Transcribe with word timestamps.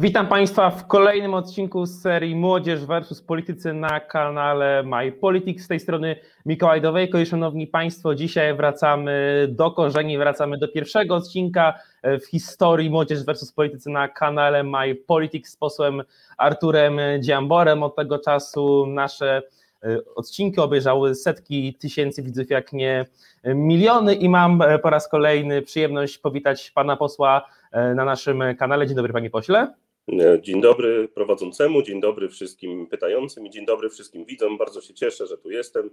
Witam 0.00 0.26
Państwa 0.26 0.70
w 0.70 0.86
kolejnym 0.86 1.34
odcinku 1.34 1.86
z 1.86 2.00
serii 2.00 2.36
Młodzież 2.36 2.84
versus 2.84 3.22
Politycy 3.22 3.72
na 3.72 4.00
kanale 4.00 4.82
My 4.82 5.12
Politics. 5.12 5.64
Z 5.64 5.68
tej 5.68 5.80
strony 5.80 6.16
Mikołaj 6.46 6.80
Dowejko 6.80 7.18
i 7.18 7.26
Szanowni 7.26 7.66
Państwo, 7.66 8.14
dzisiaj 8.14 8.54
wracamy 8.54 9.46
do 9.50 9.70
korzeni, 9.70 10.18
wracamy 10.18 10.58
do 10.58 10.68
pierwszego 10.68 11.14
odcinka 11.14 11.74
w 12.04 12.26
historii 12.26 12.90
Młodzież 12.90 13.24
versus 13.24 13.52
Politycy 13.52 13.90
na 13.90 14.08
kanale 14.08 14.62
My 14.62 14.94
Politics 14.94 15.52
z 15.52 15.56
posłem 15.56 16.02
Arturem 16.36 16.98
Dziamborem. 17.20 17.82
Od 17.82 17.96
tego 17.96 18.18
czasu 18.18 18.86
nasze 18.86 19.42
e, 19.82 19.98
odcinki 20.14 20.60
obejrzały 20.60 21.14
setki 21.14 21.74
tysięcy 21.74 22.22
widzów, 22.22 22.50
jak 22.50 22.72
nie 22.72 23.06
miliony 23.44 24.14
i 24.14 24.28
mam 24.28 24.62
po 24.82 24.90
raz 24.90 25.08
kolejny 25.08 25.62
przyjemność 25.62 26.18
powitać 26.18 26.70
pana 26.70 26.96
posła 26.96 27.46
e, 27.72 27.94
na 27.94 28.04
naszym 28.04 28.42
kanale. 28.58 28.86
Dzień 28.86 28.96
dobry 28.96 29.12
panie 29.12 29.30
pośle. 29.30 29.74
E, 30.12 30.42
dzień 30.42 30.60
dobry 30.60 31.08
prowadzącemu, 31.08 31.82
dzień 31.82 32.00
dobry 32.00 32.28
wszystkim 32.28 32.86
pytającym 32.86 33.46
i 33.46 33.50
dzień 33.50 33.66
dobry 33.66 33.90
wszystkim 33.90 34.24
widzom. 34.24 34.58
Bardzo 34.58 34.80
się 34.80 34.94
cieszę, 34.94 35.26
że 35.26 35.38
tu 35.38 35.50
jestem. 35.50 35.90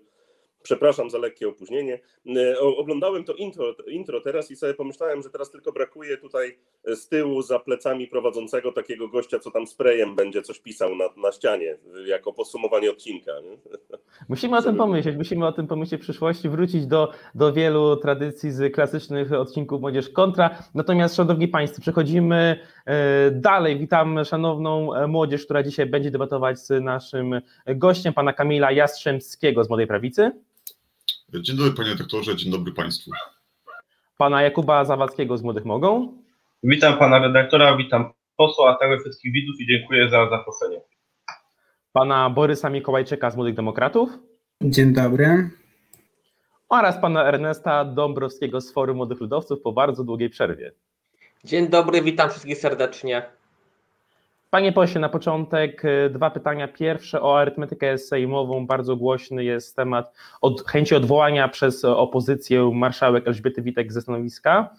Przepraszam 0.65 1.09
za 1.09 1.17
lekkie 1.17 1.47
opóźnienie. 1.47 1.99
E, 2.35 2.59
oglądałem 2.59 3.23
to 3.23 3.33
intro, 3.33 3.75
intro 3.87 4.21
teraz 4.21 4.51
i 4.51 4.55
sobie 4.55 4.73
pomyślałem, 4.73 5.23
że 5.23 5.29
teraz 5.29 5.51
tylko 5.51 5.71
brakuje 5.71 6.17
tutaj 6.17 6.57
z 6.85 7.07
tyłu 7.07 7.41
za 7.41 7.59
plecami 7.59 8.07
prowadzącego 8.07 8.71
takiego 8.71 9.07
gościa, 9.07 9.39
co 9.39 9.51
tam 9.51 9.67
sprayem 9.67 10.15
będzie 10.15 10.41
coś 10.41 10.59
pisał 10.59 10.95
na, 10.95 11.05
na 11.17 11.31
ścianie 11.31 11.77
jako 12.05 12.33
podsumowanie 12.33 12.91
odcinka. 12.91 13.31
Nie? 13.43 13.57
Musimy 14.29 14.57
o 14.57 14.61
tym 14.61 14.75
pomyśleć, 14.75 15.17
musimy 15.17 15.47
o 15.47 15.51
tym 15.51 15.67
pomyśleć 15.67 16.01
w 16.01 16.03
przyszłości, 16.03 16.49
wrócić 16.49 16.87
do, 16.87 17.11
do 17.35 17.53
wielu 17.53 17.97
tradycji 17.97 18.51
z 18.51 18.73
klasycznych 18.73 19.33
odcinków 19.33 19.81
Młodzież 19.81 20.09
Kontra. 20.09 20.63
Natomiast, 20.75 21.15
Szanowni 21.15 21.47
Państwo, 21.47 21.81
przechodzimy 21.81 22.59
e, 22.85 23.31
dalej. 23.31 23.79
Witam 23.79 24.25
szanowną 24.25 24.89
młodzież, 25.07 25.45
która 25.45 25.63
dzisiaj 25.63 25.85
będzie 25.85 26.11
debatować 26.11 26.59
z 26.59 26.83
naszym 26.83 27.41
gościem, 27.67 28.13
pana 28.13 28.33
Kamila 28.33 28.71
Jastrzębskiego 28.71 29.63
z 29.63 29.69
Młodej 29.69 29.87
Prawicy. 29.87 30.31
Dzień 31.41 31.57
dobry 31.57 31.73
panie 31.73 31.95
doktorze, 31.95 32.35
dzień 32.35 32.51
dobry 32.51 32.73
państwu. 32.73 33.11
Pana 34.17 34.41
Jakuba 34.41 34.85
Zawadzkiego 34.85 35.37
z 35.37 35.43
Młodych 35.43 35.65
Mogą. 35.65 36.17
Witam 36.63 36.97
pana 36.97 37.19
redaktora, 37.19 37.77
witam 37.77 38.11
posła, 38.37 38.71
a 38.71 38.75
także 38.75 38.99
wszystkich 38.99 39.33
widzów 39.33 39.55
i 39.59 39.67
dziękuję 39.67 40.09
za 40.09 40.29
zaproszenie. 40.29 40.81
Pana 41.91 42.29
Borysa 42.29 42.69
Mikołajczyka 42.69 43.31
z 43.31 43.35
Młodych 43.35 43.55
Demokratów. 43.55 44.09
Dzień 44.61 44.93
dobry. 44.93 45.49
Oraz 46.69 47.01
pana 47.01 47.23
Ernesta 47.25 47.85
Dąbrowskiego 47.85 48.61
z 48.61 48.73
Forum 48.73 48.97
Młodych 48.97 49.19
Ludowców 49.19 49.61
po 49.61 49.71
bardzo 49.71 50.03
długiej 50.03 50.29
przerwie. 50.29 50.71
Dzień 51.43 51.67
dobry, 51.67 52.01
witam 52.01 52.29
wszystkich 52.29 52.57
serdecznie. 52.57 53.23
Panie 54.55 54.71
pośle, 54.71 55.01
na 55.01 55.09
początek 55.09 55.85
y, 55.85 56.09
dwa 56.09 56.29
pytania. 56.29 56.67
Pierwsze 56.67 57.21
o 57.21 57.39
arytmetykę 57.39 57.97
sejmową. 57.97 58.67
Bardzo 58.67 58.95
głośny 58.95 59.43
jest 59.43 59.75
temat 59.75 60.13
od 60.41 60.67
chęci 60.67 60.95
odwołania 60.95 61.47
przez 61.47 61.85
opozycję 61.85 62.71
marszałek 62.73 63.27
Elżbiety 63.27 63.61
Witek 63.61 63.93
ze 63.93 64.01
stanowiska. 64.01 64.69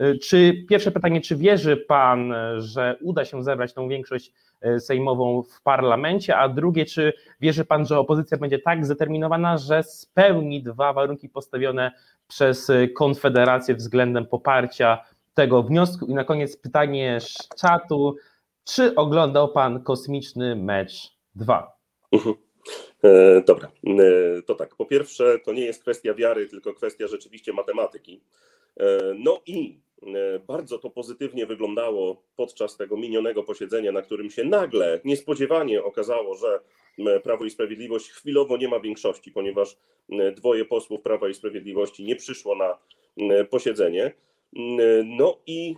Y, 0.00 0.18
czy 0.18 0.64
pierwsze 0.68 0.90
pytanie, 0.90 1.20
czy 1.20 1.36
wierzy 1.36 1.76
pan, 1.76 2.34
że 2.58 2.96
uda 3.02 3.24
się 3.24 3.44
zebrać 3.44 3.72
tą 3.72 3.88
większość 3.88 4.32
y, 4.66 4.80
sejmową 4.80 5.42
w 5.42 5.62
parlamencie? 5.62 6.36
A 6.36 6.48
drugie, 6.48 6.84
czy 6.86 7.12
wierzy 7.40 7.64
pan, 7.64 7.86
że 7.86 7.98
opozycja 7.98 8.38
będzie 8.38 8.58
tak 8.58 8.86
zdeterminowana, 8.86 9.58
że 9.58 9.82
spełni 9.82 10.62
dwa 10.62 10.92
warunki 10.92 11.28
postawione 11.28 11.92
przez 12.28 12.72
Konfederację 12.96 13.74
względem 13.74 14.26
poparcia 14.26 14.98
tego 15.34 15.62
wniosku? 15.62 16.06
I 16.06 16.14
na 16.14 16.24
koniec 16.24 16.56
pytanie 16.56 17.18
z 17.20 17.48
czatu 17.60 18.16
czy 18.64 18.94
oglądał 18.94 19.52
pan 19.52 19.82
kosmiczny 19.82 20.56
mecz 20.56 20.92
2? 21.34 21.76
Mhm. 22.12 22.34
E, 23.04 23.42
dobra, 23.46 23.70
e, 23.86 24.42
to 24.42 24.54
tak. 24.54 24.76
Po 24.76 24.86
pierwsze, 24.86 25.38
to 25.38 25.52
nie 25.52 25.64
jest 25.64 25.82
kwestia 25.82 26.14
wiary, 26.14 26.48
tylko 26.48 26.74
kwestia 26.74 27.06
rzeczywiście 27.06 27.52
matematyki. 27.52 28.20
E, 28.80 28.98
no 29.18 29.40
i 29.46 29.84
bardzo 30.46 30.78
to 30.78 30.90
pozytywnie 30.90 31.46
wyglądało 31.46 32.22
podczas 32.36 32.76
tego 32.76 32.96
minionego 32.96 33.42
posiedzenia, 33.42 33.92
na 33.92 34.02
którym 34.02 34.30
się 34.30 34.44
nagle, 34.44 35.00
niespodziewanie 35.04 35.84
okazało, 35.84 36.34
że 36.34 36.60
Prawo 37.22 37.44
i 37.44 37.50
Sprawiedliwość 37.50 38.10
chwilowo 38.10 38.56
nie 38.56 38.68
ma 38.68 38.80
większości, 38.80 39.30
ponieważ 39.30 39.76
dwoje 40.36 40.64
posłów 40.64 41.02
Prawa 41.02 41.28
i 41.28 41.34
Sprawiedliwości 41.34 42.04
nie 42.04 42.16
przyszło 42.16 42.56
na 42.56 42.78
posiedzenie. 43.50 44.12
No 45.04 45.38
i 45.46 45.76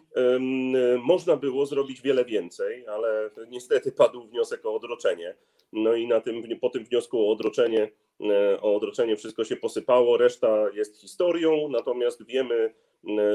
można 0.98 1.36
było 1.36 1.66
zrobić 1.66 2.02
wiele 2.02 2.24
więcej, 2.24 2.86
ale 2.86 3.30
niestety 3.48 3.92
padł 3.92 4.22
wniosek 4.22 4.66
o 4.66 4.74
odroczenie. 4.74 5.34
No 5.72 5.94
i 5.94 6.08
na 6.08 6.20
tym, 6.20 6.42
po 6.60 6.70
tym 6.70 6.84
wniosku 6.84 7.28
o 7.28 7.32
odroczenie, 7.32 7.92
e, 8.20 8.60
o 8.60 8.76
odroczenie 8.76 9.16
wszystko 9.16 9.44
się 9.44 9.56
posypało, 9.56 10.16
reszta 10.16 10.70
jest 10.74 11.00
historią, 11.00 11.68
natomiast 11.68 12.26
wiemy, 12.26 12.74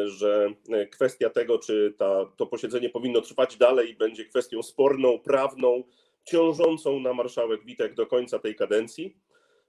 że 0.05 0.53
kwestia 0.91 1.29
tego, 1.29 1.59
czy 1.59 1.93
ta, 1.97 2.25
to 2.37 2.45
posiedzenie 2.45 2.89
powinno 2.89 3.21
trwać 3.21 3.57
dalej, 3.57 3.95
będzie 3.95 4.25
kwestią 4.25 4.63
sporną, 4.63 5.19
prawną, 5.19 5.83
ciążącą 6.23 6.99
na 6.99 7.13
marszałek 7.13 7.65
Witek 7.65 7.93
do 7.93 8.07
końca 8.07 8.39
tej 8.39 8.55
kadencji. 8.55 9.17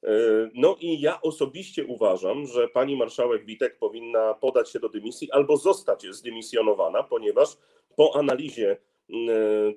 E, 0.04 0.08
no 0.54 0.76
i 0.80 1.00
ja 1.00 1.20
osobiście 1.20 1.86
uważam, 1.86 2.46
że 2.46 2.68
pani 2.68 2.96
marszałek 2.96 3.44
Witek 3.44 3.78
powinna 3.78 4.34
podać 4.34 4.70
się 4.70 4.80
do 4.80 4.88
dymisji 4.88 5.32
albo 5.32 5.56
zostać 5.56 6.06
zdymisjonowana, 6.10 7.02
ponieważ 7.02 7.56
po 7.96 8.16
analizie 8.16 8.76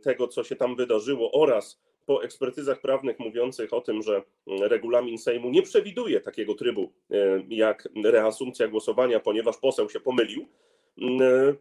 tego, 0.02 0.28
co 0.28 0.44
się 0.44 0.56
tam 0.56 0.76
wydarzyło 0.76 1.32
oraz 1.32 1.82
po 2.06 2.24
ekspertyzach 2.24 2.82
prawnych 2.82 3.20
mówiących 3.20 3.74
o 3.74 3.82
tym, 3.82 4.02
że 4.02 4.22
regulamin 4.48 5.18
Sejmu 5.18 5.50
nie 5.50 5.62
przewiduje 5.62 6.22
takiego 6.22 6.56
trybu 6.56 6.92
e, 7.12 7.44
jak 7.50 7.90
reasumpcja 8.04 8.68
głosowania, 8.68 9.20
ponieważ 9.20 9.58
poseł 9.58 9.90
się 9.90 10.00
pomylił, 10.00 10.48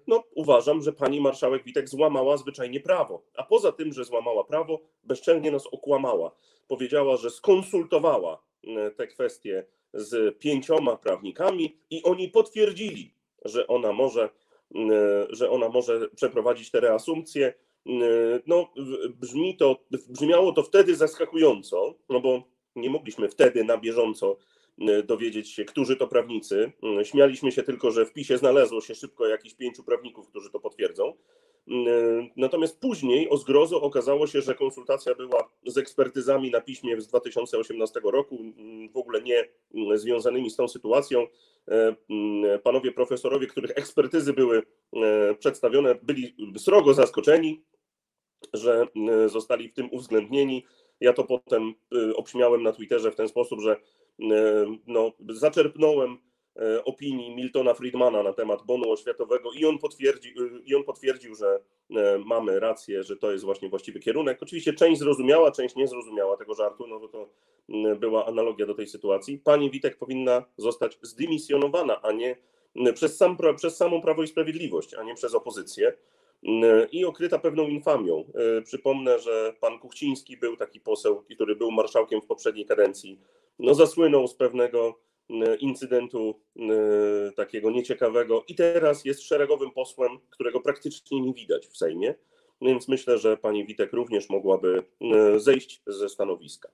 no, 0.06 0.24
uważam, 0.34 0.82
że 0.82 0.92
pani 0.92 1.20
marszałek 1.20 1.64
Witek 1.64 1.88
złamała 1.88 2.36
zwyczajnie 2.36 2.80
prawo. 2.80 3.22
A 3.36 3.42
poza 3.42 3.72
tym, 3.72 3.92
że 3.92 4.04
złamała 4.04 4.44
prawo, 4.44 4.80
bezczelnie 5.04 5.50
nas 5.50 5.66
okłamała. 5.66 6.30
Powiedziała, 6.68 7.16
że 7.16 7.30
skonsultowała 7.30 8.42
E, 8.66 8.90
te 8.90 9.06
kwestie 9.06 9.66
z 9.94 10.38
pięcioma 10.38 10.96
prawnikami 10.96 11.78
i 11.90 12.02
oni 12.02 12.28
potwierdzili, 12.28 13.14
że 13.44 13.66
ona 13.66 13.92
może, 13.92 14.28
e, 14.74 15.26
że 15.30 15.50
ona 15.50 15.68
może 15.68 16.08
przeprowadzić 16.08 16.70
te 16.70 16.80
reasumpcje. 16.80 17.54
E, 17.86 17.90
no, 18.46 18.72
brzmi 19.20 19.56
to, 19.56 19.76
brzmiało 20.08 20.52
to 20.52 20.62
wtedy 20.62 20.96
zaskakująco, 20.96 21.94
no 22.08 22.20
bo 22.20 22.42
nie 22.76 22.90
mogliśmy 22.90 23.28
wtedy 23.28 23.64
na 23.64 23.78
bieżąco 23.78 24.38
dowiedzieć 25.04 25.50
się, 25.50 25.64
którzy 25.64 25.96
to 25.96 26.08
prawnicy. 26.08 26.72
Śmialiśmy 27.02 27.52
się 27.52 27.62
tylko, 27.62 27.90
że 27.90 28.06
w 28.06 28.12
PiSie 28.12 28.38
znalazło 28.38 28.80
się 28.80 28.94
szybko 28.94 29.26
jakichś 29.26 29.54
pięciu 29.54 29.84
prawników, 29.84 30.28
którzy 30.28 30.50
to 30.50 30.60
potwierdzą. 30.60 31.12
Natomiast 32.36 32.80
później 32.80 33.30
o 33.30 33.36
zgrozo 33.36 33.82
okazało 33.82 34.26
się, 34.26 34.40
że 34.40 34.54
konsultacja 34.54 35.14
była 35.14 35.50
z 35.66 35.78
ekspertyzami 35.78 36.50
na 36.50 36.60
piśmie 36.60 37.00
z 37.00 37.06
2018 37.06 38.00
roku, 38.04 38.38
w 38.92 38.96
ogóle 38.96 39.22
nie 39.22 39.48
związanymi 39.94 40.50
z 40.50 40.56
tą 40.56 40.68
sytuacją. 40.68 41.26
E, 41.70 41.96
panowie 42.58 42.92
profesorowie, 42.92 43.46
których 43.46 43.70
ekspertyzy 43.70 44.32
były 44.32 44.62
e, 44.96 45.34
przedstawione, 45.34 45.94
byli 45.94 46.36
srogo 46.58 46.94
zaskoczeni, 46.94 47.64
że 48.52 48.86
zostali 49.26 49.68
w 49.68 49.74
tym 49.74 49.88
uwzględnieni. 49.92 50.64
Ja 51.00 51.12
to 51.12 51.24
potem 51.24 51.74
obśmiałem 52.14 52.62
na 52.62 52.72
Twitterze 52.72 53.12
w 53.12 53.16
ten 53.16 53.28
sposób, 53.28 53.60
że 53.60 53.76
no, 54.86 55.12
zaczerpnąłem 55.28 56.18
E, 56.18 56.33
opinii 56.84 57.34
Miltona 57.34 57.74
Friedmana 57.74 58.22
na 58.22 58.32
temat 58.32 58.62
bonu 58.62 58.90
oświatowego 58.90 59.52
i 59.52 59.64
on, 59.64 59.78
potwierdzi, 59.78 60.34
i 60.64 60.74
on 60.74 60.84
potwierdził, 60.84 61.34
że 61.34 61.60
e, 61.90 62.18
mamy 62.18 62.60
rację, 62.60 63.02
że 63.02 63.16
to 63.16 63.32
jest 63.32 63.44
właśnie 63.44 63.68
właściwy 63.68 64.00
kierunek. 64.00 64.42
Oczywiście 64.42 64.72
część 64.72 64.98
zrozumiała, 64.98 65.50
część 65.50 65.76
nie 65.76 65.88
zrozumiała 65.88 66.36
tego 66.36 66.54
żartu, 66.54 66.86
no 66.86 67.00
bo 67.00 67.08
to 67.08 67.28
była 67.96 68.26
analogia 68.26 68.66
do 68.66 68.74
tej 68.74 68.86
sytuacji. 68.86 69.38
Pani 69.38 69.70
Witek 69.70 69.98
powinna 69.98 70.44
zostać 70.56 70.98
zdymisjonowana, 71.02 72.02
a 72.02 72.12
nie 72.12 72.36
przez, 72.94 73.16
sam, 73.16 73.36
przez 73.56 73.76
samą 73.76 74.02
Prawo 74.02 74.22
i 74.22 74.28
Sprawiedliwość, 74.28 74.94
a 74.94 75.02
nie 75.02 75.14
przez 75.14 75.34
opozycję 75.34 75.92
i 76.92 77.04
okryta 77.04 77.38
pewną 77.38 77.68
infamią. 77.68 78.24
E, 78.34 78.62
przypomnę, 78.62 79.18
że 79.18 79.54
pan 79.60 79.78
Kuchciński 79.78 80.36
był 80.36 80.56
taki 80.56 80.80
poseł, 80.80 81.24
który 81.34 81.56
był 81.56 81.70
marszałkiem 81.70 82.20
w 82.20 82.26
poprzedniej 82.26 82.66
kadencji. 82.66 83.20
No 83.58 83.74
zasłynął 83.74 84.28
z 84.28 84.34
pewnego 84.34 84.94
E, 84.94 85.13
incydentu 85.60 86.40
e, 86.56 87.32
takiego 87.32 87.70
nieciekawego 87.70 88.44
i 88.48 88.54
teraz 88.54 89.04
jest 89.04 89.22
szeregowym 89.22 89.70
posłem, 89.70 90.18
którego 90.30 90.60
praktycznie 90.60 91.20
nie 91.20 91.34
widać 91.34 91.66
w 91.66 91.76
Sejmie, 91.76 92.14
więc 92.62 92.88
myślę, 92.88 93.18
że 93.18 93.36
pani 93.36 93.66
Witek 93.66 93.92
również 93.92 94.30
mogłaby 94.30 94.82
e, 95.00 95.40
zejść 95.40 95.82
ze 95.86 96.08
stanowiska. 96.08 96.68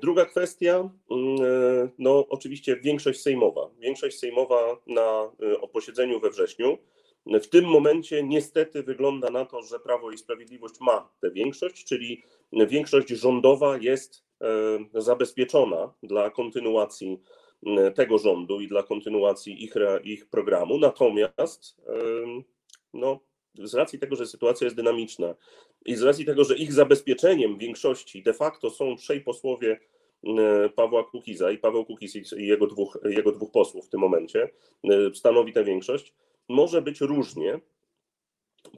Druga 0.00 0.24
kwestia, 0.24 0.90
no 1.98 2.26
oczywiście 2.28 2.76
większość 2.76 3.20
sejmowa. 3.20 3.70
Większość 3.78 4.18
sejmowa 4.18 4.76
na 4.86 5.30
posiedzeniu 5.72 6.20
we 6.20 6.30
wrześniu 6.30 6.78
W 7.26 7.46
tym 7.46 7.64
momencie 7.64 8.22
niestety 8.22 8.82
wygląda 8.82 9.30
na 9.30 9.44
to, 9.44 9.62
że 9.62 9.80
Prawo 9.80 10.10
i 10.10 10.18
Sprawiedliwość 10.18 10.74
ma 10.80 11.08
tę 11.20 11.30
większość, 11.30 11.84
czyli 11.84 12.22
większość 12.52 13.08
rządowa 13.08 13.76
jest 13.76 14.24
zabezpieczona 14.94 15.94
dla 16.02 16.30
kontynuacji 16.30 17.20
tego 17.94 18.18
rządu 18.18 18.60
i 18.60 18.68
dla 18.68 18.82
kontynuacji 18.82 19.64
ich, 19.64 19.74
ich 20.04 20.26
programu. 20.26 20.78
Natomiast 20.78 21.82
e, 21.86 21.92
no, 22.94 23.20
z 23.54 23.74
racji 23.74 23.98
tego, 23.98 24.16
że 24.16 24.26
sytuacja 24.26 24.64
jest 24.64 24.76
dynamiczna 24.76 25.34
i 25.84 25.96
z 25.96 26.02
racji 26.02 26.24
tego, 26.24 26.44
że 26.44 26.56
ich 26.56 26.72
zabezpieczeniem 26.72 27.58
większości 27.58 28.22
de 28.22 28.34
facto 28.34 28.70
są 28.70 28.96
trzej 28.96 29.20
posłowie 29.20 29.80
e, 30.24 30.68
Pawła 30.68 31.04
Kukiza 31.04 31.50
i 31.50 31.58
Paweł 31.58 31.84
Kukiz 31.84 32.16
i 32.16 32.46
jego 32.46 32.66
dwóch, 32.66 32.98
jego 33.04 33.32
dwóch 33.32 33.50
posłów 33.50 33.86
w 33.86 33.88
tym 33.88 34.00
momencie 34.00 34.50
e, 34.84 35.14
stanowi 35.14 35.52
tę 35.52 35.64
większość, 35.64 36.14
może 36.48 36.82
być 36.82 37.00
różnie, 37.00 37.60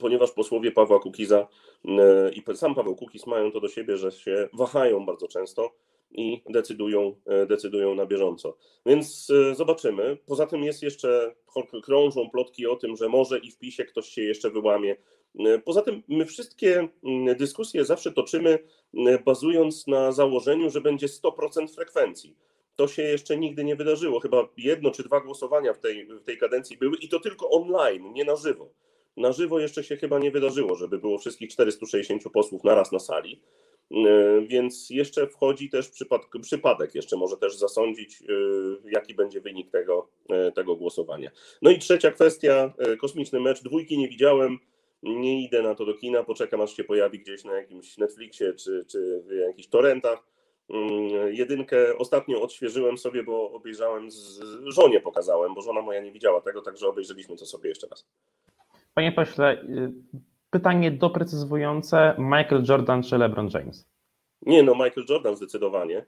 ponieważ 0.00 0.30
posłowie 0.32 0.72
Pawła 0.72 1.00
Kukiza 1.00 1.48
e, 1.84 2.30
i 2.32 2.56
sam 2.56 2.74
Paweł 2.74 2.96
Kukiz 2.96 3.26
mają 3.26 3.52
to 3.52 3.60
do 3.60 3.68
siebie, 3.68 3.96
że 3.96 4.12
się 4.12 4.48
wahają 4.52 5.06
bardzo 5.06 5.28
często 5.28 5.74
i 6.14 6.42
decydują, 6.50 7.16
e, 7.26 7.46
decydują 7.46 7.94
na 7.94 8.06
bieżąco. 8.06 8.56
Więc 8.86 9.30
e, 9.30 9.54
zobaczymy. 9.54 10.18
Poza 10.26 10.46
tym 10.46 10.64
jest 10.64 10.82
jeszcze, 10.82 11.34
krążą 11.82 12.30
plotki 12.30 12.66
o 12.66 12.76
tym, 12.76 12.96
że 12.96 13.08
może 13.08 13.38
i 13.38 13.50
w 13.50 13.58
PiSie 13.58 13.84
ktoś 13.84 14.08
się 14.08 14.22
jeszcze 14.22 14.50
wyłamie. 14.50 14.96
E, 15.38 15.58
Poza 15.58 15.82
tym 15.82 16.02
my 16.08 16.26
wszystkie 16.26 16.88
mm, 17.04 17.36
dyskusje 17.36 17.84
zawsze 17.84 18.12
toczymy 18.12 18.58
bazując 19.24 19.86
na 19.86 20.12
założeniu, 20.12 20.70
że 20.70 20.80
będzie 20.80 21.06
100% 21.06 21.74
frekwencji. 21.74 22.36
To 22.76 22.88
się 22.88 23.02
jeszcze 23.02 23.36
nigdy 23.36 23.64
nie 23.64 23.76
wydarzyło. 23.76 24.20
Chyba 24.20 24.48
jedno 24.56 24.90
czy 24.90 25.02
dwa 25.02 25.20
głosowania 25.20 25.72
w 25.72 25.78
tej, 25.78 26.06
w 26.06 26.24
tej 26.24 26.38
kadencji 26.38 26.76
były 26.76 26.96
i 26.96 27.08
to 27.08 27.20
tylko 27.20 27.50
online, 27.50 28.12
nie 28.12 28.24
na 28.24 28.36
żywo. 28.36 28.70
Na 29.16 29.32
żywo 29.32 29.60
jeszcze 29.60 29.84
się 29.84 29.96
chyba 29.96 30.18
nie 30.18 30.30
wydarzyło, 30.30 30.74
żeby 30.74 30.98
było 30.98 31.18
wszystkich 31.18 31.50
460 31.50 32.22
posłów 32.32 32.64
naraz 32.64 32.92
na 32.92 32.98
sali. 32.98 33.40
E, 33.90 34.40
Więc 34.46 34.90
jeszcze 34.90 35.26
wchodzi 35.26 35.70
też 35.70 35.88
przypad, 35.88 36.22
przypadek, 36.42 36.94
jeszcze 36.94 37.16
może 37.16 37.36
też 37.36 37.56
zasądzić, 37.56 38.22
e, 38.22 38.24
jaki 38.90 39.14
będzie 39.14 39.40
wynik 39.40 39.70
tego, 39.70 40.08
e, 40.30 40.52
tego 40.52 40.76
głosowania. 40.76 41.30
No 41.62 41.70
i 41.70 41.78
trzecia 41.78 42.10
kwestia, 42.10 42.72
kosmiczny 43.00 43.40
mecz. 43.40 43.62
Dwójki 43.62 43.98
nie 43.98 44.08
widziałem, 44.08 44.58
nie 45.02 45.44
idę 45.44 45.62
na 45.62 45.74
to 45.74 45.84
do 45.84 45.94
kina, 45.94 46.24
poczekam 46.24 46.60
aż 46.60 46.76
się 46.76 46.84
pojawi 46.84 47.18
gdzieś 47.18 47.44
na 47.44 47.52
jakimś 47.56 47.98
Netflixie 47.98 48.52
czy, 48.54 48.84
czy 48.88 49.22
w 49.26 49.32
jakichś 49.32 49.68
torrentach. 49.68 50.18
Mm, 50.70 51.34
Jedynkę 51.34 51.98
ostatnio 51.98 52.42
odświeżyłem 52.42 52.98
sobie, 52.98 53.22
bo 53.22 53.52
obejrzałem, 53.52 54.10
z 54.10 54.40
żonie 54.66 55.00
pokazałem, 55.00 55.54
bo 55.54 55.62
żona 55.62 55.82
moja 55.82 56.00
nie 56.00 56.12
widziała 56.12 56.40
tego, 56.40 56.62
także 56.62 56.88
obejrzeliśmy 56.88 57.36
to 57.36 57.46
sobie 57.46 57.68
jeszcze 57.68 57.86
raz. 57.86 58.06
Panie 58.94 59.12
pośle, 59.12 59.62
y, 59.62 59.92
pytanie 60.54 60.90
doprecyzowujące: 60.90 62.14
Michael 62.18 62.64
Jordan 62.68 63.02
czy 63.02 63.18
LeBron 63.18 63.48
James? 63.54 63.86
Nie, 64.42 64.62
no 64.62 64.72
Michael 64.74 65.06
Jordan 65.08 65.36
zdecydowanie. 65.36 66.06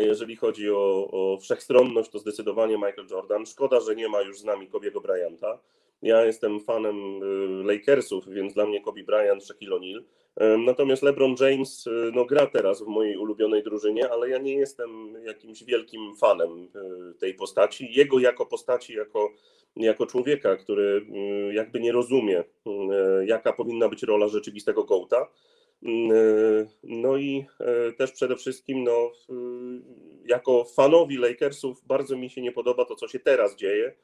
Jeżeli 0.00 0.36
chodzi 0.36 0.70
o, 0.70 1.08
o 1.10 1.38
wszechstronność, 1.40 2.10
to 2.10 2.18
zdecydowanie 2.18 2.74
Michael 2.74 3.06
Jordan. 3.10 3.46
Szkoda, 3.46 3.80
że 3.80 3.94
nie 3.94 4.08
ma 4.08 4.20
już 4.20 4.38
z 4.38 4.44
nami 4.44 4.68
Kobiego 4.68 5.00
Bryanta. 5.00 5.58
Ja 6.02 6.24
jestem 6.24 6.60
fanem 6.60 7.22
y, 7.22 7.64
Lakersów, 7.64 8.28
więc 8.28 8.54
dla 8.54 8.66
mnie 8.66 8.80
Kobe 8.80 9.02
Bryant, 9.02 9.44
Shaquille 9.44 9.76
O'Neal. 9.76 10.02
Y, 10.42 10.58
Natomiast 10.58 11.02
LeBron 11.02 11.34
James 11.40 11.86
y, 11.86 12.10
no, 12.14 12.24
gra 12.24 12.46
teraz 12.46 12.82
w 12.82 12.86
mojej 12.86 13.16
ulubionej 13.16 13.62
drużynie, 13.62 14.10
ale 14.10 14.28
ja 14.28 14.38
nie 14.38 14.54
jestem 14.54 15.14
jakimś 15.26 15.64
wielkim 15.64 16.16
fanem 16.16 16.68
y, 17.10 17.14
tej 17.18 17.34
postaci. 17.34 17.88
Jego 17.90 18.18
jako 18.18 18.46
postaci, 18.46 18.94
jako, 18.94 19.30
jako 19.76 20.06
człowieka, 20.06 20.56
który 20.56 21.06
jakby 21.52 21.80
nie 21.80 21.92
rozumie, 21.92 22.44
jaka 23.26 23.52
powinna 23.52 23.88
być 23.88 24.02
rola 24.02 24.28
rzeczywistego 24.28 24.84
gołta. 24.84 25.28
No 26.82 27.16
i 27.16 27.46
e, 27.60 27.92
też 27.92 28.12
przede 28.12 28.36
wszystkim, 28.36 28.84
no, 28.84 29.12
jako 30.26 30.64
fanowi 30.64 31.16
Lakersów, 31.16 31.86
bardzo 31.86 32.16
mi 32.16 32.30
się 32.30 32.42
nie 32.42 32.52
podoba 32.52 32.84
to, 32.84 32.96
co 32.96 33.08
się 33.08 33.18
teraz 33.18 33.56
dzieje, 33.56 33.94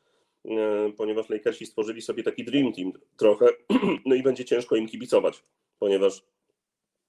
e, 0.45 0.93
ponieważ 0.97 1.29
Lakersi 1.29 1.67
stworzyli 1.67 2.03
sobie 2.03 2.23
taki 2.23 2.45
dream 2.45 2.73
team 2.73 2.93
trochę, 3.17 3.47
no 4.07 4.15
i 4.15 4.23
będzie 4.23 4.45
ciężko 4.45 4.77
im 4.77 4.87
kibicować, 4.87 5.43
ponieważ 5.81 6.23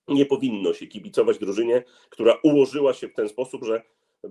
nie 0.07 0.25
powinno 0.25 0.73
się 0.73 0.87
kibicować 0.87 1.39
drużynie, 1.39 1.83
która 2.09 2.37
ułożyła 2.43 2.93
się 2.93 3.07
w 3.07 3.13
ten 3.13 3.29
sposób, 3.29 3.63
że 3.63 3.81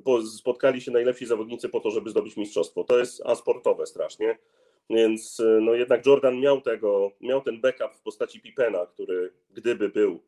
po- 0.04 0.22
spotkali 0.22 0.81
się 0.81 0.90
najlepsi 0.90 1.26
zawodnicy 1.26 1.69
po 1.69 1.81
to, 1.81 1.90
żeby 1.90 2.10
zdobyć 2.10 2.37
mistrzostwo. 2.37 2.84
To 2.84 2.98
jest 2.98 3.22
asportowe 3.26 3.87
strasznie. 3.87 4.38
Więc 4.90 5.42
no 5.60 5.75
jednak 5.75 6.06
Jordan 6.06 6.40
miał 6.40 6.60
tego, 6.60 7.12
miał 7.20 7.42
ten 7.42 7.60
backup 7.60 7.94
w 7.94 8.02
postaci 8.02 8.40
Pippena, 8.40 8.87
który 8.87 9.32
gdyby 9.50 9.88
był, 9.88 10.20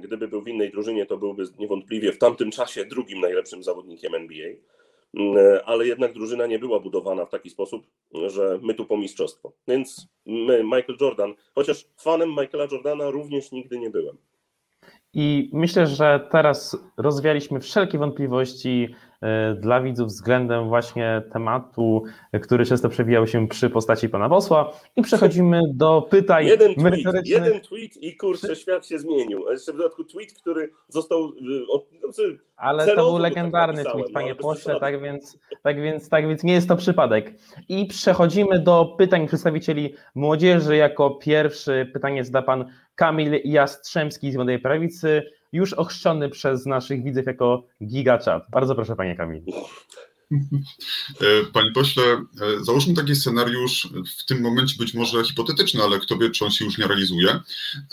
gdyby 0.00 0.28
był 0.28 0.42
w 0.42 0.48
innej 0.48 0.70
drużynie, 0.70 1.06
to 1.06 1.16
byłby 1.16 1.44
niewątpliwie 1.58 2.12
w 2.12 2.18
tamtym 2.18 2.50
czasie 2.50 2.84
drugim 2.84 3.20
najlepszym 3.20 3.62
zawodnikiem 3.62 4.14
NBA. 4.14 4.48
M, 5.14 5.34
Ale 5.64 5.86
jednak 5.86 6.12
drużyna 6.12 6.46
nie 6.46 6.58
była 6.58 6.80
budowana 6.80 7.26
w 7.26 7.30
taki 7.30 7.50
sposób, 7.50 7.86
że 8.26 8.58
my 8.62 8.74
tu 8.74 8.86
po 8.86 8.96
mistrzostwo. 8.96 9.52
Więc 9.68 10.08
my, 10.26 10.64
Michael 10.64 10.96
Jordan, 11.00 11.34
chociaż 11.54 11.86
fanem 11.96 12.28
Michaela 12.28 12.66
Jordana 12.72 13.10
również 13.10 13.52
nigdy 13.52 13.78
nie 13.78 13.90
byłem. 13.90 14.16
I 15.12 15.50
myślę, 15.52 15.86
że 15.86 16.28
teraz 16.30 16.76
rozwialiśmy 16.96 17.60
wszelkie 17.60 17.98
wątpliwości 17.98 18.88
e, 18.94 19.09
dla 19.60 19.80
widzów 19.80 20.08
względem 20.08 20.68
właśnie 20.68 21.22
tematu, 21.32 22.02
e, 22.32 22.40
który 22.40 22.66
często 22.66 22.88
przewijał 22.88 23.26
się 23.26 23.48
przy 23.48 23.70
postaci 23.70 24.08
pana 24.08 24.28
posła. 24.28 24.72
I 24.96 25.02
przechodzimy 25.02 25.60
do 25.74 26.06
pytań 26.10 26.46
Jeden 26.46 26.74
tweet, 26.74 26.84
merytorycznych. 26.84 27.44
jeden 27.44 27.60
tweet 27.60 27.96
i 27.96 28.16
kurczę, 28.16 28.56
świat 28.56 28.86
się 28.86 28.98
zmienił. 28.98 29.48
A 29.48 29.52
jeszcze 29.52 29.72
w 29.72 29.76
dodatku 29.76 30.04
tweet, 30.04 30.32
który 30.32 30.70
został 30.88 31.32
od, 31.70 31.86
znaczy, 32.00 32.38
Ale 32.56 32.84
to 32.84 32.90
celowo 32.90 33.08
był 33.08 33.18
to 33.18 33.22
legendarny 33.22 33.84
tweet, 33.84 34.06
no, 34.08 34.14
panie 34.14 34.34
pośle, 34.34 34.80
tak 34.80 35.02
więc, 35.02 35.38
tak, 35.62 35.82
więc, 35.82 36.08
tak 36.08 36.28
więc 36.28 36.44
nie 36.44 36.52
jest 36.52 36.68
to 36.68 36.76
przypadek. 36.76 37.34
I 37.68 37.86
przechodzimy 37.86 38.58
do 38.58 38.94
pytań 38.98 39.26
przedstawicieli 39.26 39.94
młodzieży. 40.14 40.76
Jako 40.76 41.10
pierwszy 41.10 41.90
pytanie 41.92 42.24
zada 42.24 42.42
pan 42.42 42.64
Kamil 42.94 43.40
Jastrzębski 43.44 44.32
z 44.32 44.36
Młodej 44.36 44.58
Prawicy, 44.58 45.22
już 45.52 45.72
ochrzczony 45.72 46.28
przez 46.28 46.66
naszych 46.66 47.02
widzów 47.02 47.26
jako 47.26 47.62
gigachat. 47.84 48.46
Bardzo 48.50 48.74
proszę, 48.74 48.96
panie 48.96 49.16
Kamil. 49.16 49.42
E, 50.32 51.44
Panie 51.52 51.72
pośle, 51.72 52.02
e, 52.04 52.24
załóżmy 52.64 52.94
taki 52.94 53.16
scenariusz, 53.16 53.88
w 54.18 54.24
tym 54.24 54.40
momencie 54.40 54.74
być 54.78 54.94
może 54.94 55.24
hipotetyczny, 55.24 55.82
ale 55.82 56.00
kto 56.00 56.18
wie, 56.18 56.30
czy 56.30 56.44
on 56.44 56.50
się 56.50 56.64
już 56.64 56.78
nie 56.78 56.86
realizuje, 56.86 57.40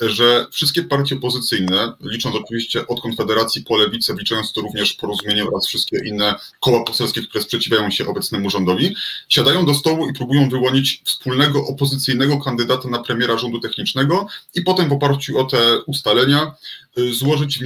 że 0.02 0.48
wszystkie 0.52 0.84
partie 0.84 1.16
opozycyjne, 1.16 1.94
licząc 2.02 2.36
oczywiście 2.36 2.88
od 2.88 3.02
Konfederacji 3.02 3.64
po 3.64 3.78
Lewicę, 3.78 4.16
wliczając 4.16 4.54
to 4.54 4.62
również 4.62 4.94
porozumienie 4.94 5.46
oraz 5.46 5.68
wszystkie 5.68 6.00
inne 6.06 6.36
koła 6.60 6.84
poselskie, 6.84 7.22
które 7.22 7.44
sprzeciwiają 7.44 7.92
się 7.92 8.08
obecnemu 8.08 8.50
rządowi, 8.50 8.96
siadają 9.30 9.66
do 9.66 9.74
stołu 9.74 10.10
i 10.10 10.14
próbują 10.14 10.50
wyłonić 10.50 11.02
wspólnego 11.06 11.68
opozycyjnego 11.68 12.40
kandydata 12.40 12.90
na 12.90 13.00
premiera 13.00 13.38
rządu 13.38 13.60
technicznego 13.60 14.28
i 14.56 14.62
potem 14.62 14.90
w 14.90 14.92
oparciu 14.92 15.40
o 15.40 15.44
te 15.44 15.82
ustalenia 15.82 16.56
y, 16.98 17.14
złożyć 17.14 17.60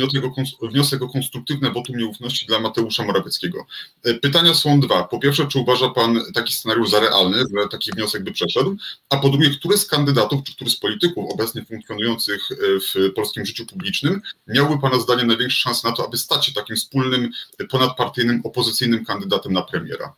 wniosek 0.62 1.02
o, 1.02 1.10
konstruktywne 1.10 1.72
wotum 1.72 1.98
nieufności 1.98 2.46
dla 2.46 2.60
Mateusza 2.60 3.06
Morawieckiego. 3.06 3.66
Y, 4.08 4.14
Pytania 4.14 4.54
są 4.62 4.80
dwa. 4.80 5.04
Po 5.04 5.20
pierwsze, 5.20 5.48
czy 5.48 5.60
uważa 5.60 5.90
Pan 5.90 6.20
taki 6.34 6.54
scenariusz 6.54 6.90
za 6.90 7.00
realny, 7.00 7.38
że 7.38 7.68
taki 7.72 7.92
wniosek 7.92 8.24
by 8.24 8.32
przeszedł? 8.32 8.78
A 9.10 9.18
po 9.18 9.30
drugie, 9.30 9.50
który 9.50 9.78
z 9.78 9.86
kandydatów, 9.86 10.44
czy 10.44 10.56
który 10.56 10.70
z 10.70 10.80
polityków 10.80 11.32
obecnie 11.34 11.66
funkcjonujących 11.66 12.52
y, 12.52 12.56
w 12.80 13.14
polskim 13.14 13.46
życiu 13.46 13.66
publicznym 13.66 14.22
miałby 14.48 14.80
Pana 14.80 15.00
zdaniem 15.00 15.28
największe 15.28 15.60
szanse 15.60 15.90
na 15.90 15.96
to, 15.96 16.06
aby 16.08 16.18
stać 16.18 16.46
się 16.46 16.54
takim 16.54 16.76
wspólnym, 16.76 17.30
ponadpartyjnym, 17.70 18.42
opozycyjnym 18.44 19.06
kandydatem 19.06 19.54
na 19.54 19.62
premiera? 19.62 20.16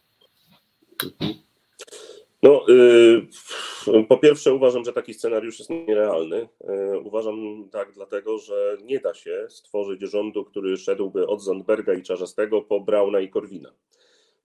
No, 2.43 2.65
y, 2.69 4.03
po 4.09 4.17
pierwsze 4.17 4.53
uważam, 4.53 4.83
że 4.83 4.93
taki 4.93 5.13
scenariusz 5.13 5.59
jest 5.59 5.69
nierealny. 5.69 6.47
Y, 6.93 6.99
Uważam 6.99 7.69
tak 7.71 7.91
dlatego, 7.91 8.37
że 8.37 8.77
nie 8.83 8.99
da 8.99 9.13
się 9.13 9.45
stworzyć 9.49 10.01
rządu, 10.01 10.45
który 10.45 10.77
szedłby 10.77 11.27
od 11.27 11.43
Zandberga 11.43 11.93
i 11.93 12.03
Czarzastego 12.03 12.61
po 12.61 12.79
Brauna 12.79 13.19
i 13.19 13.29
Korwina. 13.29 13.69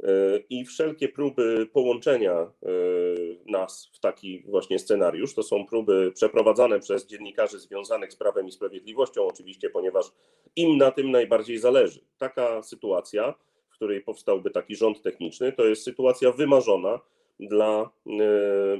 Y, 0.04 0.44
I 0.50 0.64
wszelkie 0.64 1.08
próby 1.08 1.68
połączenia 1.72 2.52
y, 2.62 3.38
nas 3.46 3.90
w 3.94 4.00
taki 4.00 4.42
właśnie 4.46 4.78
scenariusz 4.78 5.34
to 5.34 5.42
są 5.42 5.66
próby 5.66 6.12
przeprowadzane 6.14 6.80
przez 6.80 7.06
dziennikarzy 7.06 7.58
związanych 7.58 8.12
z 8.12 8.16
Prawem 8.16 8.46
i 8.46 8.52
Sprawiedliwością, 8.52 9.26
oczywiście, 9.26 9.70
ponieważ 9.70 10.12
im 10.56 10.76
na 10.76 10.90
tym 10.90 11.10
najbardziej 11.10 11.58
zależy. 11.58 12.00
Taka 12.18 12.62
sytuacja, 12.62 13.34
w 13.68 13.74
której 13.74 14.00
powstałby 14.00 14.50
taki 14.50 14.76
rząd 14.76 15.02
techniczny, 15.02 15.52
to 15.52 15.64
jest 15.64 15.82
sytuacja 15.82 16.32
wymarzona 16.32 17.00
dla 17.40 17.90
e, 18.06 18.12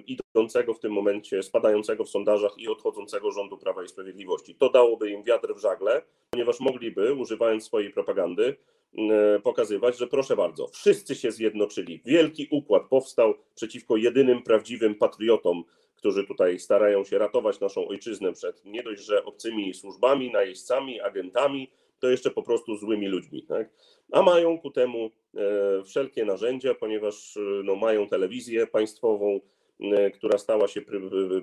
idącego 0.06 0.74
w 0.74 0.80
tym 0.80 0.92
momencie, 0.92 1.42
spadającego 1.42 2.04
w 2.04 2.08
sondażach 2.08 2.58
i 2.58 2.68
odchodzącego 2.68 3.30
rządu 3.30 3.58
Prawa 3.58 3.84
i 3.84 3.88
Sprawiedliwości. 3.88 4.54
To 4.54 4.70
dałoby 4.70 5.10
im 5.10 5.22
wiatr 5.22 5.54
w 5.54 5.60
żagle, 5.60 6.02
ponieważ 6.30 6.60
mogliby, 6.60 7.14
używając 7.14 7.64
swojej 7.64 7.90
propagandy, 7.90 8.56
e, 8.98 9.40
pokazywać, 9.40 9.98
że 9.98 10.06
proszę 10.06 10.36
bardzo, 10.36 10.66
wszyscy 10.66 11.14
się 11.14 11.32
zjednoczyli. 11.32 12.00
Wielki 12.04 12.48
układ 12.50 12.88
powstał 12.88 13.34
przeciwko 13.54 13.96
jedynym 13.96 14.42
prawdziwym 14.42 14.94
patriotom, 14.94 15.64
którzy 15.96 16.26
tutaj 16.26 16.58
starają 16.58 17.04
się 17.04 17.18
ratować 17.18 17.60
naszą 17.60 17.88
ojczyznę 17.88 18.32
przed 18.32 18.64
nie 18.64 18.82
dość, 18.82 19.02
że 19.02 19.24
obcymi 19.24 19.74
służbami, 19.74 20.32
najeźdźcami, 20.32 21.00
agentami, 21.00 21.70
to 22.00 22.10
jeszcze 22.10 22.30
po 22.30 22.42
prostu 22.42 22.76
złymi 22.76 23.08
ludźmi. 23.08 23.42
Tak? 23.42 23.70
A 24.12 24.22
mają 24.22 24.58
ku 24.58 24.70
temu 24.70 25.10
e, 25.36 25.40
wszelkie 25.84 26.24
narzędzia, 26.24 26.74
ponieważ 26.74 27.36
e, 27.36 27.40
no, 27.40 27.76
mają 27.76 28.08
telewizję 28.08 28.66
państwową, 28.66 29.40
e, 29.80 30.10
która 30.10 30.38
stała 30.38 30.68
się 30.68 30.80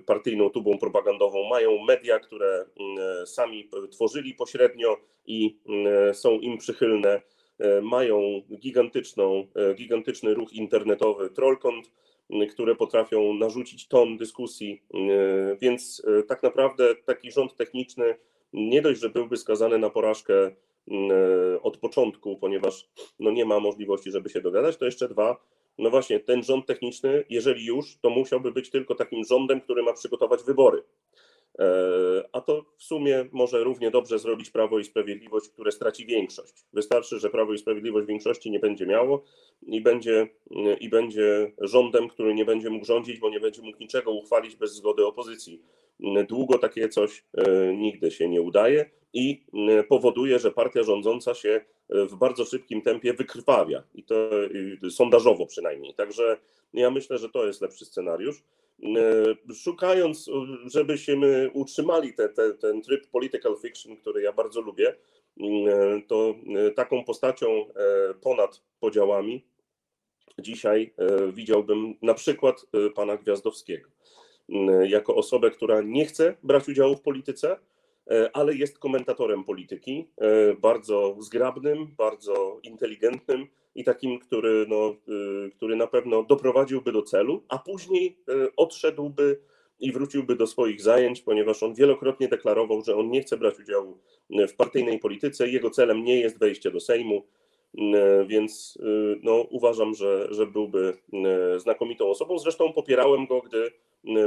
partyjną 0.05 0.49
tubą 0.49 0.77
propagandową, 0.77 1.49
mają 1.49 1.83
media, 1.83 2.19
które 2.19 2.65
sami 3.25 3.69
tworzyli 3.91 4.33
pośrednio 4.33 4.97
i 5.25 5.59
są 6.13 6.39
im 6.39 6.57
przychylne, 6.57 7.21
mają 7.81 8.41
gigantyczną, 8.59 9.47
gigantyczny 9.75 10.33
ruch 10.33 10.53
internetowy 10.53 11.29
Trollkont, 11.29 11.91
które 12.51 12.75
potrafią 12.75 13.33
narzucić 13.33 13.87
ton 13.87 14.17
dyskusji, 14.17 14.83
więc 15.61 16.05
tak 16.27 16.43
naprawdę 16.43 16.95
taki 16.95 17.31
rząd 17.31 17.55
techniczny 17.55 18.15
nie 18.53 18.81
dość, 18.81 19.01
że 19.01 19.09
byłby 19.09 19.37
skazany 19.37 19.77
na 19.77 19.89
porażkę 19.89 20.51
mm, 20.87 21.11
e, 21.11 21.61
od 21.61 21.77
początku, 21.77 22.37
ponieważ 22.37 22.89
no 23.19 23.31
nie 23.31 23.45
ma 23.45 23.59
możliwości, 23.59 24.11
żeby 24.11 24.29
się 24.29 24.41
dogadać, 24.41 24.77
to 24.77 24.85
jeszcze 24.85 25.09
dwa, 25.09 25.37
no 25.77 25.89
właśnie 25.89 26.19
ten 26.19 26.43
rząd 26.43 26.65
techniczny, 26.65 27.23
jeżeli 27.29 27.65
już, 27.65 27.97
to 28.01 28.09
musiałby 28.09 28.51
być 28.51 28.69
tylko 28.69 28.95
takim 28.95 29.23
rządem, 29.23 29.61
który 29.61 29.83
ma 29.83 29.93
przygotować 29.93 30.43
wybory. 30.43 30.83
E, 31.59 31.65
a 32.31 32.41
to 32.41 32.65
w 32.77 32.83
sumie 32.83 33.25
może 33.31 33.63
równie 33.63 33.91
dobrze 33.91 34.19
zrobić 34.19 34.49
Prawo 34.49 34.79
i 34.79 34.83
Sprawiedliwość, 34.83 35.49
które 35.49 35.71
straci 35.71 36.05
większość. 36.05 36.53
Wystarczy, 36.73 37.19
że 37.19 37.29
Prawo 37.29 37.53
i 37.53 37.57
Sprawiedliwość 37.57 38.07
większości 38.07 38.51
nie 38.51 38.59
będzie 38.59 38.85
miało 38.85 39.23
i 39.61 39.81
będzie, 39.81 40.27
i 40.79 40.89
będzie 40.89 41.51
rządem, 41.61 42.07
który 42.07 42.33
nie 42.33 42.45
będzie 42.45 42.69
mógł 42.69 42.85
rządzić, 42.85 43.19
bo 43.19 43.29
nie 43.29 43.39
będzie 43.39 43.61
mógł 43.61 43.77
niczego 43.79 44.11
uchwalić 44.11 44.55
bez 44.55 44.75
zgody 44.75 45.05
opozycji. 45.05 45.61
Długo 46.29 46.57
takie 46.59 46.89
coś 46.89 47.23
e, 47.33 47.73
nigdy 47.73 48.11
się 48.11 48.29
nie 48.29 48.41
udaje 48.41 48.89
i 49.13 49.43
powoduje, 49.89 50.39
że 50.39 50.51
partia 50.51 50.83
rządząca 50.83 51.33
się 51.33 51.61
w 51.89 52.15
bardzo 52.15 52.45
szybkim 52.45 52.81
tempie 52.81 53.13
wykrwawia 53.13 53.83
i 53.93 54.03
to 54.03 54.29
sondażowo 54.89 55.45
przynajmniej. 55.45 55.93
Także 55.93 56.37
ja 56.73 56.91
myślę, 56.91 57.17
że 57.17 57.29
to 57.29 57.47
jest 57.47 57.61
lepszy 57.61 57.85
scenariusz. 57.85 58.43
E, 58.83 59.53
szukając, 59.53 60.29
żebyśmy 60.65 61.49
utrzymali 61.53 62.13
te, 62.13 62.29
te, 62.29 62.53
ten 62.53 62.81
tryb 62.81 63.07
political 63.07 63.57
fiction, 63.61 63.97
który 63.97 64.21
ja 64.21 64.33
bardzo 64.33 64.61
lubię, 64.61 64.95
e, 65.39 66.01
to 66.07 66.35
taką 66.75 67.03
postacią 67.03 67.65
ponad 68.21 68.61
podziałami 68.79 69.45
dzisiaj 70.39 70.93
widziałbym 71.33 71.95
na 72.01 72.13
przykład 72.13 72.65
pana 72.95 73.17
Gwiazdowskiego. 73.17 73.89
Jako 74.87 75.15
osobę, 75.15 75.51
która 75.51 75.81
nie 75.81 76.05
chce 76.05 76.35
brać 76.43 76.69
udziału 76.69 76.95
w 76.95 77.01
polityce, 77.01 77.51
e, 77.51 77.57
ale 78.33 78.55
jest 78.55 78.79
komentatorem 78.79 79.43
polityki, 79.43 80.07
e, 80.17 80.53
bardzo 80.53 81.15
zgrabnym, 81.19 81.87
bardzo 81.97 82.59
inteligentnym 82.63 83.47
i 83.75 83.83
takim, 83.83 84.19
który, 84.19 84.65
no, 84.69 84.95
e, 85.45 85.49
który 85.49 85.75
na 85.75 85.87
pewno 85.87 86.23
doprowadziłby 86.23 86.91
do 86.91 87.01
celu, 87.01 87.43
a 87.49 87.57
później 87.57 88.17
odszedłby 88.57 89.39
i 89.79 89.91
wróciłby 89.91 90.35
do 90.35 90.47
swoich 90.47 90.81
zajęć, 90.81 91.21
ponieważ 91.21 91.63
on 91.63 91.73
wielokrotnie 91.73 92.27
deklarował, 92.27 92.81
że 92.81 92.95
on 92.95 93.09
nie 93.09 93.21
chce 93.21 93.37
brać 93.37 93.59
udziału 93.59 93.97
w 94.29 94.55
partyjnej 94.55 94.99
polityce. 94.99 95.47
Jego 95.47 95.69
celem 95.69 96.03
nie 96.03 96.19
jest 96.19 96.39
wejście 96.39 96.71
do 96.71 96.79
Sejmu, 96.79 97.23
więc 98.27 98.77
no, 99.23 99.35
uważam, 99.49 99.95
że, 99.95 100.27
że 100.33 100.47
byłby 100.47 100.93
znakomitą 101.57 102.09
osobą. 102.09 102.39
Zresztą 102.39 102.73
popierałem 102.73 103.25
go, 103.25 103.41
gdy 103.41 103.71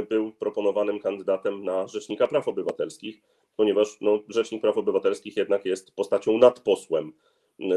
był 0.09 0.31
proponowanym 0.31 0.99
kandydatem 0.99 1.63
na 1.63 1.87
Rzecznika 1.87 2.27
Praw 2.27 2.47
Obywatelskich, 2.47 3.21
ponieważ 3.59 3.97
no, 4.01 4.19
Rzecznik 4.29 4.61
Praw 4.61 4.77
Obywatelskich 4.77 5.37
jednak 5.37 5.65
jest 5.65 5.95
postacią 5.95 6.37
nad 6.37 6.59
posłem 6.59 7.13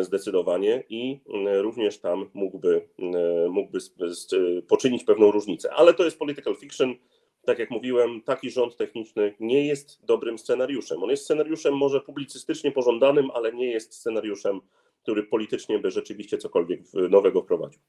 zdecydowanie 0.00 0.84
i 0.88 1.20
również 1.60 2.00
tam 2.00 2.30
mógłby, 2.34 2.88
mógłby 3.50 3.78
poczynić 4.68 5.04
pewną 5.04 5.30
różnicę. 5.30 5.72
Ale 5.72 5.94
to 5.94 6.04
jest 6.04 6.18
political 6.18 6.54
fiction. 6.56 6.94
Tak 7.44 7.58
jak 7.58 7.70
mówiłem, 7.70 8.22
taki 8.24 8.50
rząd 8.50 8.76
techniczny 8.76 9.34
nie 9.40 9.66
jest 9.66 10.04
dobrym 10.06 10.38
scenariuszem. 10.38 11.02
On 11.02 11.10
jest 11.10 11.24
scenariuszem 11.24 11.76
może 11.76 12.00
publicystycznie 12.00 12.72
pożądanym, 12.72 13.30
ale 13.34 13.52
nie 13.52 13.70
jest 13.70 13.94
scenariuszem, 13.94 14.60
który 15.02 15.22
politycznie 15.22 15.78
by 15.78 15.90
rzeczywiście 15.90 16.38
cokolwiek 16.38 16.80
nowego 17.10 17.42
wprowadził. 17.42 17.80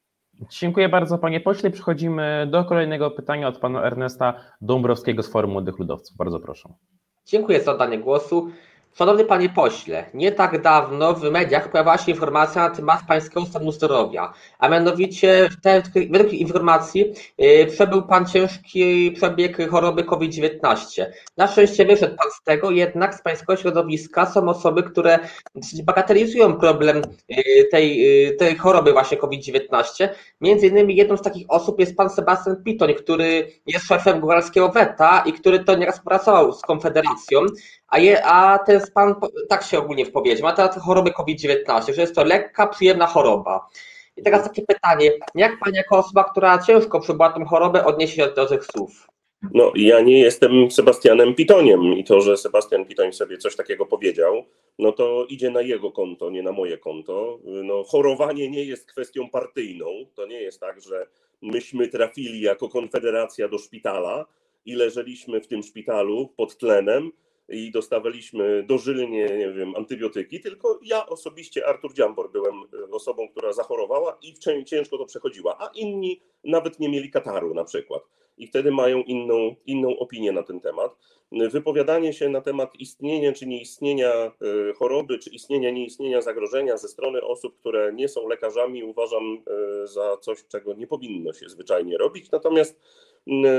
Dziękuję 0.50 0.90
bardzo 0.90 1.18
panie 1.18 1.40
pośle. 1.40 1.72
Przechodzimy 1.72 2.48
do 2.52 2.66
kolejnego 2.66 3.12
pytania 3.12 3.48
od 3.48 3.58
pana 3.58 3.84
Ernesta 3.84 4.34
Dąbrowskiego 4.62 5.24
z 5.24 5.32
Forum 5.32 5.52
Młodych 5.52 5.80
Ludowców. 5.80 6.18
Bardzo 6.18 6.40
proszę. 6.40 6.74
Dziękuję 7.26 7.62
za 7.62 7.72
oddanie 7.72 8.00
głosu. 8.00 8.52
Szanowny 8.98 9.26
panie 9.26 9.50
pośle, 9.50 10.06
nie 10.14 10.32
tak 10.32 10.62
dawno 10.62 11.14
w 11.14 11.32
mediach 11.32 11.72
pojawiła 11.72 11.98
się 11.98 12.12
informacja 12.12 12.70
na 12.70 12.76
temat 12.76 13.00
pańskiego 13.08 13.46
stanu 13.46 13.72
zdrowia, 13.72 14.34
a 14.60 14.70
mianowicie 14.70 15.50
według 16.10 16.34
informacji 16.34 17.14
yy, 17.38 17.66
przebył 17.66 18.02
pan 18.02 18.26
ciężki 18.26 19.12
przebieg 19.12 19.70
choroby 19.70 20.04
COVID-19. 20.04 21.06
Na 21.38 21.48
szczęście 21.48 21.86
wyszedł 21.86 22.16
pan 22.16 22.32
z 22.32 22.44
tego, 22.44 22.72
jednak 22.72 23.16
z 23.16 23.22
pańskiego 23.22 23.56
środowiska 23.56 24.26
są 24.26 24.50
osoby, 24.50 24.84
które 24.84 25.20
bagatelizują 25.84 26.54
problem 26.56 27.02
yy, 27.30 27.44
tej, 27.72 27.98
yy, 27.98 28.32
tej 28.32 28.58
choroby 28.58 28.94
właśnie 28.94 29.18
COVID-19. 29.18 30.10
Między 30.42 30.68
innymi 30.68 30.96
jedną 30.96 31.18
z 31.18 31.22
takich 31.22 31.46
osób 31.50 31.80
jest 31.80 31.96
pan 31.96 32.10
Sebastian 32.10 32.64
Pitoń, 32.64 32.94
który 32.94 33.48
jest 33.68 33.86
szefem 33.86 34.20
góralskiego 34.20 34.70
WETA 34.70 35.24
i 35.26 35.34
który 35.34 35.64
to 35.64 35.76
nieraz 35.76 36.00
pracował 36.00 36.54
z 36.54 36.62
Konfederacją, 36.62 37.42
a, 37.94 38.00
je, 38.00 38.26
a 38.26 38.60
ten 38.60 38.82
pan 38.92 39.16
tak 39.50 39.64
się 39.64 39.80
ogólnie 39.80 40.06
wypowiedział, 40.06 40.44
ma 40.44 40.54
teraz 40.54 40.78
choroby 40.78 41.12
COVID-19, 41.12 41.94
że 41.94 42.02
jest 42.02 42.16
to 42.16 42.24
lekka, 42.24 42.68
przyjemna 42.68 43.08
choroba. 43.08 43.68
I 44.18 44.24
teraz 44.24 44.44
takie 44.44 44.62
pytanie, 44.62 45.12
jak 45.36 45.60
pani 45.60 45.78
jako 45.78 45.98
osoba, 45.98 46.24
która 46.24 46.60
ciężko 46.60 47.00
przebyła 47.00 47.30
tę 47.30 47.46
chorobę, 47.46 47.86
odniesie 47.86 48.16
się 48.16 48.28
do 48.36 48.46
tych 48.46 48.66
słów? 48.66 49.08
No, 49.52 49.72
ja 49.76 50.02
nie 50.02 50.20
jestem 50.20 50.72
Sebastianem 50.72 51.36
Pitoniem 51.36 51.84
i 51.84 52.04
to, 52.04 52.22
że 52.22 52.38
Sebastian 52.38 52.86
Pitoń 52.86 53.14
sobie 53.14 53.38
coś 53.38 53.56
takiego 53.56 53.86
powiedział, 53.86 54.44
no 54.80 54.92
to 54.92 55.26
idzie 55.30 55.50
na 55.50 55.62
jego 55.62 55.92
konto, 55.92 56.30
nie 56.30 56.44
na 56.44 56.52
moje 56.52 56.78
konto. 56.78 57.40
No, 57.46 57.84
chorowanie 57.84 58.50
nie 58.50 58.64
jest 58.64 58.92
kwestią 58.92 59.30
partyjną. 59.30 59.86
To 60.16 60.26
nie 60.26 60.42
jest 60.42 60.60
tak, 60.60 60.82
że 60.82 61.08
myśmy 61.42 61.88
trafili 61.88 62.42
jako 62.42 62.70
Konfederacja 62.70 63.48
do 63.48 63.58
szpitala 63.58 64.26
i 64.66 64.76
leżeliśmy 64.76 65.42
w 65.42 65.48
tym 65.48 65.64
szpitalu 65.64 66.30
pod 66.38 66.58
tlenem 66.58 67.12
i 67.54 67.72
dostawaliśmy 67.72 68.64
dożylnie, 68.64 69.26
nie 69.38 69.52
wiem, 69.52 69.76
antybiotyki, 69.76 70.40
tylko 70.40 70.80
ja 70.84 71.06
osobiście, 71.06 71.68
Artur 71.68 71.94
Dziambor, 71.94 72.32
byłem 72.32 72.56
e, 72.56 72.92
osobą, 72.92 73.30
która 73.30 73.54
zachorowała 73.54 74.18
i 74.22 74.34
ciężko 74.66 74.98
to 74.98 75.06
przechodziła, 75.06 75.58
a 75.60 75.70
inni 75.76 76.22
nawet 76.44 76.80
nie 76.80 76.90
mieli 76.90 77.12
kataru 77.12 77.54
na 77.54 77.64
przykład 77.64 78.04
i 78.38 78.48
wtedy 78.48 78.72
mają 78.72 79.04
inną, 79.04 79.56
inną 79.66 79.98
opinię 80.00 80.32
na 80.32 80.44
ten 80.44 80.60
temat. 80.60 80.96
Wypowiadanie 81.32 82.14
się 82.14 82.30
na 82.30 82.42
temat 82.42 82.76
istnienia 82.80 83.34
czy 83.34 83.48
nieistnienia 83.48 84.12
e, 84.12 84.32
choroby, 84.78 85.20
czy 85.20 85.30
istnienia, 85.30 85.72
nieistnienia 85.72 86.22
zagrożenia 86.22 86.78
ze 86.78 86.88
strony 86.88 87.22
osób, 87.22 87.60
które 87.60 87.94
nie 87.94 88.08
są 88.08 88.28
lekarzami, 88.28 88.84
uważam 88.84 89.44
e, 89.84 89.88
za 89.88 90.18
coś, 90.18 90.48
czego 90.48 90.74
nie 90.74 90.88
powinno 90.88 91.34
się 91.34 91.50
zwyczajnie 91.50 91.98
robić. 91.98 92.32
Natomiast 92.32 92.80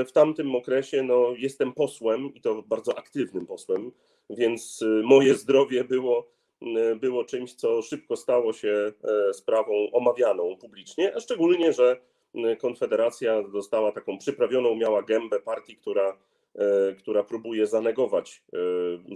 w 0.06 0.12
tamtym 0.12 0.54
okresie 0.54 1.02
no, 1.02 1.34
jestem 1.36 1.72
posłem 1.72 2.34
i 2.34 2.40
to 2.40 2.62
bardzo 2.62 2.98
aktywnym 2.98 3.46
posłem, 3.46 3.92
więc 4.30 4.82
y, 4.82 5.02
moje 5.04 5.34
zdrowie 5.34 5.84
było, 5.84 6.28
y, 6.62 6.96
było 6.96 7.24
czymś, 7.24 7.54
co 7.54 7.82
szybko 7.82 8.16
stało 8.16 8.52
się 8.52 8.92
e, 9.28 9.34
sprawą 9.34 9.90
omawianą 9.92 10.56
publicznie, 10.56 11.16
a 11.16 11.20
szczególnie, 11.20 11.72
że 11.72 12.00
y, 12.34 12.56
Konfederacja 12.56 13.42
dostała 13.42 13.92
taką 13.92 14.18
przyprawioną, 14.18 14.74
miała 14.74 15.02
gębę 15.02 15.40
partii, 15.40 15.76
która, 15.76 16.18
e, 16.54 16.94
która 16.94 17.22
próbuje 17.22 17.66
zanegować 17.66 18.42
e, 18.52 18.56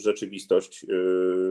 rzeczywistość, 0.00 0.86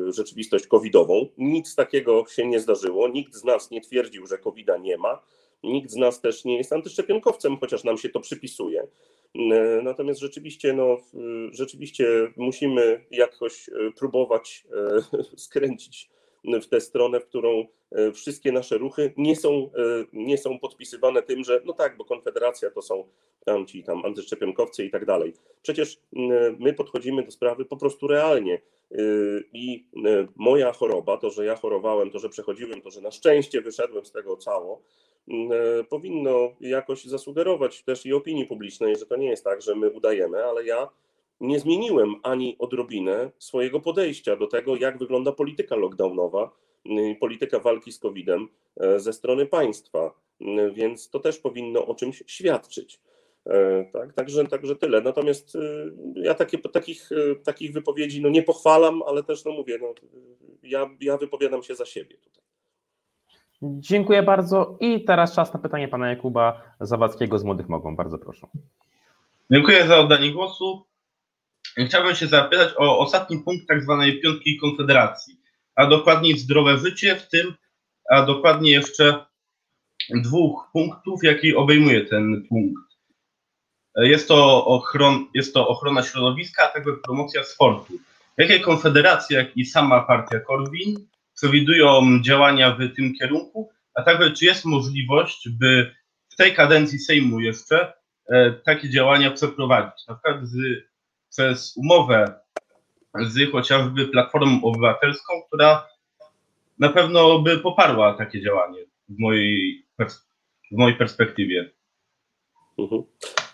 rzeczywistość 0.08 0.68
covidową. 0.68 1.28
Nic 1.38 1.76
takiego 1.76 2.26
się 2.26 2.48
nie 2.48 2.60
zdarzyło, 2.60 3.08
nikt 3.08 3.34
z 3.34 3.44
nas 3.44 3.72
nie 3.72 3.82
twierdził, 3.82 4.28
że 4.28 4.38
covida 4.38 4.78
nie 4.78 4.98
ma 4.98 5.22
Nikt 5.64 5.92
z 5.92 5.96
nas 5.96 6.22
też 6.22 6.46
nie 6.46 6.58
jest 6.58 6.74
antyszczepionkowcem, 6.74 7.58
chociaż 7.58 7.84
nam 7.84 7.98
się 7.98 8.10
to 8.10 8.20
przypisuje. 8.20 8.88
E, 9.36 9.82
natomiast 9.84 10.20
rzeczywiście, 10.20 10.74
no, 10.74 10.98
rzeczywiście 11.52 12.08
musimy 12.38 13.06
jakoś 13.12 13.70
e, 13.70 13.92
próbować 13.92 14.68
e, 15.14 15.18
skręcić 15.46 16.10
w 16.62 16.68
tę 16.68 16.82
stronę, 16.82 17.20
w 17.20 17.26
którą 17.26 17.68
wszystkie 18.14 18.52
nasze 18.52 18.78
ruchy 18.78 19.14
nie 19.18 19.36
są, 19.36 19.70
nie 20.14 20.38
są 20.38 20.60
podpisywane 20.60 21.24
tym, 21.24 21.44
że 21.44 21.62
no 21.66 21.74
tak, 21.74 21.98
bo 21.98 22.06
Konfederacja 22.06 22.72
to 22.72 22.82
są 22.82 23.08
tam 23.46 23.66
ci 23.66 23.84
tam 23.84 24.06
antyszczepionkowcy 24.06 24.86
i 24.86 24.90
tak 24.90 25.06
dalej. 25.06 25.34
Przecież 25.62 25.98
my 26.60 26.74
podchodzimy 26.74 27.24
do 27.24 27.32
sprawy 27.32 27.66
po 27.66 27.78
prostu 27.78 28.08
realnie. 28.08 28.62
I 29.54 29.86
moja 30.36 30.72
choroba, 30.72 31.18
to, 31.18 31.30
że 31.30 31.46
ja 31.46 31.56
chorowałem, 31.56 32.12
to, 32.12 32.20
że 32.20 32.30
przechodziłem, 32.30 32.82
to, 32.82 32.92
że 32.92 33.02
na 33.02 33.12
szczęście 33.12 33.62
wyszedłem 33.62 34.06
z 34.06 34.12
tego 34.12 34.38
cało, 34.38 34.82
powinno 35.90 36.52
jakoś 36.60 37.06
zasugerować 37.06 37.84
też 37.84 38.06
i 38.06 38.14
opinii 38.14 38.46
publicznej, 38.46 38.96
że 38.96 39.06
to 39.06 39.16
nie 39.16 39.30
jest 39.30 39.44
tak, 39.44 39.62
że 39.62 39.76
my 39.76 39.90
udajemy, 39.90 40.46
ale 40.46 40.66
ja 40.66 40.90
nie 41.40 41.60
zmieniłem 41.60 42.16
ani 42.24 42.56
odrobinę 42.60 43.32
swojego 43.40 43.80
podejścia 43.80 44.36
do 44.36 44.48
tego, 44.48 44.76
jak 44.76 44.98
wygląda 44.98 45.32
polityka 45.32 45.76
lockdownowa, 45.76 46.52
y, 46.86 47.16
polityka 47.20 47.60
walki 47.60 47.92
z 47.92 48.00
COVID-em 48.00 48.48
e, 48.78 49.00
ze 49.00 49.14
strony 49.14 49.46
państwa, 49.46 50.14
Y, 50.42 50.72
więc 50.72 51.10
to 51.10 51.20
też 51.20 51.40
powinno 51.40 51.86
o 51.86 51.96
czymś 51.96 52.24
świadczyć. 52.28 53.02
E, 53.46 53.86
Tak, 53.94 54.14
także, 54.14 54.48
także 54.48 54.76
tyle. 54.76 55.02
Natomiast 55.02 55.56
y, 55.56 55.94
ja 56.16 56.34
takie, 56.34 56.58
takich, 56.58 57.12
y, 57.12 57.36
takich 57.44 57.74
wypowiedzi 57.74 58.22
no 58.22 58.30
nie 58.30 58.44
pochwalam, 58.44 59.04
ale 59.04 59.24
też 59.24 59.46
no 59.46 59.52
mówię, 59.52 59.80
no, 59.82 59.94
ja, 60.64 60.90
ja 61.02 61.18
wypowiadam 61.18 61.64
się 61.64 61.76
za 61.76 61.86
siebie 61.86 62.18
tutaj. 62.18 62.44
Dziękuję 63.62 64.24
bardzo 64.24 64.78
i 64.80 65.06
teraz 65.06 65.36
czas 65.36 65.54
na 65.54 65.60
pytanie 65.60 65.88
pana 65.88 66.10
Jakuba 66.10 66.62
Zawadzkiego 66.80 67.40
z 67.40 67.44
Młodych 67.44 67.70
Mogą. 67.70 67.96
Bardzo 67.96 68.18
proszę. 68.18 68.48
Dziękuję 69.52 69.88
za 69.88 70.00
oddanie 70.00 70.32
głosu. 70.32 70.86
Chciałbym 71.88 72.16
się 72.16 72.28
zapytać 72.28 72.74
o 72.78 73.00
ostatni 73.00 73.40
punkt 73.40 73.68
tak 73.68 73.84
zwanej 73.84 74.22
piątki 74.22 74.58
Konfederacji, 74.58 75.40
a 75.76 75.86
dokładniej 75.86 76.38
zdrowe 76.38 76.78
życie, 76.78 77.16
w 77.16 77.30
tym, 77.30 77.54
a 78.12 78.26
dokładnie 78.26 78.72
jeszcze 78.72 79.26
dwóch 80.24 80.70
punktów, 80.74 81.24
jaki 81.24 81.56
obejmuje 81.56 82.06
ten 82.06 82.44
punkt. 82.50 82.84
Jest 83.96 84.28
to, 84.28 84.66
ochron, 84.66 85.28
jest 85.34 85.54
to 85.54 85.68
ochrona 85.68 86.04
środowiska, 86.04 86.64
a 86.64 86.68
także 86.68 86.92
promocja 87.06 87.44
sportu. 87.44 87.94
Jakie 88.38 88.60
konfederacje, 88.60 89.38
jak 89.38 89.58
i 89.58 89.66
sama 89.66 90.02
partia 90.02 90.40
Korwin 90.40 91.08
przewidują 91.38 92.22
działania 92.22 92.76
w 92.76 92.96
tym 92.96 93.14
kierunku, 93.14 93.70
a 93.94 94.04
także 94.04 94.32
czy 94.32 94.46
jest 94.46 94.66
możliwość, 94.66 95.50
by 95.50 95.96
w 96.30 96.36
tej 96.36 96.54
kadencji 96.54 97.00
Sejmu 97.00 97.40
jeszcze 97.40 97.94
e, 98.30 98.52
takie 98.52 98.90
działania 98.90 99.32
przeprowadzić, 99.32 100.08
na 100.08 100.16
przykład 100.16 100.48
z, 100.48 100.58
przez 101.30 101.78
umowę 101.78 102.34
z 103.22 103.52
chociażby 103.52 104.08
Platformą 104.08 104.64
Obywatelską, 104.64 105.34
która 105.48 105.88
na 106.80 106.90
pewno 106.90 107.40
by 107.40 107.58
poparła 107.58 108.14
takie 108.14 108.42
działanie 108.42 108.80
w 109.10 109.20
mojej, 109.20 109.86
w 110.72 110.78
mojej 110.78 110.98
perspektywie. 110.98 111.72
Mhm. 112.78 113.04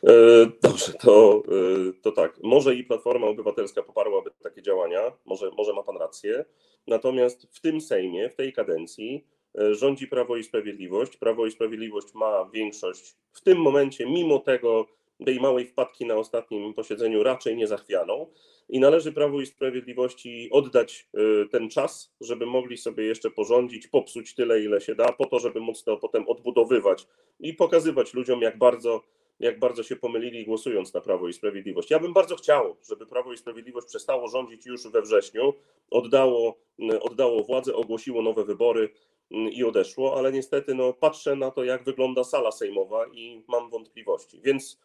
E, 0.03 0.13
Dobrze, 0.62 0.93
to, 0.93 1.43
e, 1.47 1.93
to 2.01 2.12
tak. 2.12 2.39
Może 2.43 2.75
i 2.75 2.83
Platforma 2.83 3.27
Obywatelska 3.27 3.83
poparłaby 3.83 4.31
takie 4.43 4.62
działania, 4.62 4.99
może, 5.25 5.51
może 5.57 5.73
ma 5.73 5.83
Pan 5.83 5.97
rację. 5.97 6.45
Natomiast 6.88 7.47
w 7.51 7.62
tym 7.62 7.81
Sejmie, 7.81 8.29
w 8.29 8.36
tej 8.36 8.53
kadencji 8.53 9.27
e, 9.59 9.75
rządzi 9.75 10.07
Prawo 10.07 10.38
i 10.38 10.43
Sprawiedliwość. 10.43 11.17
Prawo 11.17 11.45
i 11.45 11.51
Sprawiedliwość 11.51 12.13
ma 12.13 12.49
większość 12.53 13.15
w 13.31 13.41
tym 13.41 13.57
momencie, 13.57 14.05
mimo 14.05 14.39
tego 14.39 14.86
tej 15.26 15.39
małej 15.39 15.65
wpadki 15.65 16.06
na 16.06 16.15
ostatnim 16.15 16.73
posiedzeniu, 16.73 17.23
raczej 17.23 17.58
nie 17.58 17.67
zachwianą. 17.67 18.28
I 18.69 18.80
należy 18.80 19.12
Prawu 19.12 19.41
i 19.41 19.45
Sprawiedliwości 19.45 20.49
oddać 20.52 21.10
e, 21.13 21.47
ten 21.49 21.69
czas, 21.69 22.13
żeby 22.21 22.45
mogli 22.45 22.78
sobie 22.78 23.04
jeszcze 23.04 23.32
porządzić, 23.32 23.88
popsuć 23.88 24.36
tyle, 24.36 24.63
ile 24.63 24.82
się 24.82 24.95
da, 24.95 25.12
po 25.12 25.26
to, 25.26 25.39
żeby 25.39 25.60
móc 25.60 25.84
to 25.84 25.97
potem 25.97 26.28
odbudowywać 26.28 27.08
i 27.39 27.54
pokazywać 27.54 28.13
ludziom, 28.13 28.41
jak 28.41 28.58
bardzo 28.58 29.02
jak 29.39 29.60
bardzo 29.60 29.84
się 29.84 29.95
pomylili 29.95 30.45
głosując 30.45 30.93
na 30.93 31.02
Prawo 31.02 31.28
i 31.28 31.34
Sprawiedliwość. 31.34 31.91
Ja 31.91 31.99
bym 31.99 32.13
bardzo 32.13 32.36
chciał, 32.36 32.76
żeby 32.89 33.06
Prawo 33.06 33.34
i 33.34 33.38
Sprawiedliwość 33.38 33.88
przestało 33.88 34.28
rządzić 34.28 34.65
już 34.65 34.88
we 34.88 35.02
wrześniu, 35.02 35.54
oddało, 35.91 36.58
oddało 37.02 37.43
władzę, 37.43 37.76
ogłosiło 37.76 38.21
nowe 38.21 38.43
wybory 38.43 38.89
i 39.32 39.63
odeszło, 39.63 40.17
ale 40.17 40.32
niestety 40.32 40.76
no, 40.76 40.93
patrzę 40.93 41.36
na 41.36 41.52
to, 41.52 41.63
jak 41.63 41.84
wygląda 41.84 42.23
sala 42.23 42.52
sejmowa 42.52 43.06
i 43.13 43.43
mam 43.47 43.69
wątpliwości, 43.69 44.41
więc, 44.41 44.80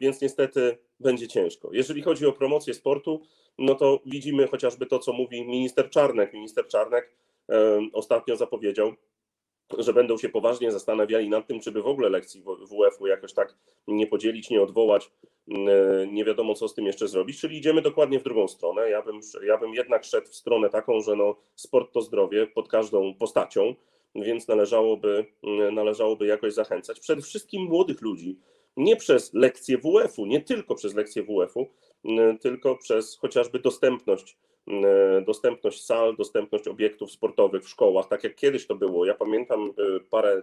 więc 0.00 0.20
niestety 0.20 0.78
będzie 1.00 1.28
ciężko. 1.28 1.70
Jeżeli 1.72 2.02
chodzi 2.02 2.26
o 2.26 2.32
promocję 2.32 2.74
sportu, 2.74 3.20
no 3.58 3.74
to 3.74 4.00
widzimy 4.06 4.46
chociażby 4.46 4.86
to, 4.86 4.98
co 4.98 5.12
mówi 5.12 5.46
minister 5.46 5.90
Czarnek. 5.90 6.32
Minister 6.32 6.68
Czarnek 6.68 7.10
e, 7.50 7.80
ostatnio 7.92 8.36
zapowiedział, 8.36 8.92
że 9.78 9.92
będą 9.92 10.18
się 10.18 10.28
poważnie 10.28 10.72
zastanawiali 10.72 11.28
nad 11.28 11.46
tym, 11.46 11.60
czy 11.60 11.72
by 11.72 11.82
w 11.82 11.86
ogóle 11.86 12.08
lekcji 12.08 12.42
WF-u 12.70 13.06
jakoś 13.06 13.32
tak 13.32 13.56
nie 13.86 14.06
podzielić, 14.06 14.50
nie 14.50 14.62
odwołać, 14.62 15.10
mm, 15.48 16.14
nie 16.14 16.24
wiadomo 16.24 16.54
co 16.54 16.68
z 16.68 16.74
tym 16.74 16.86
jeszcze 16.86 17.08
zrobić, 17.08 17.40
czyli 17.40 17.58
idziemy 17.58 17.82
dokładnie 17.82 18.20
w 18.20 18.22
drugą 18.22 18.48
stronę. 18.48 18.90
Ja 18.90 19.02
bym, 19.02 19.20
ja 19.46 19.58
bym 19.58 19.74
jednak 19.74 20.04
szedł 20.04 20.26
w 20.26 20.34
stronę 20.34 20.70
taką, 20.70 21.00
że 21.00 21.16
no, 21.16 21.36
sport 21.54 21.92
to 21.92 22.02
zdrowie 22.02 22.46
pod 22.46 22.68
każdą 22.68 23.14
postacią, 23.14 23.74
więc 24.14 24.48
należałoby, 24.48 25.26
mm, 25.42 25.74
należałoby 25.74 26.26
jakoś 26.26 26.54
zachęcać 26.54 27.00
przede 27.00 27.22
wszystkim 27.22 27.62
młodych 27.62 28.02
ludzi, 28.02 28.38
nie 28.76 28.96
przez 28.96 29.34
lekcje 29.34 29.78
WF-u, 29.78 30.26
nie 30.26 30.40
tylko 30.40 30.74
przez 30.74 30.94
lekcje 30.94 31.22
WF-u, 31.22 31.66
tylko 32.40 32.76
przez 32.76 33.16
chociażby 33.16 33.58
dostępność 33.58 34.36
dostępność 35.26 35.84
sal, 35.84 36.16
dostępność 36.16 36.68
obiektów 36.68 37.12
sportowych 37.12 37.64
w 37.64 37.68
szkołach, 37.68 38.08
tak 38.08 38.24
jak 38.24 38.34
kiedyś 38.34 38.66
to 38.66 38.74
było. 38.74 39.04
Ja 39.06 39.14
pamiętam 39.14 39.70
e, 39.70 40.00
parę 40.10 40.42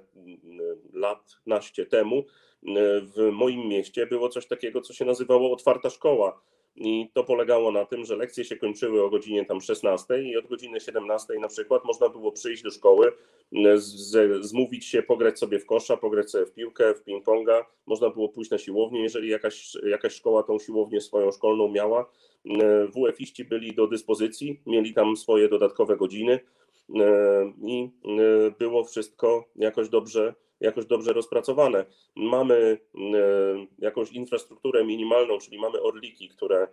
lat, 0.93 1.37
naście 1.45 1.85
temu 1.85 2.23
w 3.01 3.29
moim 3.31 3.67
mieście 3.67 4.07
było 4.07 4.29
coś 4.29 4.47
takiego, 4.47 4.81
co 4.81 4.93
się 4.93 5.05
nazywało 5.05 5.53
otwarta 5.53 5.89
szkoła. 5.89 6.41
I 6.75 7.09
to 7.13 7.23
polegało 7.23 7.71
na 7.71 7.85
tym, 7.85 8.05
że 8.05 8.15
lekcje 8.15 8.43
się 8.43 8.57
kończyły 8.57 9.03
o 9.03 9.09
godzinie 9.09 9.45
tam 9.45 9.61
16 9.61 10.23
i 10.23 10.37
od 10.37 10.47
godziny 10.47 10.79
17 10.79 11.33
na 11.39 11.47
przykład 11.47 11.85
można 11.85 12.09
było 12.09 12.31
przyjść 12.31 12.63
do 12.63 12.71
szkoły, 12.71 13.11
z, 13.75 14.45
zmówić 14.45 14.85
się, 14.85 15.03
pograć 15.03 15.39
sobie 15.39 15.59
w 15.59 15.65
kosza, 15.65 15.97
pograć 15.97 16.31
sobie 16.31 16.45
w 16.45 16.53
piłkę, 16.53 16.93
w 16.93 17.03
ping-ponga. 17.05 17.63
Można 17.85 18.09
było 18.09 18.29
pójść 18.29 18.51
na 18.51 18.57
siłownię, 18.57 19.01
jeżeli 19.01 19.29
jakaś, 19.29 19.77
jakaś 19.83 20.13
szkoła 20.13 20.43
tą 20.43 20.59
siłownię 20.59 21.01
swoją 21.01 21.31
szkolną 21.31 21.67
miała. 21.67 22.11
WF-iści 22.95 23.45
byli 23.45 23.75
do 23.75 23.87
dyspozycji, 23.87 24.61
mieli 24.65 24.93
tam 24.93 25.17
swoje 25.17 25.49
dodatkowe 25.49 25.97
godziny 25.97 26.39
i 27.63 27.89
było 28.59 28.83
wszystko 28.83 29.45
jakoś 29.55 29.89
dobrze, 29.89 30.33
jakoś 30.61 30.85
dobrze 30.85 31.13
rozpracowane. 31.13 31.85
Mamy 32.15 32.77
jakąś 33.79 34.11
infrastrukturę 34.11 34.85
minimalną, 34.85 35.37
czyli 35.39 35.59
mamy 35.59 35.81
orliki, 35.81 36.29
które, 36.29 36.67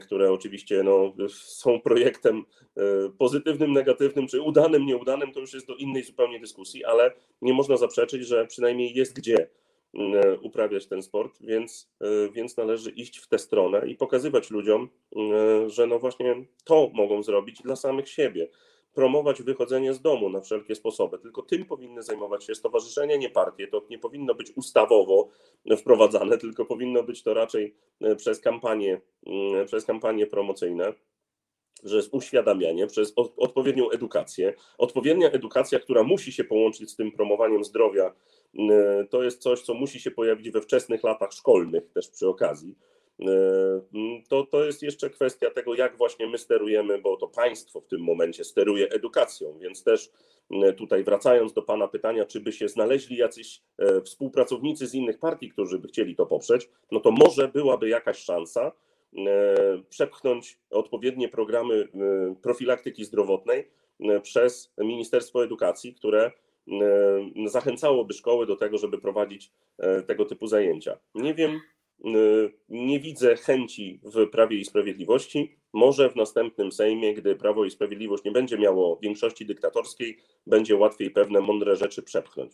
które 0.00 0.32
oczywiście 0.32 0.82
no, 0.82 1.14
są 1.28 1.80
projektem 1.80 2.44
pozytywnym, 3.18 3.72
negatywnym, 3.72 4.26
czy 4.26 4.42
udanym, 4.42 4.86
nieudanym, 4.86 5.32
to 5.32 5.40
już 5.40 5.54
jest 5.54 5.66
do 5.66 5.74
innej 5.74 6.02
zupełnie 6.02 6.40
dyskusji, 6.40 6.84
ale 6.84 7.12
nie 7.42 7.52
można 7.52 7.76
zaprzeczyć, 7.76 8.26
że 8.26 8.46
przynajmniej 8.46 8.94
jest 8.94 9.16
gdzie 9.16 9.48
uprawiać 10.42 10.86
ten 10.86 11.02
sport, 11.02 11.38
więc, 11.40 11.92
więc 12.32 12.56
należy 12.56 12.90
iść 12.90 13.18
w 13.18 13.28
tę 13.28 13.38
stronę 13.38 13.88
i 13.88 13.96
pokazywać 13.96 14.50
ludziom, 14.50 14.88
że 15.66 15.86
no 15.86 15.98
właśnie 15.98 16.44
to 16.64 16.90
mogą 16.94 17.22
zrobić 17.22 17.62
dla 17.62 17.76
samych 17.76 18.08
siebie 18.08 18.48
promować 18.94 19.42
wychodzenie 19.42 19.94
z 19.94 20.00
domu 20.00 20.30
na 20.30 20.40
wszelkie 20.40 20.74
sposoby. 20.74 21.18
Tylko 21.18 21.42
tym 21.42 21.64
powinny 21.64 22.02
zajmować 22.02 22.44
się 22.44 22.54
stowarzyszenia, 22.54 23.16
nie 23.16 23.30
partie. 23.30 23.68
To 23.68 23.82
nie 23.90 23.98
powinno 23.98 24.34
być 24.34 24.52
ustawowo 24.56 25.28
wprowadzane, 25.76 26.38
tylko 26.38 26.64
powinno 26.64 27.02
być 27.02 27.22
to 27.22 27.34
raczej 27.34 27.74
e, 28.00 28.16
przez 28.16 28.40
kampanie, 28.40 29.00
mm, 29.26 29.66
przez 29.66 29.84
kampanie 29.84 30.26
promocyjne 30.26 30.92
jest 31.84 32.14
uświadamianie 32.14 32.86
przez 32.86 33.12
odpowiednią 33.36 33.90
edukację. 33.90 34.54
Odpowiednia 34.78 35.30
edukacja, 35.30 35.80
która 35.80 36.02
musi 36.02 36.32
się 36.32 36.44
połączyć 36.44 36.90
z 36.90 36.96
tym 36.96 37.12
promowaniem 37.12 37.64
zdrowia, 37.64 38.14
e, 38.58 39.06
to 39.10 39.22
jest 39.22 39.42
coś, 39.42 39.62
co 39.62 39.74
musi 39.74 40.00
się 40.00 40.10
pojawić 40.10 40.50
we 40.50 40.60
wczesnych 40.60 41.04
latach 41.04 41.32
szkolnych 41.32 41.90
też 41.92 42.08
przy 42.08 42.28
okazji 42.28 42.74
to, 44.28 44.46
to 44.46 44.64
jest 44.64 44.82
jeszcze 44.82 45.10
kwestia 45.10 45.50
tego, 45.50 45.74
jak 45.74 45.96
właśnie 45.96 46.26
my 46.26 46.38
sterujemy, 46.38 46.98
bo 46.98 47.16
to 47.16 47.28
państwo 47.28 47.80
w 47.80 47.86
tym 47.86 48.00
momencie 48.00 48.44
steruje 48.44 48.88
edukacją, 48.88 49.58
więc 49.58 49.84
też 49.84 50.10
tutaj 50.76 51.04
wracając 51.04 51.52
do 51.52 51.62
Pana 51.62 51.88
pytania, 51.88 52.24
czy 52.24 52.40
by 52.40 52.52
się 52.52 52.68
znaleźli 52.68 53.16
jacyś 53.16 53.62
e, 53.78 54.00
współpracownicy 54.00 54.86
z 54.86 54.94
innych 54.94 55.18
partii, 55.18 55.50
którzy 55.50 55.78
by 55.78 55.88
chcieli 55.88 56.16
to 56.16 56.26
poprzeć, 56.26 56.68
no 56.90 57.00
to 57.00 57.10
może 57.10 57.48
byłaby 57.48 57.88
jakaś 57.88 58.18
szansa 58.18 58.72
e, 59.16 59.22
przepchnąć 59.88 60.58
odpowiednie 60.70 61.28
programy 61.28 61.88
profilaktyki 62.42 63.04
zdrowotnej 63.04 63.70
przez 64.22 64.72
Ministerstwo 64.78 65.44
Edukacji, 65.44 65.94
które 65.94 66.30
zachęcałoby 67.46 68.14
szkoły 68.14 68.46
do 68.46 68.56
tego, 68.56 68.78
żeby 68.78 68.98
prowadzić 68.98 69.52
tego 70.06 70.24
typu 70.24 70.46
zajęcia. 70.46 70.98
Nie 71.14 71.34
wiem, 71.34 71.60
nie 72.68 73.00
widzę 73.00 73.36
chęci 73.36 74.00
w 74.04 74.30
Prawie 74.30 74.56
i 74.56 74.64
Sprawiedliwości. 74.64 75.56
Może 75.72 76.10
w 76.10 76.16
następnym 76.16 76.72
Sejmie, 76.72 77.14
gdy 77.14 77.36
Prawo 77.36 77.64
i 77.64 77.70
Sprawiedliwość 77.70 78.24
nie 78.24 78.32
będzie 78.32 78.58
miało 78.58 78.98
większości 79.02 79.46
dyktatorskiej, 79.46 80.18
będzie 80.46 80.76
łatwiej 80.76 81.10
pewne 81.10 81.40
mądre 81.40 81.76
rzeczy 81.76 82.02
przepchnąć. 82.02 82.52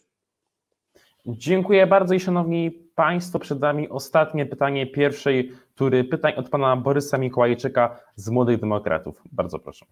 Dziękuję 1.26 1.86
bardzo 1.86 2.14
i 2.14 2.20
szanowni 2.20 2.70
Państwo, 2.94 3.38
przed 3.38 3.60
nami 3.60 3.88
ostatnie 3.88 4.46
pytanie 4.46 4.86
pierwszej 4.86 5.52
tury 5.74 6.04
pytań 6.04 6.32
od 6.36 6.48
pana 6.48 6.76
Borysa 6.76 7.18
Mikołajczyka 7.18 8.00
z 8.16 8.30
Młodych 8.30 8.60
Demokratów. 8.60 9.22
Bardzo 9.32 9.58
proszę. 9.58 9.86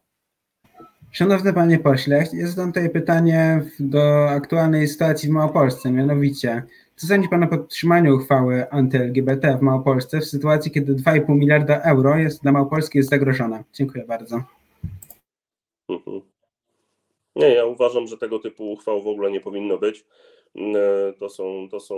Szanowny 1.13 1.53
panie 1.53 1.79
pośle, 1.79 2.25
jest 2.33 2.57
tutaj 2.57 2.91
pytanie 2.91 3.63
do 3.81 4.31
aktualnej 4.31 4.89
sytuacji 4.89 5.29
w 5.29 5.33
Małopolsce, 5.33 5.91
mianowicie, 5.91 6.63
co 6.97 7.07
sądzi 7.07 7.29
pan 7.29 7.43
o 7.43 7.49
podtrzymaniu 7.49 8.17
uchwały 8.17 8.71
anty-LGBT 8.71 9.59
w 9.59 9.63
Małopolsce 9.63 10.21
w 10.21 10.25
sytuacji, 10.25 10.71
kiedy 10.71 10.95
2,5 10.95 11.29
miliarda 11.29 11.81
euro 11.83 12.17
jest 12.17 12.43
dla 12.43 12.53
Małopolski 12.53 12.99
jest 12.99 13.11
zagrożone? 13.11 13.65
Dziękuję 13.73 14.05
bardzo. 14.05 14.43
Mhm. 15.89 16.21
Nie, 17.37 17.55
ja 17.55 17.67
uważam, 17.67 18.07
że 18.07 18.19
tego 18.19 18.39
typu 18.39 18.73
uchwał 18.73 19.03
w 19.03 19.07
ogóle 19.07 19.31
nie 19.31 19.41
powinno 19.41 19.79
być. 19.79 20.05
E, 20.57 21.13
To 21.19 21.29
są, 21.29 21.69
to 21.71 21.81
są 21.81 21.95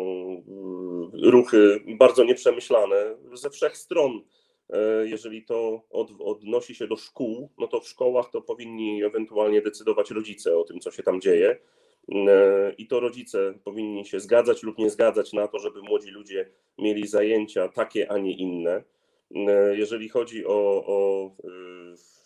mm, 0.49 1.11
ruchy 1.31 1.81
bardzo 1.99 2.25
nieprzemyślane 2.25 2.97
ze 3.33 3.51
wszech 3.51 3.77
stron. 3.77 4.23
E, 4.71 4.79
Jeżeli 5.09 5.45
to 5.45 5.83
od, 5.91 6.11
odnosi 6.21 6.75
się 6.75 6.87
do 6.87 6.97
szkół, 6.97 7.51
no 7.59 7.67
to 7.67 7.81
w 7.81 7.89
szkołach 7.89 8.31
to 8.31 8.43
powinni 8.43 9.05
ewentualnie 9.05 9.63
decydować 9.63 10.11
rodzice 10.11 10.59
o 10.59 10.65
tym, 10.65 10.81
co 10.81 10.91
się 10.91 11.03
tam 11.03 11.21
dzieje. 11.21 11.59
E, 12.13 12.73
I 12.79 12.87
to 12.87 13.01
rodzice 13.01 13.55
powinni 13.65 14.05
się 14.05 14.21
zgadzać 14.21 14.63
lub 14.63 14.79
nie 14.79 14.91
zgadzać 14.91 15.33
na 15.33 15.49
to, 15.49 15.59
żeby 15.59 15.83
młodzi 15.83 16.11
ludzie 16.11 16.51
mieli 16.79 17.07
zajęcia 17.07 17.69
takie, 17.69 18.13
a 18.13 18.19
nie 18.19 18.37
inne. 18.37 18.83
E, 19.35 19.77
Jeżeli 19.77 20.09
chodzi 20.09 20.47
o, 20.47 20.85
o 20.87 21.27
e, 21.45 21.49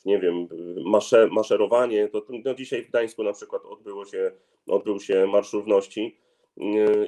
nie 0.05 0.18
wiem, 0.18 0.49
masze, 0.85 1.29
maszerowanie, 1.33 2.09
to 2.09 2.27
no 2.45 2.55
dzisiaj 2.55 2.85
w 2.85 2.88
Gdańsku 2.88 3.25
na 3.25 3.33
przykład 3.33 3.62
odbyło 3.64 4.05
się, 4.05 4.33
odbył 4.66 5.01
się 5.01 5.27
Marsz 5.27 5.53
Równości 5.53 6.16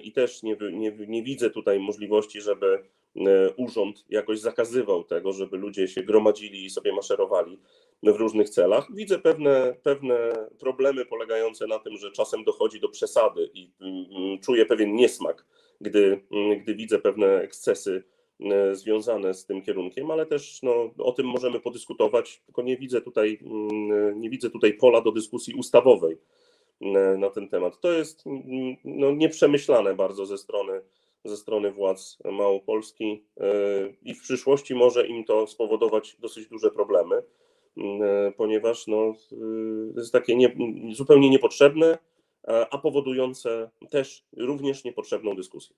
i 0.02 0.12
też 0.12 0.42
nie, 0.42 0.56
nie, 0.72 0.92
nie 1.08 1.22
widzę 1.22 1.50
tutaj 1.50 1.80
możliwości, 1.80 2.40
żeby 2.40 2.84
urząd 3.56 4.04
jakoś 4.08 4.40
zakazywał 4.40 5.04
tego, 5.04 5.32
żeby 5.32 5.56
ludzie 5.56 5.88
się 5.88 6.02
gromadzili 6.02 6.64
i 6.64 6.70
sobie 6.70 6.92
maszerowali 6.92 7.58
w 8.12 8.16
różnych 8.16 8.50
celach. 8.50 8.94
Widzę 8.94 9.18
pewne, 9.18 9.74
pewne 9.82 10.32
problemy 10.58 11.06
polegające 11.06 11.66
na 11.66 11.78
tym, 11.78 11.96
że 11.96 12.10
czasem 12.10 12.44
dochodzi 12.44 12.80
do 12.80 12.88
przesady 12.88 13.50
i 13.54 13.70
mm, 13.80 14.38
czuję 14.38 14.66
pewien 14.66 14.94
niesmak, 14.94 15.46
gdy, 15.80 16.20
mm, 16.32 16.58
gdy 16.58 16.74
widzę 16.74 16.98
pewne 16.98 17.40
ekscesy 17.40 18.04
e, 18.40 18.74
związane 18.74 19.34
z 19.34 19.46
tym 19.46 19.62
kierunkiem, 19.62 20.10
ale 20.10 20.26
też 20.26 20.62
no, 20.62 20.90
o 20.98 21.12
tym 21.12 21.26
możemy 21.26 21.60
podyskutować, 21.60 22.42
tylko 22.46 22.62
nie 22.62 22.76
widzę 22.76 23.00
tutaj, 23.00 23.38
mm, 23.42 24.20
nie 24.20 24.30
widzę 24.30 24.50
tutaj 24.50 24.74
pola 24.74 25.00
do 25.00 25.12
dyskusji 25.12 25.54
ustawowej 25.54 26.18
e, 26.80 27.16
na 27.18 27.30
ten 27.30 27.48
temat. 27.48 27.80
To 27.80 27.92
jest 27.92 28.26
mm, 28.26 28.76
no, 28.84 29.12
nieprzemyślane 29.12 29.94
bardzo 29.94 30.26
ze 30.26 30.38
strony, 30.38 30.80
ze 31.24 31.36
strony 31.36 31.72
władz 31.72 32.18
Małopolski 32.24 33.24
e, 33.40 33.46
i 34.02 34.14
w 34.14 34.20
przyszłości 34.20 34.74
może 34.74 35.06
im 35.06 35.24
to 35.24 35.46
spowodować 35.46 36.16
dosyć 36.20 36.48
duże 36.48 36.70
problemy, 36.70 37.14
mm, 37.16 37.24
ponieważ 38.37 38.87
no, 38.87 39.14
y, 39.32 39.92
jest 39.96 40.12
takie 40.12 40.37
nie, 40.37 40.56
zupełnie 40.92 41.30
niepotrzebne, 41.30 41.98
a 42.48 42.68
a 42.70 42.78
powodujące 42.78 43.70
też 43.90 44.24
również 44.37 44.84
niepotrzebną 44.84 45.37
dyskusję. 45.37 45.76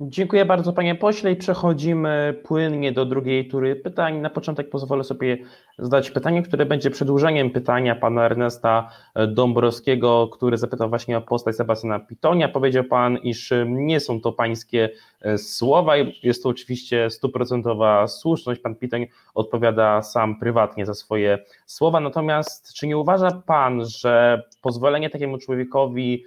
Dziękuję 0.00 0.44
bardzo 0.44 0.72
panie 0.72 0.94
pośle 0.94 1.32
i 1.32 1.36
przechodzimy 1.36 2.40
płynnie 2.44 2.92
do 2.92 3.04
drugiej 3.04 3.48
tury 3.48 3.76
pytań. 3.76 4.20
Na 4.20 4.30
początek 4.30 4.70
pozwolę 4.70 5.04
sobie 5.04 5.38
zadać 5.78 6.10
pytanie, 6.10 6.42
które 6.42 6.66
będzie 6.66 6.90
przedłużeniem 6.90 7.50
pytania 7.50 7.94
pana 7.94 8.24
Ernesta 8.24 8.90
Dąbrowskiego, 9.28 10.28
który 10.28 10.58
zapytał 10.58 10.88
właśnie 10.88 11.18
o 11.18 11.20
postać 11.20 11.56
Sebastiana 11.56 11.98
Pitonia. 11.98 12.48
Powiedział 12.48 12.84
pan, 12.84 13.16
iż 13.16 13.52
nie 13.66 14.00
są 14.00 14.20
to 14.20 14.32
pańskie 14.32 14.90
e, 15.20 15.38
słowa. 15.38 15.96
Jest 16.22 16.42
to 16.42 16.48
oczywiście 16.48 17.10
stuprocentowa 17.10 18.06
słuszność. 18.06 18.60
Pan 18.60 18.74
Pitoń 18.74 19.06
odpowiada 19.34 20.02
sam 20.02 20.38
prywatnie 20.38 20.86
za 20.86 20.94
swoje 20.94 21.38
słowa. 21.66 22.00
Natomiast 22.00 22.72
czy 22.72 22.86
nie 22.86 22.98
uważa 22.98 23.42
pan, 23.46 23.84
że 23.86 24.42
pozwolenie 24.62 25.10
takiemu 25.10 25.38
człowiekowi 25.38 26.24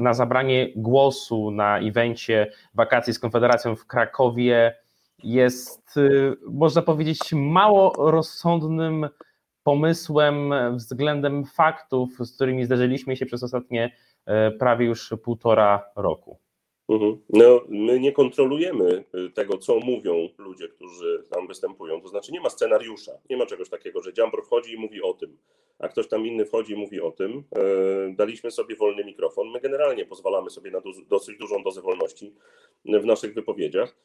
na 0.00 0.14
zabranie 0.14 0.68
głosu 0.76 1.50
na 1.50 1.78
evencie 1.78 2.52
wakacji 2.74 3.12
z 3.12 3.18
Konfederacją 3.18 3.76
w 3.76 3.86
Krakowie 3.86 4.76
jest, 5.22 5.96
y, 5.96 6.36
można 6.50 6.82
powiedzieć, 6.82 7.18
mało 7.32 8.10
rozsądnym 8.10 9.08
pomysłem 9.62 10.54
względem 10.76 11.44
faktów, 11.44 12.10
z 12.18 12.34
którymi 12.34 12.64
zderzyliśmy 12.64 13.16
się 13.16 13.26
przez 13.26 13.42
ostatnie 13.42 13.96
e, 14.26 14.50
prawie 14.50 14.86
już 14.86 15.14
półtora 15.24 15.84
roku. 15.96 16.41
Mhm. 16.92 17.18
No, 17.28 17.60
my 17.68 18.00
nie 18.00 18.12
kontrolujemy 18.12 19.04
y, 19.14 19.30
tego, 19.30 19.58
co 19.58 19.78
mówią 19.78 20.28
ludzie, 20.38 20.68
którzy 20.68 21.24
tam 21.30 21.46
występują. 21.48 22.00
To 22.00 22.08
znaczy, 22.08 22.32
nie 22.32 22.40
ma 22.40 22.50
scenariusza, 22.50 23.12
nie 23.30 23.36
ma 23.36 23.46
czegoś 23.46 23.68
takiego, 23.68 24.02
że 24.02 24.12
Dziambor 24.12 24.44
wchodzi 24.44 24.72
i 24.72 24.76
mówi 24.76 25.02
o 25.02 25.14
tym, 25.14 25.36
a 25.78 25.88
ktoś 25.88 26.08
tam 26.08 26.26
inny 26.26 26.44
wchodzi 26.44 26.72
i 26.72 26.76
mówi 26.76 27.00
o 27.00 27.10
tym. 27.10 27.44
E, 27.56 28.14
Daliśmy 28.14 28.50
sobie 28.50 28.76
wolny 28.76 29.04
mikrofon. 29.04 29.50
My 29.50 29.60
generalnie 29.60 30.06
pozwalamy 30.06 30.50
sobie 30.50 30.70
na 30.70 30.82
dosyć 31.08 31.38
dużą 31.38 31.62
dozę 31.62 31.82
wolności 31.82 32.34
w 32.84 33.04
naszych 33.04 33.34
wypowiedziach. 33.34 33.96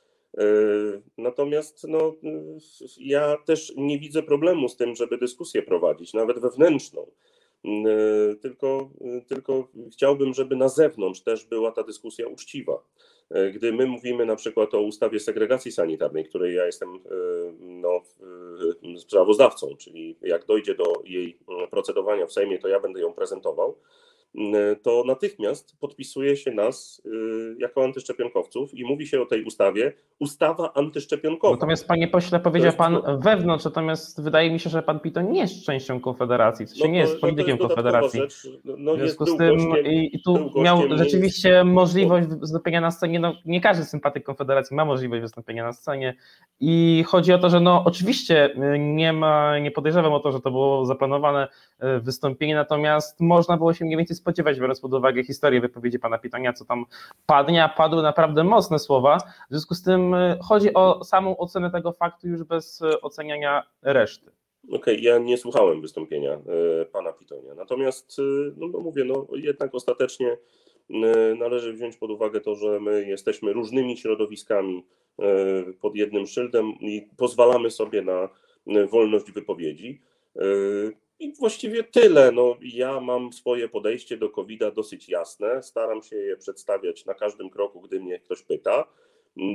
Natomiast 1.17 1.87
no, 1.87 2.15
y, 2.23 2.57
ja 2.99 3.37
też 3.45 3.73
nie 3.77 3.99
widzę 3.99 4.23
problemu 4.23 4.69
z 4.69 4.77
tym, 4.77 4.95
żeby 4.95 5.17
dyskusję 5.17 5.61
prowadzić, 5.61 6.13
nawet 6.13 6.39
wewnętrzną. 6.39 7.11
E, 7.67 8.35
Tylko, 8.35 8.89
tylko 9.27 9.67
chciałbym, 9.91 10.33
żeby 10.33 10.55
na 10.55 10.69
zewnątrz 10.69 11.21
też 11.21 11.45
była 11.45 11.71
ta 11.71 11.83
dyskusja 11.83 12.27
uczciwa. 12.27 12.83
E, 13.29 13.51
Gdy 13.51 13.73
my 13.73 13.85
mówimy 13.85 14.25
na 14.25 14.35
przykład 14.35 14.73
o 14.73 14.81
ustawie 14.81 15.19
segregacji 15.19 15.71
sanitarnej, 15.71 16.25
której 16.25 16.55
ja 16.55 16.65
jestem 16.65 16.89
e, 16.95 16.99
no, 17.59 18.01
e, 18.95 18.99
sprawozdawcą, 18.99 19.75
czyli 19.77 20.15
jak 20.21 20.45
dojdzie 20.45 20.75
do 20.75 21.01
jej 21.05 21.37
e, 21.63 21.67
procedowania 21.67 22.25
w 22.27 22.33
Sejmie, 22.33 22.59
to 22.59 22.67
ja 22.67 22.79
będę 22.79 22.99
ją 23.01 23.13
prezentował, 23.13 23.69
e, 23.69 24.06
to 24.83 25.03
natychmiast 25.07 25.77
podpisuje 25.79 26.37
się 26.37 26.51
nas 26.51 27.01
e, 27.05 27.09
jako 27.59 27.83
antyszczepionkowców 27.83 28.73
i 28.73 28.85
mówi 28.85 29.07
się 29.07 29.21
o 29.21 29.25
tej 29.25 29.43
ustawie 29.43 29.93
ustawa 30.19 30.73
antyszczepionkowa. 30.73 31.53
Natomiast 31.53 31.87
panie 31.87 32.07
pośle, 32.07 32.39
powiedział 32.39 32.65
jest 32.65 32.77
pan 32.77 33.01
to- 33.01 33.17
wewnątrz, 33.17 33.65
natomiast 33.65 34.21
wydaje 34.23 34.51
mi 34.51 34.59
się, 34.59 34.69
że 34.69 34.83
pan 34.83 34.99
Pito 34.99 35.21
nie 35.21 35.39
jest 35.39 35.65
częścią 35.65 35.99
Konfederacji, 35.99 36.65
w 36.65 36.69
sensie 36.69 36.83
No 36.85 36.91
nie 36.93 36.99
to- 36.99 37.01
jest 37.01 37.13
no 37.13 37.19
to 37.19 37.21
politykiem 37.21 37.57
dodatkowa 37.57 37.91
Konfederacji. 37.91 38.19
rzecz. 38.19 38.47
No, 38.65 38.95
W 38.95 38.99
jest, 38.99 39.15
związku 39.15 39.35
z 39.35 39.37
tym 39.37 39.55
gościem, 39.69 39.85
i, 39.85 40.21
tu 40.25 40.51
miał 40.61 40.77
nie 40.77 40.85
jest- 40.87 40.97
rzeczywiście 41.03 41.63
możliwość 41.63 42.27
wystąpienia 42.27 42.81
na 42.81 42.91
scenie. 42.91 43.19
No, 43.19 43.33
nie 43.45 43.61
każdy 43.61 43.85
sympatyk 43.85 44.23
Konfederacji 44.23 44.75
ma 44.75 44.85
możliwość 44.85 45.21
wystąpienia 45.21 45.63
na 45.63 45.73
scenie. 45.73 46.15
I 46.59 47.03
chodzi 47.07 47.33
o 47.33 47.39
to, 47.39 47.49
że 47.49 47.59
no 47.59 47.83
oczywiście 47.85 48.55
y, 48.73 48.79
nie 48.79 49.13
ma, 49.13 49.59
nie 49.59 49.71
podejrzewam 49.71 50.13
o 50.13 50.19
to, 50.19 50.31
że 50.31 50.39
to 50.39 50.51
było 50.51 50.85
zaplanowane 50.85 51.47
y, 51.47 51.49
wystąpienie, 52.01 52.55
natomiast 52.55 53.19
można 53.19 53.57
było 53.57 53.73
się 53.73 53.85
mniej 53.85 53.97
więcej 53.97 54.15
spodziewać, 54.15 54.59
biorąc 54.59 54.79
pod 54.79 54.93
uwagę 54.93 55.23
historię 55.23 55.61
wypowiedzi 55.61 55.99
pana 55.99 56.17
Pitania, 56.17 56.53
co 56.53 56.65
tam 56.65 56.85
padnie, 57.25 57.63
a 57.63 57.69
padły 57.69 58.03
naprawdę 58.03 58.43
mocne 58.43 58.79
słowa. 58.79 59.17
W 59.17 59.51
związku 59.51 59.75
z 59.75 59.83
tym 59.83 60.13
y, 60.13 60.39
chodzi 60.41 60.73
o 60.73 61.03
samą 61.03 61.37
ocenę 61.37 61.71
tego 61.71 61.91
faktu 61.91 62.27
już 62.27 62.43
bez 62.43 62.81
y, 62.81 63.01
oceniania 63.01 63.63
reszty. 63.81 64.31
Okej, 64.71 65.03
ja 65.03 65.17
nie 65.17 65.37
słuchałem 65.37 65.81
wystąpienia 65.81 66.33
e, 66.33 66.85
pana 66.85 67.13
Pitonia. 67.13 67.55
Natomiast, 67.55 68.19
e, 68.19 68.21
no, 68.57 68.67
no 68.67 68.79
mówię, 68.79 69.03
no 69.03 69.27
jednak 69.31 69.75
ostatecznie 69.75 70.37
e, 70.89 71.35
należy 71.35 71.73
wziąć 71.73 71.97
pod 71.97 72.11
uwagę 72.11 72.41
to, 72.41 72.55
że 72.55 72.79
my 72.79 73.05
jesteśmy 73.07 73.53
różnymi 73.53 73.97
środowiskami 73.97 74.85
e, 75.19 75.25
pod 75.81 75.95
jednym 75.95 76.27
szyldem 76.27 76.73
i 76.79 77.07
pozwalamy 77.17 77.71
sobie 77.71 78.01
na 78.01 78.29
e, 78.67 78.87
wolność 78.87 79.31
wypowiedzi. 79.31 80.01
E, 81.19 81.23
I 81.23 81.33
właściwie 81.33 81.83
tyle. 81.83 82.31
No, 82.31 82.57
ja 82.61 82.99
mam 82.99 83.33
swoje 83.33 83.69
podejście 83.69 84.17
do 84.17 84.29
COVID-a 84.29 84.71
dosyć 84.71 85.09
jasne. 85.09 85.63
Staram 85.63 86.03
się 86.03 86.15
je 86.15 86.37
przedstawiać 86.37 87.05
na 87.05 87.13
każdym 87.13 87.49
kroku, 87.49 87.81
gdy 87.81 87.99
mnie 87.99 88.19
ktoś 88.19 88.41
pyta. 88.41 88.85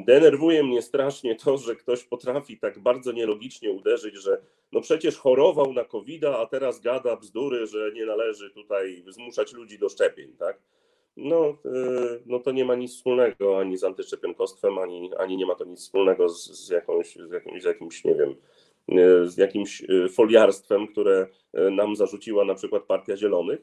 Denerwuje 0.07 0.63
mnie 0.63 0.83
strasznie 0.83 1.37
to, 1.37 1.59
że 1.59 1.77
ktoś 1.77 2.05
potrafi 2.05 2.59
tak 2.59 2.79
bardzo 2.79 3.13
nielogicznie 3.13 3.71
uderzyć, 3.71 4.15
że 4.15 4.43
no 4.73 4.81
przecież 4.81 5.17
chorował 5.17 5.73
na 5.73 5.85
covid 5.85 6.25
a 6.25 6.47
teraz 6.47 6.81
gada 6.81 7.17
bzdury, 7.17 7.67
że 7.67 7.93
nie 7.95 8.07
należy 8.07 8.51
tutaj 8.51 9.05
zmuszać 9.09 9.53
ludzi 9.53 9.79
do 9.79 9.89
szczepień, 9.89 10.33
tak? 10.39 10.59
No, 11.17 11.57
yy, 11.65 12.23
no 12.27 12.39
to 12.39 12.53
nie 12.53 12.65
ma 12.65 12.75
nic 12.75 12.93
wspólnego 12.95 13.59
ani 13.61 13.77
z 13.77 13.85
antyszczepionkostwem, 13.85 14.79
ani, 14.79 15.11
ani 15.19 15.37
nie 15.37 15.47
ma 15.47 15.55
to 15.55 15.65
nic 15.65 15.81
wspólnego 15.81 16.29
z, 16.29 16.51
z, 16.51 16.69
jakąś, 16.69 17.17
z, 17.17 17.33
jakimś, 17.33 17.63
z 17.63 17.65
jakimś, 17.65 18.05
nie 18.05 18.15
wiem, 18.15 18.35
z 19.25 19.37
jakimś 19.37 19.81
yy, 19.81 20.09
foliarstwem, 20.09 20.87
które 20.89 21.27
yy, 21.55 21.71
nam 21.71 21.97
zarzuciła 21.97 22.45
na 22.45 22.55
przykład 22.55 22.83
Partia 22.83 23.17
Zielonych. 23.17 23.61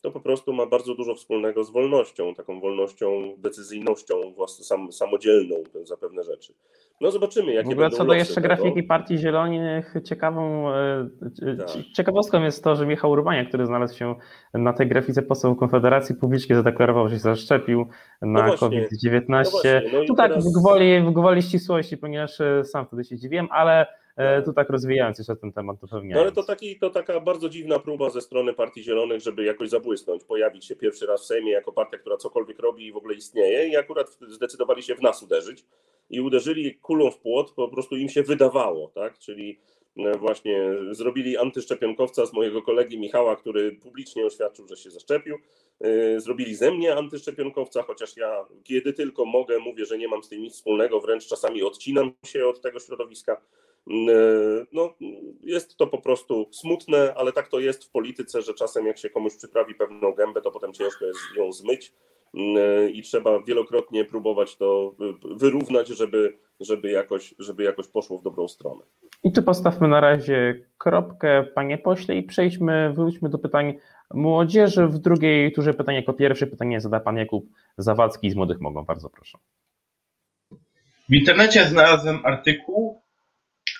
To 0.00 0.10
po 0.10 0.20
prostu 0.20 0.52
ma 0.52 0.66
bardzo 0.66 0.94
dużo 0.94 1.14
wspólnego 1.14 1.64
z 1.64 1.70
wolnością, 1.70 2.34
taką 2.34 2.60
wolnością, 2.60 3.34
decyzyjnością 3.38 4.14
włas- 4.36 4.62
sam, 4.62 4.92
samodzielną 4.92 5.56
za 5.84 5.96
pewne 5.96 6.22
rzeczy. 6.24 6.54
No 7.00 7.10
zobaczymy, 7.10 7.52
jakie 7.52 7.68
W 7.68 7.72
ogóle 7.72 7.84
będą 7.86 7.96
co 7.96 8.04
do 8.04 8.14
jeszcze 8.14 8.34
tego. 8.34 8.48
grafiki 8.48 8.82
Partii 8.82 9.18
Zielonych, 9.18 9.94
ciekawą 10.04 10.70
e, 10.70 11.08
e, 11.46 11.56
Tak. 11.56 11.66
cie- 11.68 11.84
ciekawostką 11.96 12.42
jest 12.42 12.64
to, 12.64 12.76
że 12.76 12.86
Michał 12.86 13.10
Urbania, 13.10 13.44
który 13.44 13.66
znalazł 13.66 13.96
się 13.98 14.14
na 14.54 14.72
tej 14.72 14.88
grafice 14.88 15.22
poseł 15.22 15.56
Konfederacji, 15.56 16.14
publicznie 16.14 16.56
zadeklarował, 16.56 17.08
że 17.08 17.14
się 17.14 17.20
zaszczepił 17.20 17.86
na 18.22 18.40
właśnie. 18.46 18.58
COVID-19. 18.58 19.82
No 19.92 19.98
no 20.08 20.14
tak 20.14 20.28
teraz- 20.28 20.44
w 20.48 20.60
gwoli, 20.60 21.00
w 21.00 21.10
gwoli 21.12 21.42
ścisłości, 21.42 21.96
ponieważ 21.98 22.40
e, 22.40 22.64
sam 22.64 22.86
wtedy 22.86 23.04
się 23.04 23.16
dziwiłem, 23.16 23.48
ale 23.50 23.80
e, 23.82 23.86
tu 24.44 24.52
tak 24.52 24.70
rozwijając 24.70 25.18
jeszcze 25.18 25.36
ten 25.36 25.52
temat, 25.52 25.80
to 25.80 25.88
pewnie. 25.88 26.14
No 26.14 26.20
ale 26.20 26.32
to, 26.32 26.42
taki, 26.42 26.78
to 26.78 26.90
taka 26.90 27.20
bardzo 27.20 27.48
dziwna 27.48 27.78
próba 27.78 28.10
ze 28.10 28.20
strony 28.20 28.54
Partii 28.54 28.82
Zielonych, 28.82 29.20
żeby 29.20 29.44
jakoś 29.44 29.68
zabłysnąć, 29.68 30.24
pojawić 30.24 30.64
się 30.64 30.76
pierwszy 30.76 31.06
raz 31.06 31.22
w 31.22 31.26
Sejmie 31.26 31.52
jako 31.52 31.72
partia, 31.72 31.98
która 31.98 32.16
cokolwiek 32.16 32.58
robi 32.58 32.86
i 32.86 32.92
w 32.92 32.96
ogóle 32.96 33.14
istnieje 33.14 33.68
i 33.68 33.76
akurat 33.76 34.18
zdecydowali 34.28 34.82
się 34.82 34.94
w 34.94 35.02
nas 35.02 35.22
uderzyć 35.22 35.64
i 36.10 36.20
uderzyli 36.20 36.74
kulą 36.74 37.10
w 37.10 37.18
płot, 37.18 37.52
po 37.52 37.68
prostu 37.68 37.96
im 37.96 38.08
się 38.08 38.22
wydawało, 38.22 38.88
tak, 38.94 39.18
czyli 39.18 39.58
e, 39.96 40.18
właśnie 40.18 40.74
zrobili 40.90 41.36
antyszczepionkowca 41.36 42.26
z 42.26 42.32
mojego 42.32 42.62
kolegi 42.62 42.98
Michała, 42.98 43.36
który 43.36 43.72
publicznie 43.72 44.26
oświadczył, 44.26 44.66
że 44.68 44.76
się 44.76 44.90
zaszczepił, 44.90 45.38
E, 45.82 46.20
zrobili 46.20 46.54
ze 46.54 46.70
mnie 46.70 46.96
antyszczepionkowca, 46.96 47.82
chociaż 47.82 48.16
ja 48.16 48.46
kiedy 48.64 48.92
tylko 48.92 49.24
mogę 49.24 49.58
mówię, 49.58 49.86
że 49.86 49.98
nie 49.98 50.08
mam 50.08 50.22
z 50.22 50.28
tym 50.28 50.42
nic 50.42 50.54
wspólnego, 50.54 51.00
wręcz 51.00 51.26
czasami 51.26 51.62
odcinam 51.62 52.12
się 52.26 52.46
od 52.46 52.60
tego 52.60 52.80
środowiska. 52.80 53.40
E, 53.90 53.92
No, 54.72 54.94
jest 55.40 55.76
to 55.76 55.86
po 55.86 55.98
prostu 55.98 56.48
smutne, 56.50 57.14
ale 57.16 57.32
tak 57.32 57.48
to 57.48 57.60
jest 57.60 57.84
w 57.84 57.90
polityce, 57.90 58.42
że 58.42 58.54
czasem 58.54 58.86
jak 58.86 58.98
się 58.98 59.10
komuś 59.10 59.36
przyprawi 59.36 59.74
pewną 59.74 60.12
gębę, 60.12 60.42
to 60.42 60.50
potem 60.50 60.72
ciężko 60.72 61.06
jest 61.06 61.20
ją 61.36 61.52
zmyć 61.52 61.92
e, 62.34 62.90
i 62.90 63.02
trzeba 63.02 63.42
wielokrotnie 63.42 64.04
próbować 64.04 64.56
to 64.56 64.94
wyrównać, 65.36 65.88
żeby, 65.88 66.38
żeby, 66.60 66.90
jakoś, 66.90 67.34
żeby 67.38 67.62
jakoś 67.62 67.88
poszło 67.88 68.18
w 68.18 68.22
dobrą 68.22 68.48
stronę. 68.48 68.84
I 69.24 69.32
tu 69.32 69.42
postawmy 69.42 69.88
na 69.88 70.00
razie 70.00 70.66
kropkę, 70.78 71.44
panie 71.54 71.78
pośle, 71.78 72.16
i 72.16 72.22
przejdźmy, 72.22 72.92
wróćmy 72.92 73.28
do 73.28 73.38
pytań 73.38 73.74
młodzieży. 74.14 74.86
W 74.86 74.98
drugiej 74.98 75.52
turze 75.52 75.74
pytanie 75.74 75.98
jako 75.98 76.12
pierwsze 76.12 76.46
pytanie 76.46 76.80
zada 76.80 77.00
pan 77.00 77.16
Jakub 77.16 77.46
Zawadzki 77.78 78.30
z 78.30 78.34
Młodych 78.34 78.60
Mogą. 78.60 78.84
Bardzo 78.84 79.10
proszę. 79.10 79.38
W 81.08 81.14
internecie 81.14 81.64
znalazłem 81.64 82.18
artykuł 82.24 83.01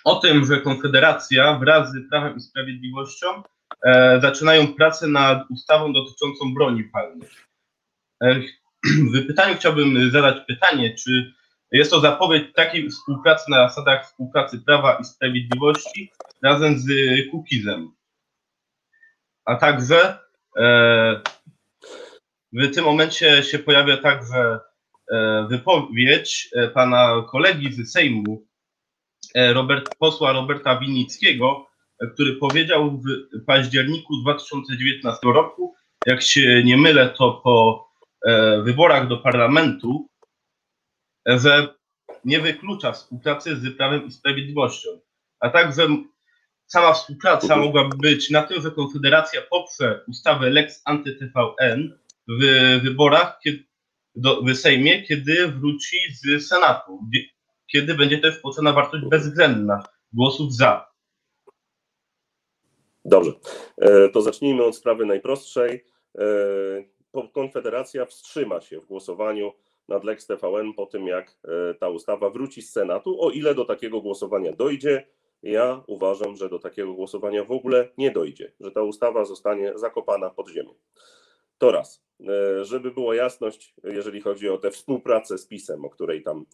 o 0.05 0.15
tym, 0.15 0.45
że 0.45 0.61
Konfederacja 0.61 1.59
wraz 1.59 1.93
z 1.93 2.09
Prawem 2.11 2.37
i 2.37 2.41
Sprawiedliwością 2.41 3.43
e, 3.85 4.21
zaczynają 4.21 4.75
pracę 4.75 5.07
nad 5.07 5.51
ustawą 5.51 5.93
dotyczącą 5.93 6.55
broni 6.55 6.85
palnej. 6.85 7.29
E, 8.23 8.35
w 9.15 9.27
pytaniu 9.27 9.55
chciałbym 9.57 10.11
zadać 10.11 10.47
pytanie, 10.47 10.95
czy 10.95 11.33
jest 11.73 11.91
to 11.91 12.01
zapowiedź 12.01 12.55
takiej 12.55 12.91
współpracy 12.91 13.51
na 13.51 13.69
zasadach 13.69 14.07
współpracy 14.07 14.59
Prawa 14.59 14.95
i 14.95 15.05
Sprawiedliwości 15.05 16.13
razem 16.43 16.79
z 16.79 16.87
Kukizem. 17.31 17.93
A 19.45 19.57
także 19.57 20.19
e, 20.57 21.21
w 22.53 22.75
tym 22.75 22.85
momencie 22.85 23.43
się 23.43 23.59
pojawia 23.59 23.97
także 23.97 24.61
e, 25.13 25.47
wypowiedź 25.51 26.49
e, 26.55 26.69
pana 26.69 27.25
kolegi 27.31 27.73
z 27.73 27.93
Sejmu, 27.93 28.47
Robert, 29.35 29.95
posła 29.99 30.33
Roberta 30.33 30.79
Winnickiego, 30.79 31.67
e, 32.01 32.07
który 32.07 32.37
powiedział 32.37 32.91
w 32.91 33.45
październiku 33.45 34.17
2019 34.17 35.33
roku, 35.33 35.75
jak 36.07 36.23
się 36.23 36.63
nie 36.65 36.77
mylę, 36.77 37.15
to 37.19 37.41
po 37.45 37.89
e, 38.27 38.63
wyborach 38.63 39.09
do 39.09 39.17
parlamentu, 39.17 40.09
e, 41.29 41.39
że 41.39 41.75
nie 42.25 42.41
wyklucza 42.41 42.93
współpracy 42.93 43.57
z 43.57 43.77
Prawem 43.77 44.07
i 44.07 44.11
Sprawiedliwością, 44.11 44.89
a 45.41 45.51
także 45.51 45.89
sama 46.67 46.93
współpraca 46.93 47.57
mogłaby 47.57 47.97
być 47.97 48.31
na 48.31 48.43
tym, 48.43 48.63
że 48.63 48.71
Konfederacja 48.71 49.43
poprze 49.51 50.05
ustawę 50.09 50.51
Lex 50.51 50.83
Anty-TVN 50.85 51.89
w 52.29 52.45
wyborach 52.83 53.41
do, 54.15 54.43
w 54.43 54.55
Sejmie, 54.55 55.03
kiedy 55.03 55.49
wróci 55.49 55.97
z 56.15 56.49
Senatu, 56.49 57.01
kiedy 57.73 57.95
będzie 57.95 58.19
też 58.19 58.39
wpłacona 58.39 58.73
wartość 58.73 59.05
bezwzględna 59.05 59.83
głosów 60.13 60.55
za. 60.55 60.93
Dobrze, 63.05 63.33
E, 63.79 64.09
to 64.09 64.23
zacznijmy 64.23 64.65
od 64.65 64.77
sprawy 64.77 65.07
najprostszej. 65.07 65.85
E, 66.19 66.25
Konfederacja 67.33 68.07
wstrzyma 68.07 68.61
się 68.61 68.81
w 68.81 68.87
głosowaniu 68.87 69.53
nad 69.89 70.05
Lex 70.05 70.27
TVN 70.27 70.75
po 70.75 70.87
tym, 70.87 71.07
jak 71.07 71.39
e, 71.45 71.75
ta 71.75 71.89
ustawa 71.89 72.31
wróci 72.31 72.63
z 72.63 72.73
Senatu. 72.73 73.25
O 73.25 73.31
ile 73.31 73.55
do 73.55 73.65
takiego 73.65 74.01
głosowania 74.01 74.53
dojdzie, 74.53 75.07
ja 75.43 75.83
uważam, 75.87 76.37
że 76.37 76.49
do 76.49 76.59
takiego 76.59 76.95
głosowania 76.95 77.45
w 77.45 77.53
ogóle 77.53 77.89
nie 77.99 78.11
dojdzie, 78.11 78.53
że 78.61 78.71
ta 78.71 78.83
ustawa 78.83 79.25
zostanie 79.25 79.73
zakopana 79.79 80.31
pod 80.31 80.49
ziemię. 80.49 80.75
To 81.59 81.73
raz. 81.73 82.05
Żeby 82.63 82.91
była 82.91 83.15
jasność, 83.15 83.75
jeżeli 83.85 84.21
chodzi 84.21 84.49
o 84.49 84.59
tę 84.59 84.71
współpracę 84.71 85.39
z 85.39 85.47
PiSem, 85.47 85.85
o 85.85 85.91
której 85.91 86.23
tam 86.23 86.47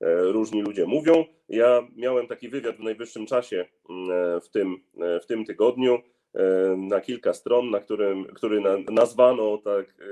różni 0.00 0.62
ludzie 0.62 0.86
mówią. 0.86 1.24
Ja 1.48 1.86
miałem 1.96 2.26
taki 2.26 2.48
wywiad 2.48 2.76
w 2.76 2.80
najwyższym 2.80 3.26
czasie 3.26 3.66
mm, 3.90 4.40
w 4.40 4.48
tym, 4.48 4.76
e, 5.00 5.20
w 5.20 5.26
tym 5.26 5.44
tygodniu 5.44 5.98
e, 6.34 6.76
na 6.76 7.00
kilka 7.00 7.34
stron, 7.34 7.70
na 7.70 7.80
którym, 7.80 8.24
który 8.24 8.60
na, 8.60 8.70
nazwano 8.90 9.58
tak 9.58 9.86
e, 9.86 10.04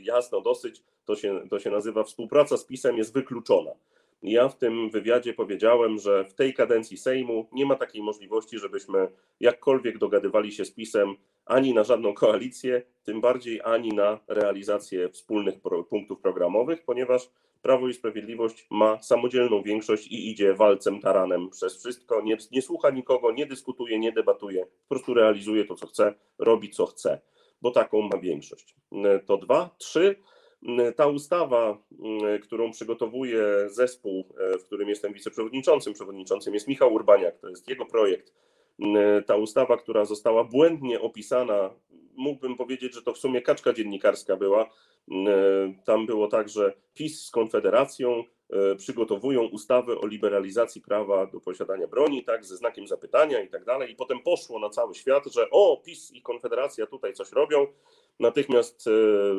jasno 0.00 0.40
dosyć, 0.40 0.82
to 1.04 1.16
się, 1.16 1.40
to 1.50 1.58
się 1.58 1.70
nazywa 1.70 2.04
Współpraca 2.04 2.56
z 2.56 2.64
PiSem 2.64 2.96
jest 2.96 3.14
wykluczona. 3.14 3.70
Ja 4.22 4.48
w 4.48 4.58
tym 4.58 4.90
wywiadzie 4.90 5.34
powiedziałem, 5.34 5.98
że 5.98 6.24
w 6.24 6.34
tej 6.34 6.54
kadencji 6.54 6.96
Sejmu 6.96 7.46
nie 7.52 7.66
ma 7.66 7.74
takiej 7.74 8.02
możliwości, 8.02 8.58
żebyśmy 8.58 9.08
jakkolwiek 9.40 9.98
dogadywali 9.98 10.52
się 10.52 10.64
z 10.64 10.70
PiSem 10.70 11.14
ani 11.44 11.74
na 11.74 11.84
żadną 11.84 12.14
koalicję, 12.14 12.82
tym 13.04 13.20
bardziej 13.20 13.60
ani 13.64 13.88
na 13.88 14.18
realizację 14.28 15.08
wspólnych 15.08 15.54
punktów 15.88 16.20
programowych, 16.20 16.84
ponieważ 16.84 17.30
Prawo 17.66 17.88
i 17.88 17.94
Sprawiedliwość 17.94 18.66
ma 18.70 19.02
samodzielną 19.02 19.62
większość 19.62 20.06
i 20.06 20.30
idzie 20.30 20.54
walcem 20.54 21.00
taranem 21.00 21.50
przez 21.50 21.78
wszystko, 21.80 22.22
nie, 22.22 22.36
nie 22.52 22.62
słucha 22.62 22.90
nikogo, 22.90 23.32
nie 23.32 23.46
dyskutuje, 23.46 23.98
nie 23.98 24.12
debatuje, 24.12 24.66
po 24.66 24.88
prostu 24.88 25.14
realizuje 25.14 25.64
to, 25.64 25.74
co 25.74 25.86
chce, 25.86 26.14
robi 26.38 26.70
co 26.70 26.86
chce, 26.86 27.20
bo 27.62 27.70
taką 27.70 28.02
ma 28.02 28.18
większość. 28.18 28.76
To 29.26 29.36
dwa. 29.36 29.70
Trzy. 29.78 30.16
Ta 30.96 31.06
ustawa, 31.06 31.78
którą 32.42 32.70
przygotowuje 32.70 33.44
zespół, 33.66 34.34
w 34.60 34.64
którym 34.64 34.88
jestem 34.88 35.12
wiceprzewodniczącym, 35.12 35.92
przewodniczącym 35.92 36.54
jest 36.54 36.68
Michał 36.68 36.94
Urbaniak, 36.94 37.38
to 37.38 37.48
jest 37.48 37.68
jego 37.68 37.86
projekt. 37.86 38.32
Ta 39.26 39.36
ustawa, 39.36 39.76
która 39.76 40.04
została 40.04 40.44
błędnie 40.44 41.00
opisana, 41.00 41.70
mógłbym 42.16 42.56
powiedzieć, 42.56 42.94
że 42.94 43.02
to 43.02 43.12
w 43.12 43.18
sumie 43.18 43.42
kaczka 43.42 43.72
dziennikarska 43.72 44.36
była. 44.36 44.70
Tam 45.84 46.06
było 46.06 46.28
tak, 46.28 46.48
że 46.48 46.72
PiS 46.94 47.24
z 47.24 47.30
Konfederacją 47.30 48.24
e, 48.50 48.76
przygotowują 48.76 49.42
ustawę 49.42 49.98
o 49.98 50.06
liberalizacji 50.06 50.80
prawa 50.80 51.26
do 51.26 51.40
posiadania 51.40 51.86
broni, 51.86 52.24
tak, 52.24 52.44
ze 52.44 52.56
znakiem 52.56 52.86
zapytania 52.86 53.42
i 53.42 53.48
tak 53.48 53.64
dalej. 53.64 53.92
I 53.92 53.96
potem 53.96 54.20
poszło 54.20 54.58
na 54.58 54.70
cały 54.70 54.94
świat, 54.94 55.24
że 55.26 55.50
o, 55.50 55.82
PiS 55.84 56.12
i 56.12 56.22
Konfederacja 56.22 56.86
tutaj 56.86 57.12
coś 57.12 57.32
robią. 57.32 57.66
Natychmiast 58.20 58.88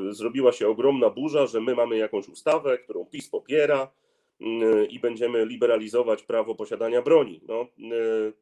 zrobiła 0.10 0.52
się 0.52 0.68
ogromna 0.68 1.10
burza, 1.10 1.48
że 1.48 1.62
my 1.62 1.76
mamy 1.76 1.98
jakąś 1.98 2.30
ustawę, 2.30 2.78
którą 2.78 3.06
PiS 3.06 3.30
popiera 3.30 3.92
i 4.90 5.00
będziemy 5.00 5.46
liberalizować 5.46 6.24
prawo 6.24 6.56
posiadania 6.56 7.02
broni. 7.02 7.42
No, 7.48 7.62
e, 7.62 7.68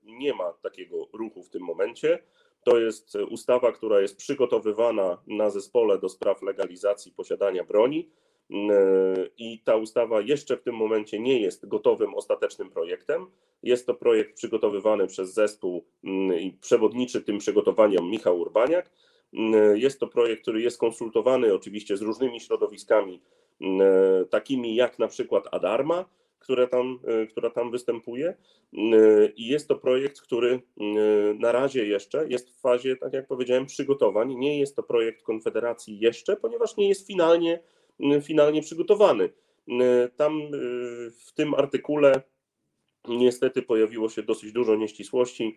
nie 0.03 0.33
ma 0.33 0.53
takiego 0.53 1.07
ruchu 1.13 1.43
w 1.43 1.49
tym 1.49 1.63
momencie. 1.63 2.19
To 2.63 2.79
jest 2.79 3.15
ustawa, 3.29 3.71
która 3.71 4.01
jest 4.01 4.17
przygotowywana 4.17 5.17
na 5.27 5.49
zespole 5.49 5.99
do 5.99 6.09
spraw 6.09 6.41
legalizacji 6.41 7.11
posiadania 7.11 7.63
broni. 7.63 8.09
I 9.37 9.59
ta 9.63 9.75
ustawa 9.75 10.21
jeszcze 10.21 10.57
w 10.57 10.63
tym 10.63 10.75
momencie 10.75 11.19
nie 11.19 11.41
jest 11.41 11.67
gotowym, 11.67 12.15
ostatecznym 12.15 12.69
projektem. 12.69 13.27
Jest 13.63 13.87
to 13.87 13.93
projekt 13.93 14.35
przygotowywany 14.35 15.07
przez 15.07 15.33
zespół 15.33 15.85
i 16.39 16.57
przewodniczy 16.61 17.21
tym 17.21 17.37
przygotowaniom 17.37 18.09
Michał 18.09 18.39
Urbaniak. 18.39 18.91
Jest 19.73 19.99
to 19.99 20.07
projekt, 20.07 20.41
który 20.41 20.61
jest 20.61 20.77
konsultowany 20.77 21.53
oczywiście 21.53 21.97
z 21.97 22.01
różnymi 22.01 22.39
środowiskami, 22.39 23.21
mm, 23.61 23.81
takimi 24.29 24.75
jak 24.75 24.99
na 24.99 25.07
przykład 25.07 25.47
Adarma, 25.51 26.05
która 26.39 26.67
tam, 26.67 26.99
e, 27.07 27.27
która 27.27 27.49
tam 27.49 27.71
występuje. 27.71 28.35
I 29.35 29.47
jest 29.47 29.67
to 29.67 29.75
projekt, 29.75 30.21
który 30.21 30.61
na 31.39 31.51
razie 31.51 31.85
jeszcze 31.85 32.27
jest 32.27 32.49
w 32.49 32.59
fazie, 32.59 32.95
tak 32.95 33.13
jak 33.13 33.27
powiedziałem, 33.27 33.65
przygotowań. 33.65 34.35
Nie 34.35 34.59
jest 34.59 34.75
to 34.75 34.83
projekt 34.83 35.23
Konfederacji 35.23 35.99
jeszcze, 35.99 36.35
ponieważ 36.35 36.77
nie 36.77 36.89
jest 36.89 37.07
finalnie, 37.07 37.59
finalnie 38.21 38.61
przygotowany. 38.61 39.29
Tam 40.17 40.41
w 41.25 41.33
tym 41.33 41.53
artykule 41.53 42.21
niestety 43.07 43.61
pojawiło 43.61 44.09
się 44.09 44.23
dosyć 44.23 44.51
dużo 44.51 44.75
nieścisłości. 44.75 45.55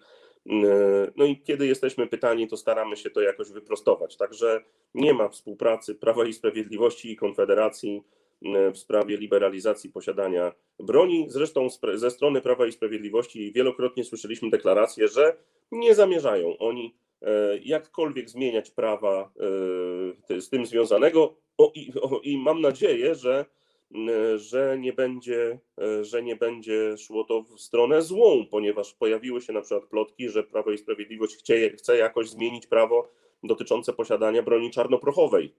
No 1.17 1.25
i 1.25 1.41
kiedy 1.41 1.67
jesteśmy 1.67 2.07
pytani, 2.07 2.49
to 2.49 2.57
staramy 2.57 2.97
się 2.97 3.11
to 3.11 3.21
jakoś 3.21 3.51
wyprostować. 3.51 4.17
Także 4.17 4.65
nie 4.95 5.15
ma 5.15 5.29
współpracy 5.29 5.95
Prawa 5.95 6.27
i 6.27 6.33
Sprawiedliwości 6.33 7.13
i 7.13 7.17
Konfederacji 7.17 8.03
w 8.75 8.79
sprawie 8.79 9.17
liberalizacji 9.17 9.91
posiadania 9.91 10.53
broni. 10.79 11.27
Zresztą 11.29 11.69
ze 11.95 12.11
strony 12.11 12.41
Prawa 12.41 12.67
i 12.67 12.73
Sprawiedliwości 12.73 13.53
wielokrotnie 13.53 14.05
słyszeliśmy 14.05 14.51
deklarację, 14.51 15.09
że 15.09 15.37
nie 15.73 15.95
zamierzają 15.95 16.59
oni 16.59 16.95
e, 17.23 17.59
jakkolwiek 17.59 18.31
zmieniać 18.31 18.71
prawa 18.71 19.33
e, 20.31 20.41
z 20.41 20.49
tym 20.49 20.67
związanego. 20.67 21.35
O, 21.59 21.73
i, 21.75 21.93
o, 22.03 22.21
I 22.23 22.39
mam 22.39 22.61
nadzieję, 22.61 23.15
że 23.15 23.39
e, 23.41 23.45
że 24.37 24.77
nie 24.79 24.93
będzie, 24.93 25.59
e, 25.79 26.05
że 26.05 26.23
nie 26.23 26.37
będzie 26.37 26.97
szło 26.99 27.25
to 27.25 27.43
w 27.43 27.61
stronę 27.61 28.03
złą, 28.03 28.47
ponieważ 28.51 28.95
pojawiły 28.95 29.41
się 29.41 29.53
na 29.53 29.61
przykład 29.61 29.91
plotki, 29.91 30.29
że 30.29 30.43
Prawo 30.43 30.71
i 30.73 30.79
Sprawiedliwość 30.79 31.37
chce, 31.37 31.71
chce 31.71 31.97
jakoś 31.97 32.31
zmienić 32.31 32.67
prawo 32.67 33.09
dotyczące 33.43 33.93
posiadania 33.93 34.43
broni 34.43 34.71
czarnoprochowej. 34.71 35.55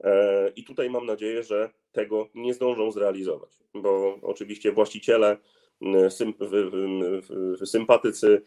E, 0.00 0.48
I 0.56 0.64
tutaj 0.64 0.90
mam 0.90 1.06
nadzieję, 1.06 1.42
że 1.42 1.70
tego 1.92 2.28
nie 2.34 2.54
zdążą 2.54 2.90
zrealizować, 2.90 3.50
bo 3.74 4.18
oczywiście 4.22 4.72
właściciele, 4.72 5.36
sympatycy 7.64 8.42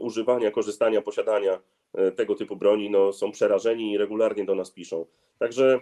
używania, 0.00 0.50
korzystania, 0.50 1.02
posiadania 1.02 1.60
e, 1.94 2.12
tego 2.12 2.34
typu 2.34 2.56
broni 2.56 2.90
no, 2.90 3.12
są 3.12 3.32
przerażeni 3.32 3.92
i 3.92 3.98
regularnie 3.98 4.44
do 4.44 4.54
nas 4.54 4.70
piszą. 4.70 5.06
Także 5.38 5.80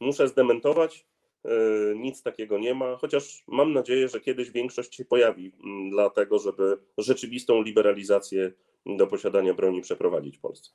muszę 0.00 0.28
zdementować, 0.28 0.96
e, 0.98 1.19
nic 1.96 2.22
takiego 2.22 2.58
nie 2.58 2.74
ma, 2.74 2.96
chociaż 2.96 3.44
mam 3.48 3.72
nadzieję, 3.72 4.08
że 4.08 4.20
kiedyś 4.20 4.50
większość 4.50 4.94
się 4.94 5.04
pojawi, 5.04 5.52
m, 5.64 5.90
dlatego 5.90 6.38
żeby 6.38 6.78
rzeczywistą 6.98 7.62
liberalizację 7.62 8.52
do 8.86 9.06
posiadania 9.06 9.54
broni 9.54 9.80
przeprowadzić 9.80 10.38
w 10.38 10.40
Polsce. 10.40 10.70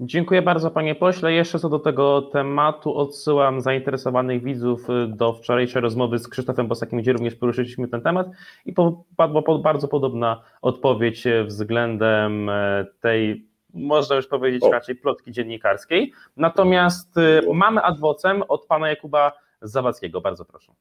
Dziękuję 0.00 0.42
bardzo 0.42 0.70
panie 0.70 0.94
pośle. 0.94 1.32
Jeszcze 1.32 1.58
co 1.58 1.68
do 1.68 1.78
tego 1.78 2.22
tematu 2.22 2.96
odsyłam 2.96 3.60
zainteresowanych 3.60 4.42
widzów 4.42 4.90
y, 4.90 5.06
do 5.08 5.32
wczorajszej 5.32 5.82
rozmowy 5.82 6.18
z 6.18 6.28
Krzysztofem 6.28 6.68
Bosakiem, 6.68 6.98
gdzie 6.98 7.12
również 7.12 7.34
poruszyliśmy 7.34 7.88
ten 7.88 8.00
temat 8.00 8.26
i 8.66 8.74
padła 9.16 9.42
bardzo 9.62 9.88
podobna 9.88 10.42
odpowiedź 10.62 11.26
e, 11.26 11.44
względem 11.44 12.48
e, 12.48 12.86
tej, 13.00 13.46
można 13.74 14.16
już 14.16 14.26
powiedzieć 14.26 14.62
O. 14.62 14.70
raczej 14.70 14.96
plotki 14.96 15.32
dziennikarskiej. 15.32 16.12
Natomiast 16.36 17.18
y, 17.18 17.54
mamy 17.54 17.82
adwocem 17.82 18.42
od 18.48 18.66
pana 18.66 18.88
Jakuba 18.88 19.32
Zawadzkiego. 19.68 20.20
Bardzo 20.20 20.44
proszę. 20.44 20.72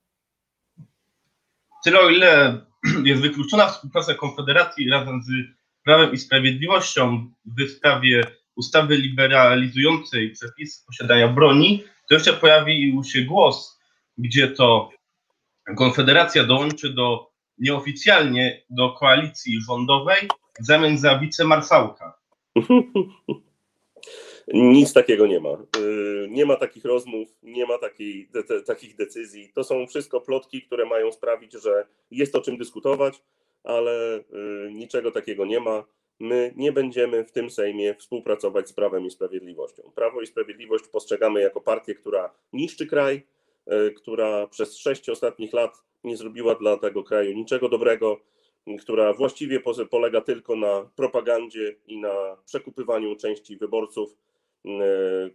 Tyle 1.83 1.99
o 1.99 2.09
ile 2.09 2.61
jest 3.03 3.21
wykluczona 3.21 3.67
współpraca 3.67 4.13
Konfederacji 4.13 4.89
razem 4.89 5.23
z 5.23 5.29
Prawem 5.83 6.13
i 6.13 6.17
Sprawiedliwością 6.17 7.31
w 7.45 7.69
sprawie 7.69 8.23
ustawy 8.55 8.97
liberalizującej 8.97 10.31
przepisy 10.31 10.85
posiadania 10.85 11.27
broni, 11.27 11.83
to 12.09 12.13
jeszcze 12.13 12.33
pojawił 12.33 13.03
się 13.03 13.21
głos, 13.21 13.79
gdzie 14.17 14.47
to 14.47 14.89
Konfederacja 15.77 16.43
dołączy 16.43 16.93
do 16.93 17.31
nieoficjalnie 17.57 18.61
do 18.69 18.91
koalicji 18.91 19.61
rządowej 19.61 20.29
w 20.59 20.65
zamian 20.65 20.97
za 20.97 21.19
wicemarszałka. 21.19 22.19
Nic 24.47 24.93
takiego 24.93 25.27
nie 25.27 25.39
ma. 25.39 25.49
Yy, 25.79 26.27
Nie 26.29 26.45
ma 26.45 26.55
takich 26.55 26.85
rozmów, 26.85 27.29
nie 27.43 27.65
ma 27.65 27.77
takiej, 27.77 28.29
de, 28.33 28.61
takich 28.61 28.95
decyzji. 28.95 29.51
To 29.53 29.63
są 29.63 29.87
wszystko 29.87 30.21
plotki, 30.21 30.61
które 30.61 30.85
mają 30.85 31.11
sprawić, 31.11 31.53
że 31.53 31.87
jest 32.11 32.35
o 32.35 32.41
czym 32.41 32.57
dyskutować, 32.57 33.21
ale 33.63 34.23
yy, 34.31 34.71
niczego 34.73 35.11
takiego 35.11 35.45
nie 35.45 35.59
ma. 35.59 35.83
My 36.19 36.53
nie 36.55 36.71
będziemy 36.71 37.23
w 37.23 37.31
tym 37.31 37.49
Sejmie 37.49 37.95
współpracować 37.95 38.69
z 38.69 38.73
Prawem 38.73 39.05
i 39.05 39.11
Sprawiedliwością. 39.11 39.91
Prawo 39.95 40.21
i 40.21 40.27
Sprawiedliwość 40.27 40.87
postrzegamy 40.87 41.41
jako 41.41 41.61
partię, 41.61 41.95
która 41.95 42.33
niszczy 42.53 42.87
kraj, 42.87 43.21
yy, 43.67 43.91
która 43.91 44.47
przez 44.47 44.77
sześć 44.77 45.09
ostatnich 45.09 45.53
lat 45.53 45.83
nie 46.03 46.17
zrobiła 46.17 46.55
dla 46.55 46.77
tego 46.77 47.03
kraju 47.03 47.33
niczego 47.33 47.69
dobrego, 47.69 48.19
która 48.79 49.13
właściwie 49.13 49.59
polega 49.89 50.21
tylko 50.21 50.55
na 50.55 50.89
propagandzie 50.95 51.75
i 51.87 51.97
na 51.97 52.37
przekupywaniu 52.45 53.15
części 53.15 53.57
wyborców, 53.57 54.11
y, 54.11 54.15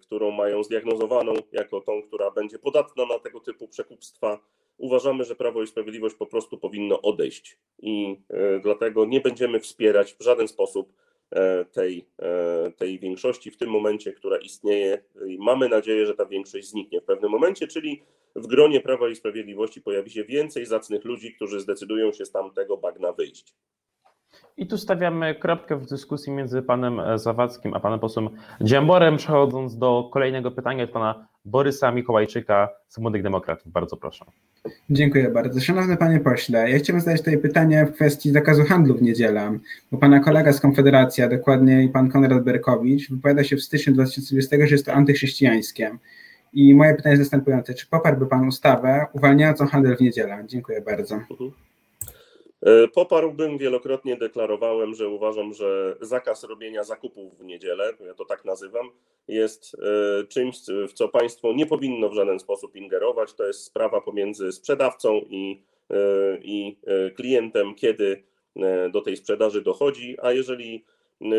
którą 0.03 0.31
mają 0.31 0.63
zdiagnozowaną 0.63 1.35
jako 1.53 1.81
tą, 1.81 2.03
która 2.03 2.31
będzie 2.31 2.59
podatna 2.59 3.07
na 3.07 3.19
tego 3.19 3.41
typu 3.41 3.69
przekupstwa. 3.69 4.41
Uważamy, 4.79 5.25
że 5.25 5.37
Prawo 5.37 5.63
i 5.63 5.67
Sprawiedliwość 5.67 6.15
po 6.15 6.27
prostu 6.27 6.59
powinno 6.59 7.03
odejść 7.03 7.59
i 7.79 8.17
y, 8.57 8.61
dlatego 8.63 9.05
nie 9.05 9.21
będziemy 9.21 9.61
wspierać 9.61 10.15
w 10.15 10.23
żaden 10.23 10.49
sposób 10.49 10.93
e, 11.31 11.65
tej, 11.65 12.07
tej 12.77 12.99
większości 12.99 13.51
w 13.51 13.57
tym 13.57 13.71
momencie, 13.71 14.13
która 14.13 14.39
istnieje. 14.39 15.03
I 15.27 15.39
mamy 15.39 15.69
nadzieję, 15.69 16.07
że 16.07 16.15
ta 16.15 16.27
większość 16.27 16.69
zniknie 16.69 17.01
w 17.01 17.05
pewnym 17.05 17.31
momencie, 17.31 17.67
czyli 17.67 18.03
w 18.37 18.47
gronie 18.47 18.81
Prawa 18.81 19.09
i 19.09 19.17
Sprawiedliwości 19.17 19.83
pojawi 19.83 20.11
się 20.11 20.25
więcej 20.25 20.67
zacnych 20.67 21.05
ludzi, 21.05 21.35
którzy 21.35 21.61
zdecydują 21.61 22.13
się 22.13 22.27
z 22.27 22.31
tamtego 22.31 22.77
bagna 22.77 23.13
wyjść. 23.13 23.55
I 24.57 24.67
tu 24.67 24.79
stawiamy 24.79 25.35
kropkę 25.35 25.77
w 25.77 25.87
dyskusji 25.87 26.33
między 26.33 26.63
panem 26.63 27.01
e, 27.01 27.19
Zawadzkim 27.19 27.75
a 27.75 27.81
panem 27.81 28.01
posłem 28.01 28.29
Dziamborem, 28.61 29.17
przechodząc 29.17 29.79
do 29.79 30.09
kolejnego 30.13 30.51
pytania 30.51 30.85
od 30.85 30.91
pana 30.91 31.27
Borysa 31.45 31.93
Mikołajczyka 31.93 32.69
z 32.89 32.99
Młodych 32.99 33.23
Demokratów. 33.23 33.73
Bardzo 33.73 33.97
proszę. 33.97 34.25
Dziękuję 34.91 35.31
bardzo. 35.31 35.61
Szanowny 35.61 35.97
panie 35.97 36.21
pośle, 36.21 36.71
ja 36.71 36.79
chciałbym 36.79 37.01
zadać 37.01 37.21
tutaj 37.21 37.39
pytanie 37.39 37.87
w 37.87 37.93
kwestii 37.93 38.31
zakazu 38.31 38.65
handlu 38.65 38.95
w 38.95 39.03
niedzielę, 39.03 39.59
bo 39.93 39.99
pana 39.99 40.21
kolega 40.21 40.53
z 40.53 40.61
Konfederacji, 40.61 41.25
a 41.25 41.29
dokładniej 41.29 41.89
pan 41.89 42.11
Konrad 42.11 42.45
Berkowicz, 42.45 43.11
wypowiada 43.11 43.45
się 43.45 43.57
w 43.57 43.63
styczniu 43.63 43.93
2020, 43.93 44.57
że 44.57 44.75
jest 44.75 44.87
to 44.87 44.93
antychrześcijańskie. 44.93 45.99
I 46.53 46.75
moje 46.75 46.95
pytanie 46.95 47.13
jest 47.13 47.23
następujące. 47.23 47.75
Czy 47.75 47.87
poparłby 47.87 48.27
pan 48.27 48.49
ustawę 48.49 49.07
uwalniającą 49.13 49.67
handel 49.67 49.97
w 49.97 50.01
niedzielę? 50.01 50.45
Dziękuję 50.47 50.81
bardzo. 50.81 51.15
E, 51.15 51.21
Poparłbym, 52.95 53.59
wielokrotnie 53.59 54.17
deklarowałem, 54.17 54.95
że 54.95 55.09
uważam, 55.09 55.55
że 55.55 55.97
zakaz 56.01 56.45
robienia 56.45 56.85
zakupów 56.85 57.39
w 57.39 57.45
niedzielę, 57.45 57.93
ja 58.07 58.15
to 58.15 58.25
tak 58.25 58.45
nazywam, 58.45 58.91
jest 59.29 59.75
e, 59.75 60.27
czymś, 60.27 60.57
w 60.89 60.93
co 60.93 61.09
państwo 61.09 61.53
nie 61.53 61.67
powinno 61.67 62.09
w 62.09 62.15
żaden 62.15 62.41
sposób 62.41 62.77
ingerować. 62.77 63.35
To 63.35 63.47
jest 63.47 63.65
sprawa 63.65 64.01
pomiędzy 64.01 64.53
sprzedawcą 64.53 65.21
i, 65.29 65.63
e, 65.91 65.97
i 66.43 66.79
e, 66.87 67.11
klientem, 67.11 67.75
kiedy 67.75 68.23
e, 68.57 68.91
do 68.91 69.01
tej 69.01 69.17
sprzedaży 69.17 69.63
dochodzi, 69.63 70.17
a 70.23 70.33
jeżeli 70.33 70.85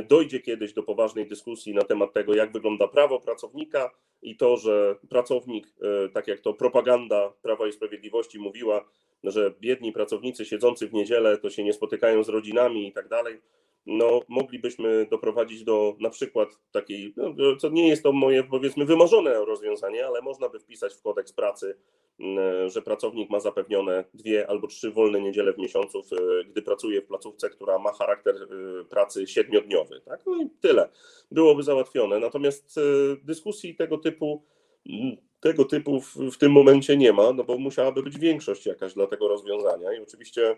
dojdzie 0.08 0.40
kiedyś 0.40 0.74
do 0.74 0.84
poważnej 0.84 1.28
dyskusji 1.28 1.74
na 1.74 1.82
temat 1.82 2.14
tego, 2.14 2.36
jak 2.36 2.52
wygląda 2.52 2.88
prawo 2.88 3.20
pracownika 3.20 3.92
i 4.22 4.38
to, 4.38 4.58
że 4.58 4.96
pracownik, 5.10 5.68
e, 5.68 6.10
tak 6.10 6.28
jak 6.28 6.40
to 6.40 6.54
propaganda 6.54 7.34
Prawa 7.42 7.68
i 7.68 7.72
Sprawiedliwości 7.72 8.40
mówiła, 8.40 8.86
że 9.24 9.54
biedni 9.60 9.92
pracownicy 9.92 10.46
siedzący 10.46 10.88
w 10.88 10.94
niedzielę 10.94 11.38
to 11.38 11.50
się 11.50 11.64
nie 11.64 11.74
spotykają 11.74 12.24
z 12.24 12.30
rodzinami 12.30 12.88
i 12.88 12.94
tak 12.94 13.08
dalej, 13.08 13.42
no 13.86 14.22
moglibyśmy 14.28 15.08
doprowadzić 15.12 15.64
do 15.64 15.96
na 16.00 16.10
przykład 16.10 16.50
takiej, 16.72 17.14
no, 17.18 17.56
co 17.56 17.70
nie 17.70 17.88
jest 17.88 18.04
to 18.04 18.12
moje 18.12 18.44
powiedzmy 18.44 18.86
wymarzone 18.86 19.46
rozwiązanie, 19.46 20.08
ale 20.08 20.22
można 20.22 20.50
by 20.50 20.60
wpisać 20.60 20.94
w 20.94 21.02
kodeks 21.02 21.34
pracy, 21.34 21.78
mm, 22.20 22.70
że 22.70 22.82
pracownik 22.82 23.30
ma 23.30 23.40
zapewnione 23.40 24.04
dwie 24.14 24.50
albo 24.50 24.68
trzy 24.68 24.92
wolne 24.92 25.22
niedziele 25.22 25.54
w 25.54 25.58
miesiącu, 25.58 26.02
gdy 26.50 26.62
pracuje 26.62 27.02
w 27.02 27.06
placówce, 27.06 27.50
która 27.50 27.80
ma 27.80 27.92
charakter 27.92 28.36
y, 28.36 28.86
pracy 28.86 29.28
siedmiodniowy. 29.28 30.02
Tak? 30.06 30.26
No 30.26 30.42
i 30.42 30.50
tyle. 30.62 30.90
Byłoby 31.32 31.64
załatwione. 31.64 32.20
Natomiast 32.20 32.78
y, 32.78 32.82
dyskusji 33.24 33.76
tego 33.76 33.98
typu 33.98 34.44
mm, 34.90 35.18
tego 35.40 35.66
typu 35.66 36.02
w, 36.02 36.16
w 36.16 36.38
tym 36.38 36.52
momencie 36.52 36.98
nie 36.98 37.14
ma, 37.14 37.34
no 37.34 37.44
bo 37.44 37.58
musiałaby 37.58 38.04
być 38.04 38.20
większość 38.20 38.66
jakaś 38.66 38.94
dla 38.94 39.08
tego 39.08 39.28
rozwiązania 39.28 39.94
i 39.94 40.04
oczywiście 40.04 40.58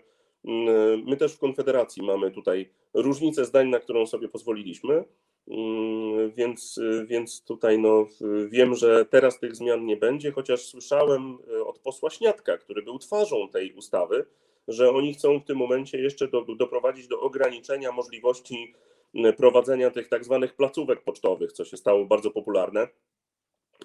my 1.06 1.16
też 1.18 1.34
w 1.34 1.38
Konfederacji 1.38 2.02
mamy 2.02 2.30
tutaj 2.30 2.70
różnicę 2.94 3.44
zdań, 3.44 3.68
na 3.68 3.80
którą 3.80 4.06
sobie 4.06 4.28
pozwoliliśmy, 4.28 5.04
mm, 5.48 6.32
więc, 6.32 6.80
więc 7.06 7.44
tutaj 7.44 7.78
no, 7.78 8.06
wiem, 8.48 8.74
że 8.74 9.04
teraz 9.04 9.40
tych 9.40 9.56
zmian 9.56 9.86
nie 9.86 9.96
będzie, 9.96 10.32
chociaż 10.32 10.66
słyszałem 10.66 11.38
e, 11.56 11.64
od 11.64 11.78
posła 11.78 12.10
Śniadka, 12.10 12.58
który 12.58 12.82
był 12.82 12.98
twarzą 12.98 13.48
tej 13.48 13.72
ustawy, 13.72 14.26
że 14.68 14.90
oni 14.90 15.14
chcą 15.14 15.40
w 15.40 15.44
tym 15.44 15.56
momencie 15.56 15.98
jeszcze 15.98 16.28
do, 16.28 16.42
doprowadzić 16.42 17.08
do 17.08 17.20
ograniczenia 17.20 17.92
możliwości 17.92 18.74
m, 19.14 19.32
prowadzenia 19.32 19.90
tych 19.90 20.08
tak 20.08 20.24
zwanych 20.24 20.56
placówek 20.56 21.02
pocztowych, 21.02 21.52
co 21.52 21.64
się 21.64 21.76
stało 21.76 22.04
bardzo 22.04 22.30
popularne 22.30 22.88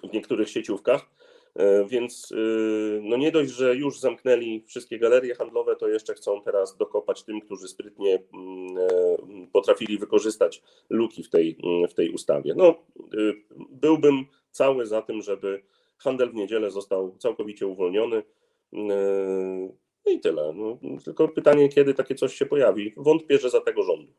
w 0.02 0.12
niektórych 0.12 0.50
sieciówkach. 0.50 1.10
E, 1.54 1.84
Więc 1.84 2.32
y, 2.32 3.00
no 3.02 3.16
nie 3.16 3.32
dość, 3.32 3.50
że 3.50 3.76
już 3.76 4.00
zamknęli 4.00 4.64
wszystkie 4.66 4.98
galerie 4.98 5.34
handlowe, 5.34 5.76
to 5.76 5.88
jeszcze 5.88 6.14
chcą 6.14 6.42
teraz 6.42 6.76
dokopać 6.76 7.22
tym, 7.22 7.40
którzy 7.40 7.68
sprytnie 7.68 8.22
mm, 8.34 8.78
e, 8.78 9.46
potrafili 9.52 9.98
wykorzystać 9.98 10.62
luki 10.90 11.22
w 11.22 11.30
tej, 11.30 11.58
mm, 11.64 11.88
w 11.88 11.94
tej 11.94 12.10
ustawie. 12.10 12.54
No, 12.56 12.74
byłbym 13.70 14.24
cały 14.50 14.86
za 14.86 15.02
tym, 15.02 15.22
żeby 15.22 15.62
handel 15.98 16.30
w 16.30 16.34
niedzielę 16.34 16.70
został 16.70 17.16
całkowicie 17.18 17.66
uwolniony. 17.66 18.22
E, 18.72 19.80
No 20.06 20.12
i 20.12 20.20
tyle. 20.20 20.52
No, 20.54 20.78
tylko 21.04 21.28
pytanie, 21.28 21.68
kiedy 21.68 21.94
takie 21.94 22.14
coś 22.14 22.34
się 22.34 22.46
pojawi. 22.46 22.94
Wątpię, 22.96 23.38
że 23.38 23.50
za 23.50 23.60
tego 23.60 23.82
rządu. 23.82 24.12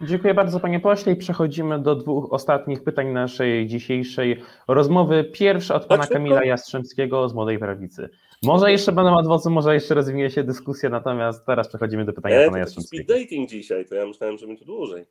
Dziękuję 0.00 0.34
bardzo 0.34 0.60
panie 0.60 0.80
pośle 0.80 1.12
i 1.12 1.16
przechodzimy 1.16 1.82
do 1.82 1.94
dwóch 1.94 2.32
ostatnich 2.32 2.84
pytań 2.84 3.08
naszej 3.12 3.66
dzisiejszej 3.66 4.42
rozmowy. 4.68 5.24
Pierwsze 5.32 5.74
od 5.74 5.84
pana 5.84 6.02
Tak 6.02 6.08
szybko? 6.08 6.14
Kamila 6.18 6.44
Jastrzębskiego 6.44 7.28
z 7.28 7.34
Młodej 7.34 7.58
Prawicy. 7.58 8.08
Może 8.42 8.72
jeszcze 8.72 8.92
będą 8.92 9.18
adwocem, 9.18 9.52
może 9.52 9.74
jeszcze 9.74 9.94
rozwinie 9.94 10.30
się 10.30 10.44
dyskusja, 10.44 10.90
natomiast 10.90 11.46
teraz 11.46 11.68
przechodzimy 11.68 12.04
do 12.04 12.12
pytania 12.12 12.36
E, 12.36 12.46
pana 12.46 12.58
Jastrzębskiego. 12.58 13.04
speed 13.04 13.20
dating 13.20 13.50
dzisiaj, 13.50 13.86
to 13.86 13.94
ja 13.94 14.06
myślałem, 14.06 14.38
że 14.38 14.46
tu 14.46 14.64
dłużej. 14.64 15.04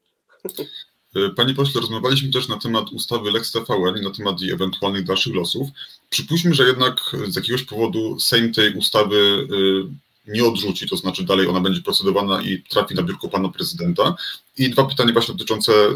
E, 1.15 1.29
Panie 1.35 1.53
pośle, 1.53 1.81
rozmawialiśmy 1.81 2.31
też 2.31 2.47
na 2.47 2.57
temat 2.57 2.89
ustawy 2.89 3.31
Lex 3.31 3.51
TVN 3.51 3.97
i 3.97 4.03
na 4.03 4.11
temat 4.11 4.41
jej 4.41 4.51
ewentualnych 4.51 5.03
dalszych 5.03 5.35
losów. 5.35 5.67
Przypuśćmy, 6.09 6.53
że 6.53 6.63
jednak 6.63 6.95
z 7.27 7.35
jakiegoś 7.35 7.63
powodu 7.63 8.19
Sejm 8.19 8.53
tej 8.53 8.73
ustawy 8.73 9.15
e, 9.17 10.04
nie 10.27 10.45
odrzuci, 10.45 10.89
to 10.89 10.97
znaczy 10.97 11.23
dalej 11.23 11.47
ona 11.47 11.59
będzie 11.59 11.81
procedowana 11.81 12.41
i 12.41 12.63
trafi 12.69 12.95
na 12.95 13.03
biurko 13.03 13.27
pana 13.29 13.49
prezydenta. 13.49 14.15
I 14.57 14.69
dwa 14.69 14.85
pytania 14.85 15.13
właśnie 15.13 15.33
dotyczące 15.33 15.71
e, 15.73 15.95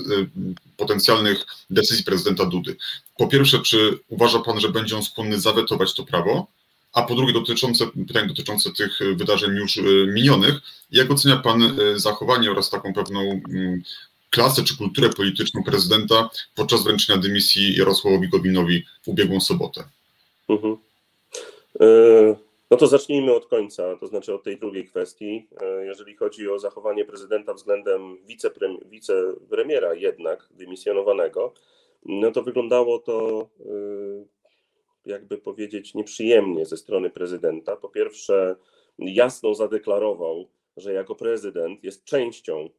potencjalnych 0.77 1.45
decyzji 1.69 2.03
prezydenta 2.03 2.45
Dudy. 2.45 2.75
Po 3.17 3.27
pierwsze, 3.27 3.59
czy 3.59 3.99
uważa 4.07 4.39
pan, 4.39 4.59
że 4.59 4.69
będzie 4.69 4.95
on 4.95 5.03
skłonny 5.03 5.39
zawetować 5.39 5.93
to 5.93 6.03
prawo? 6.03 6.47
A 6.93 7.01
po 7.01 7.15
drugie, 7.15 7.33
dotyczące 7.33 7.87
pytań 8.07 8.27
dotyczące 8.27 8.71
tych 8.71 8.99
wydarzeń 9.15 9.55
już 9.55 9.79
minionych, 10.07 10.55
jak 10.91 11.11
ocenia 11.11 11.37
pan 11.37 11.77
zachowanie 11.95 12.51
oraz 12.51 12.69
taką 12.69 12.93
pewną 12.93 13.41
mm, 13.49 13.83
klasę 14.29 14.63
czy 14.63 14.77
kulturę 14.77 15.09
polityczną 15.09 15.63
prezydenta 15.63 16.29
podczas 16.55 16.83
wręczenia 16.83 17.19
dymisji 17.19 17.77
Jarosławowi 17.77 18.29
Gowinowi 18.29 18.85
w 19.03 19.07
ubiegłą 19.07 19.39
sobotę. 19.39 19.83
Mhm. 20.49 20.77
No 22.71 22.77
to 22.77 22.87
zacznijmy 22.87 23.33
od 23.33 23.45
końca, 23.45 23.95
to 23.95 24.07
znaczy 24.07 24.33
od 24.33 24.43
tej 24.43 24.57
drugiej 24.57 24.85
kwestii. 24.85 25.47
Jeżeli 25.83 26.15
chodzi 26.15 26.49
o 26.49 26.59
zachowanie 26.59 27.05
prezydenta 27.05 27.53
względem 27.53 28.17
wicepremiera 28.85 29.93
jednak 29.93 30.49
dymisjonowanego, 30.51 31.53
no 32.05 32.31
to 32.31 32.43
wyglądało 32.43 32.99
to 32.99 33.47
jakby 35.05 35.37
powiedzieć 35.37 35.93
nieprzyjemnie 35.93 36.65
ze 36.65 36.77
strony 36.77 37.09
prezydenta. 37.09 37.75
Po 37.75 37.89
pierwsze 37.89 38.55
jasno 38.99 39.53
zadeklarował, 39.53 40.47
że 40.77 40.93
jako 40.93 41.15
prezydent 41.15 41.83
jest 41.83 42.03
częścią 42.03 42.69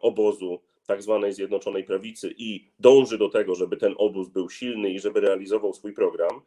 obozu 0.00 0.60
tak 0.86 1.02
zwanej 1.02 1.32
Zjednoczonej 1.32 1.84
Prawicy 1.84 2.34
i 2.38 2.70
dąży 2.78 3.18
do 3.18 3.28
tego, 3.28 3.54
żeby 3.54 3.76
ten 3.76 3.94
obóz 3.98 4.28
był 4.28 4.50
silny 4.50 4.90
i 4.90 5.00
żeby 5.00 5.20
realizował 5.20 5.72
swój 5.72 5.92
program, 5.92 6.40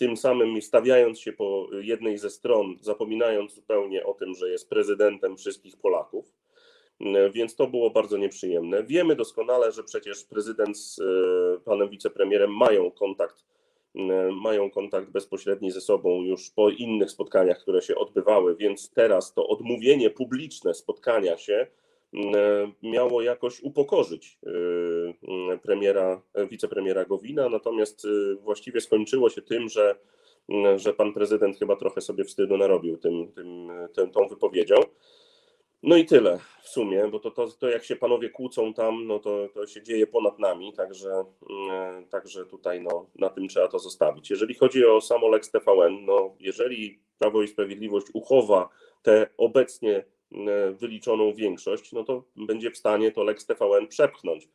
tym 0.00 0.16
samym 0.16 0.62
stawiając 0.62 1.20
się 1.20 1.32
po 1.32 1.68
jednej 1.80 2.18
ze 2.18 2.30
stron, 2.30 2.76
zapominając 2.80 3.54
zupełnie 3.54 4.06
o 4.06 4.14
tym, 4.14 4.34
że 4.34 4.50
jest 4.50 4.70
prezydentem 4.70 5.36
wszystkich 5.36 5.76
Polaków. 5.76 6.32
Więc 7.32 7.56
to 7.56 7.66
było 7.66 7.90
bardzo 7.90 8.16
nieprzyjemne. 8.16 8.84
Wiemy 8.84 9.16
doskonale, 9.16 9.72
że 9.72 9.84
przecież 9.84 10.24
prezydent 10.24 10.78
z 10.78 11.00
panem 11.64 11.88
wicepremierem 11.88 12.56
mają 12.56 12.90
kontakt, 12.90 13.44
mają 14.42 14.70
kontakt 14.70 15.10
bezpośredni 15.10 15.70
ze 15.70 15.80
sobą 15.80 16.22
już 16.22 16.50
po 16.50 16.70
innych 16.70 17.10
spotkaniach, 17.10 17.58
które 17.58 17.82
się 17.82 17.96
odbywały, 17.96 18.56
więc 18.56 18.90
teraz 18.90 19.34
to 19.34 19.48
odmówienie 19.48 20.10
publiczne 20.10 20.74
spotkania 20.74 21.36
się 21.36 21.66
miało 22.82 23.22
jakoś 23.22 23.60
upokorzyć 23.60 24.38
premiera, 25.62 26.22
wicepremiera 26.50 27.04
Gowina, 27.04 27.48
natomiast 27.48 28.06
właściwie 28.40 28.80
skończyło 28.80 29.30
się 29.30 29.42
tym, 29.42 29.68
że, 29.68 29.96
że 30.76 30.94
pan 30.94 31.12
prezydent 31.12 31.58
chyba 31.58 31.76
trochę 31.76 32.00
sobie 32.00 32.24
wstydu 32.24 32.56
narobił 32.56 32.98
tym, 32.98 33.32
tym, 33.32 33.68
tym, 33.94 34.10
tą 34.10 34.28
wypowiedzią. 34.28 34.76
No 35.82 35.96
i 35.96 36.04
tyle 36.04 36.38
w 36.62 36.68
sumie, 36.68 37.08
bo 37.08 37.18
to, 37.18 37.30
to, 37.30 37.48
to 37.48 37.68
jak 37.68 37.84
się 37.84 37.96
panowie 37.96 38.30
kłócą 38.30 38.74
tam, 38.74 39.06
no 39.06 39.18
to, 39.18 39.48
to 39.54 39.66
się 39.66 39.82
dzieje 39.82 40.06
ponad 40.06 40.38
nami, 40.38 40.72
także, 40.72 41.24
także 42.10 42.46
tutaj 42.46 42.82
no, 42.82 43.06
na 43.14 43.28
tym 43.28 43.48
trzeba 43.48 43.68
to 43.68 43.78
zostawić. 43.78 44.30
Jeżeli 44.30 44.54
chodzi 44.54 44.86
o 44.86 45.00
samo 45.00 45.28
Lex 45.28 45.50
TVN, 45.50 46.04
no 46.04 46.36
jeżeli 46.40 47.00
Prawo 47.18 47.42
i 47.42 47.48
Sprawiedliwość 47.48 48.06
uchowa 48.14 48.68
te 49.02 49.28
obecnie 49.36 50.04
wyliczoną 50.72 51.34
większość, 51.34 51.92
no 51.92 52.04
to 52.04 52.24
będzie 52.36 52.70
w 52.70 52.76
stanie 52.76 53.12
to 53.12 53.24
Lex 53.24 53.46
TVN 53.46 53.88
przepchnąć. 53.88 54.48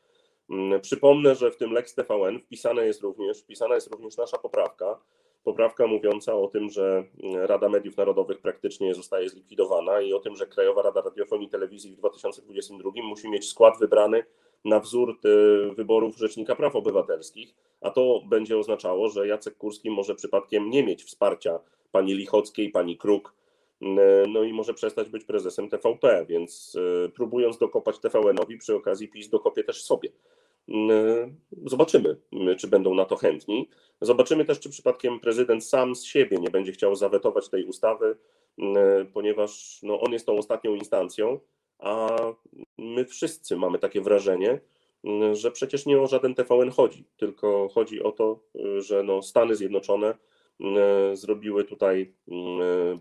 Przypomnę, 0.81 1.35
że 1.35 1.51
w 1.51 1.57
tym 1.57 1.71
Lex 1.71 1.95
TVN 1.95 2.39
wpisane 2.39 2.85
jest 2.85 3.01
również, 3.01 3.41
wpisana 3.41 3.75
jest 3.75 3.91
również 3.91 4.17
nasza 4.17 4.37
poprawka, 4.37 4.99
poprawka 5.43 5.87
mówiąca 5.87 6.35
o 6.35 6.47
tym, 6.47 6.69
że 6.69 7.03
Rada 7.33 7.69
Mediów 7.69 7.97
Narodowych 7.97 8.41
praktycznie 8.41 8.93
zostaje 8.93 9.29
zlikwidowana 9.29 10.01
i 10.01 10.13
o 10.13 10.19
tym, 10.19 10.35
że 10.35 10.47
Krajowa 10.47 10.81
Rada 10.81 11.01
Radiofonii 11.01 11.47
i 11.47 11.49
Telewizji 11.49 11.91
w 11.91 11.95
2022 11.95 12.91
musi 13.03 13.29
mieć 13.29 13.49
skład 13.49 13.79
wybrany 13.79 14.23
na 14.65 14.79
wzór 14.79 15.19
wyborów 15.75 16.17
Rzecznika 16.17 16.55
Praw 16.55 16.75
Obywatelskich, 16.75 17.55
a 17.81 17.91
to 17.91 18.21
będzie 18.25 18.57
oznaczało, 18.57 19.09
że 19.09 19.27
Jacek 19.27 19.57
Kurski 19.57 19.89
może 19.89 20.15
przypadkiem 20.15 20.69
nie 20.69 20.83
mieć 20.83 21.03
wsparcia 21.03 21.59
pani 21.91 22.13
Lichockiej, 22.13 22.69
pani 22.69 22.97
Kruk, 22.97 23.33
no 24.27 24.43
i 24.43 24.53
może 24.53 24.73
przestać 24.73 25.09
być 25.09 25.23
prezesem 25.23 25.69
TVP, 25.69 26.25
więc 26.29 26.77
próbując 27.15 27.57
dokopać 27.57 27.99
TVN-owi, 27.99 28.57
przy 28.57 28.75
okazji 28.75 29.07
PiS 29.07 29.29
dokopie 29.29 29.63
też 29.63 29.83
sobie. 29.83 30.09
Zobaczymy, 31.65 32.17
czy 32.57 32.67
będą 32.67 32.95
na 32.95 33.05
to 33.05 33.15
chętni. 33.15 33.69
Zobaczymy 34.01 34.45
też, 34.45 34.59
czy 34.59 34.69
przypadkiem 34.69 35.19
prezydent 35.19 35.65
sam 35.65 35.95
z 35.95 36.03
siebie 36.03 36.37
nie 36.37 36.49
będzie 36.49 36.71
chciał 36.71 36.95
zawetować 36.95 37.49
tej 37.49 37.65
ustawy, 37.65 38.17
ponieważ 39.13 39.79
no, 39.83 40.01
on 40.01 40.13
jest 40.13 40.25
tą 40.25 40.37
ostatnią 40.37 40.75
instancją, 40.75 41.39
a 41.79 42.17
my 42.77 43.05
wszyscy 43.05 43.55
mamy 43.55 43.79
takie 43.79 44.01
wrażenie, 44.01 44.59
że 45.31 45.51
przecież 45.51 45.85
nie 45.85 46.01
o 46.01 46.07
żaden 46.07 46.35
TVN 46.35 46.71
chodzi, 46.71 47.05
tylko 47.17 47.69
chodzi 47.73 48.03
o 48.03 48.11
to, 48.11 48.39
że 48.77 49.03
no, 49.03 49.21
Stany 49.21 49.55
Zjednoczone 49.55 50.15
zrobiły 51.13 51.63
tutaj 51.63 52.13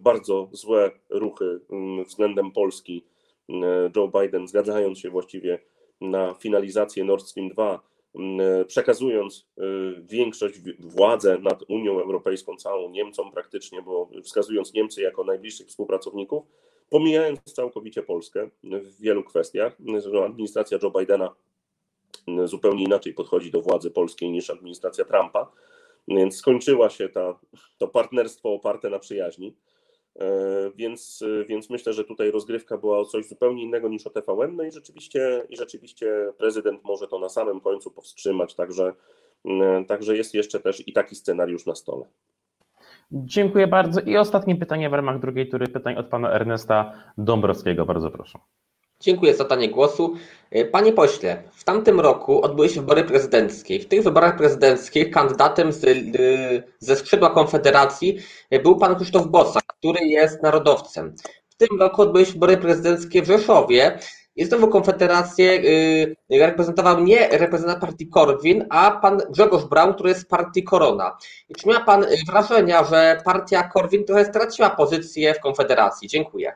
bardzo 0.00 0.48
złe 0.52 0.90
ruchy 1.11 1.61
względem 2.07 2.52
Polski. 2.52 3.05
Joe 3.96 4.09
Biden, 4.20 4.48
zgadzając 4.48 4.98
się 4.98 5.11
właściwie 5.11 5.59
na 6.00 6.34
finalizację 6.34 7.05
Nord 7.05 7.26
Stream 7.26 7.48
2, 7.48 7.80
przekazując 8.66 9.48
większość 10.00 10.55
władzy 10.78 11.38
nad 11.40 11.62
Unią 11.68 12.00
Europejską, 12.00 12.57
całą 12.57 12.90
Niemcom 12.90 13.32
praktycznie, 13.32 13.82
bo 13.82 14.09
wskazując 14.22 14.74
Niemcy 14.74 15.02
jako 15.02 15.24
najbliższych 15.24 15.66
współpracowników, 15.66 16.44
pomijając 16.90 17.40
całkowicie 17.44 18.02
Polskę 18.02 18.50
w 18.62 19.00
wielu 19.00 19.24
kwestiach. 19.24 19.76
Administracja 20.24 20.78
Joe 20.82 20.90
Bidena 20.90 21.34
zupełnie 22.44 22.84
inaczej 22.84 23.14
podchodzi 23.14 23.50
do 23.50 23.62
władzy 23.62 23.90
polskiej 23.90 24.30
niż 24.30 24.50
administracja 24.50 25.05
Trumpa, 25.05 25.52
więc 26.09 26.36
skończyła 26.36 26.90
się 26.90 27.09
ta, 27.09 27.38
to 27.78 27.88
partnerstwo 27.88 28.52
oparte 28.52 28.90
na 28.90 28.98
przyjaźni. 28.98 29.57
Więc, 30.76 31.24
więc 31.48 31.70
myślę, 31.70 31.92
że 31.92 32.05
tutaj 32.05 32.30
rozgrywka 32.30 32.78
była 32.78 32.98
o 32.98 33.05
coś 33.05 33.28
zupełnie 33.28 33.62
innego 33.62 33.88
niż 33.88 34.07
o 34.07 34.11
TVN, 34.11 34.57
no 34.57 34.64
i 34.64 34.72
rzeczywiście, 34.72 35.46
i 35.50 35.57
rzeczywiście 35.57 36.32
prezydent 36.38 36.84
może 36.84 37.09
to 37.09 37.18
na 37.18 37.28
samym 37.28 37.61
końcu 37.61 37.90
powstrzymać, 37.90 38.55
także, 38.55 38.92
także 39.88 40.16
jest 40.16 40.34
jeszcze 40.34 40.61
też 40.61 40.88
i 40.88 40.92
taki 40.92 41.16
scenariusz 41.16 41.66
na 41.66 41.74
stole. 41.74 42.07
Dziękuję 43.12 43.66
bardzo. 43.66 44.00
I 44.00 44.16
ostatnie 44.16 44.57
pytanie 44.57 44.90
w 44.90 44.92
ramach 44.92 45.20
drugiej 45.20 45.48
tury 45.48 45.68
pytań 45.68 45.96
od 45.96 46.07
pana 46.07 46.32
Ernesta 46.32 46.92
Dąbrowskiego. 47.18 47.86
Bardzo 47.86 48.11
proszę. 48.11 48.38
Dziękuję 49.01 49.34
za 49.34 49.45
danie 49.45 49.68
głosu. 49.68 50.14
Panie 50.72 50.92
pośle, 50.92 51.42
w 51.53 51.64
tamtym 51.64 52.01
roku 52.01 52.42
odbyły 52.42 52.68
się 52.68 52.80
wybory 52.80 53.05
prezydenckie. 53.05 53.80
W 53.80 53.88
tych 53.88 54.03
wyborach 54.03 54.36
prezydenckich 54.36 55.11
kandydatem 55.11 55.72
z, 55.72 55.80
ze 56.78 56.97
skrzydła 56.97 57.30
Konfederacji 57.30 58.18
był 58.62 58.76
pan 58.78 58.97
Krzysztof 58.97 59.26
Bosak, 59.26 59.64
który 59.66 60.05
jest 60.05 60.42
narodowcem. 60.42 61.14
W 61.49 61.55
tym 61.57 61.80
roku 61.80 62.03
odbyły 62.03 62.26
się 62.26 62.32
wybory 62.32 62.57
prezydenckie 62.57 63.22
w 63.22 63.26
Rzeszowie 63.26 63.99
i 64.36 64.45
znowu 64.45 64.68
Konfederację 64.68 65.62
reprezentował 66.30 67.01
nie 67.01 67.28
reprezentant 67.28 67.80
partii 67.80 68.09
Korwin, 68.09 68.66
a 68.70 68.90
pan 68.90 69.20
Grzegorz 69.30 69.64
Braun, 69.64 69.95
który 69.95 70.09
jest 70.09 70.20
z 70.20 70.26
partii 70.26 70.64
Korona. 70.64 71.16
I 71.49 71.55
czy 71.55 71.68
miał 71.68 71.84
pan 71.84 72.07
wrażenia, 72.28 72.84
że 72.84 73.20
partia 73.24 73.62
Korwin 73.62 74.05
trochę 74.05 74.24
straciła 74.24 74.70
pozycję 74.70 75.34
w 75.34 75.40
Konfederacji? 75.40 76.09
Dziękuję. 76.09 76.55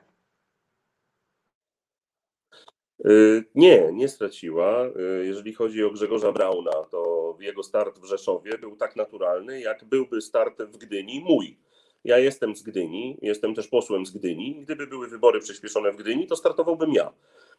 Nie, 3.55 3.91
nie 3.93 4.09
straciła. 4.09 4.91
Jeżeli 5.23 5.53
chodzi 5.55 5.85
o 5.85 5.91
Grzegorza 5.91 6.33
Brauna, 6.33 6.73
to 6.91 7.37
jego 7.41 7.63
start 7.63 7.99
w 7.99 8.05
Rzeszowie 8.05 8.59
był 8.59 8.77
tak 8.77 8.97
naturalny, 8.97 9.61
jak 9.61 9.85
byłby 9.85 10.21
start 10.21 10.63
w 10.63 10.77
Gdyni 10.77 11.21
mój. 11.21 11.59
Ja 12.05 12.19
jestem 12.19 12.57
z 12.57 12.63
Gdyni, 12.63 13.19
jestem 13.23 13.55
też 13.55 13.69
posłem 13.69 14.07
z 14.07 14.11
Gdyni. 14.11 14.61
Gdyby 14.61 14.87
były 14.87 15.09
wybory 15.09 15.41
przyspieszone 15.41 15.93
w 15.93 15.97
Gdyni, 15.97 16.27
to 16.27 16.37
startowałbym 16.37 16.93
ja. 16.93 17.13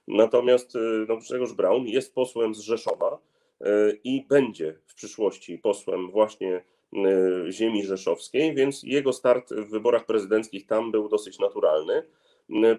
Natomiast 0.08 0.74
no, 1.08 1.18
Grzegorz 1.18 1.54
Braun 1.54 1.88
jest 1.88 2.14
posłem 2.14 2.56
z 2.56 2.60
Rzeszowa 2.60 3.18
i 4.04 4.26
będzie 4.30 4.76
w 4.88 4.94
przyszłości 4.94 5.58
posłem 5.58 6.12
właśnie 6.12 6.64
ziemi 7.50 7.86
rzeszowskiej, 7.86 8.56
więc 8.56 8.84
jego 8.84 9.14
start 9.14 9.54
w 9.54 9.70
wyborach 9.70 10.06
prezydenckich 10.06 10.66
tam 10.66 10.92
był 10.92 11.10
dosyć 11.10 11.40
naturalny. 11.40 12.04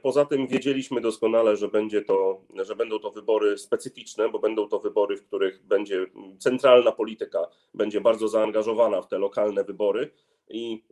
Poza 0.03 0.25
tym 0.25 0.47
wiedzieliśmy 0.47 1.01
doskonale, 1.01 1.57
że, 1.57 1.69
będzie 1.69 2.03
to, 2.03 2.41
że 2.65 2.77
będą 2.77 2.99
to 2.99 3.11
wybory 3.11 3.59
specyficzne, 3.59 4.29
bo 4.29 4.39
będą 4.39 4.69
to 4.69 4.79
wybory, 4.79 5.17
w 5.17 5.27
których 5.27 5.63
będzie 5.67 6.07
centralna 6.39 6.93
polityka, 6.93 7.47
będzie 7.75 8.01
bardzo 8.01 8.29
zaangażowana 8.29 9.03
w 9.03 9.09
te 9.09 9.19
lokalne 9.19 9.65
wybory 9.65 10.11
i 10.49 10.83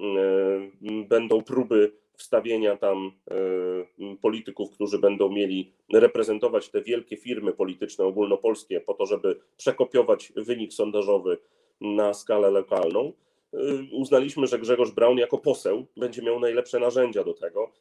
będą 1.09 1.43
próby 1.43 1.93
wstawienia 2.18 2.76
tam 2.76 3.12
e, 3.31 4.16
polityków, 4.16 4.70
którzy 4.70 4.99
będą 4.99 5.29
mieli 5.29 5.72
reprezentować 5.93 6.68
te 6.68 6.83
wielkie 6.83 7.16
firmy 7.16 7.53
polityczne 7.53 8.05
ogólnopolskie 8.05 8.81
po 8.81 8.95
to, 8.95 9.07
żeby 9.07 9.41
przekopiować 9.57 10.33
wynik 10.37 10.72
sondażowy 10.72 11.39
na 11.81 12.14
skalę 12.14 12.51
lokalną. 12.51 13.12
E, 13.55 13.59
Uznaliśmy, 13.93 14.47
że 14.47 14.59
Grzegorz 14.59 14.91
Braun 14.91 15.18
jako 15.18 15.39
poseł 15.39 15.87
będzie 15.97 16.22
miał 16.22 16.41
najlepsze 16.41 16.81
narzędzia 16.81 17.24
do 17.24 17.35
tego, 17.35 17.72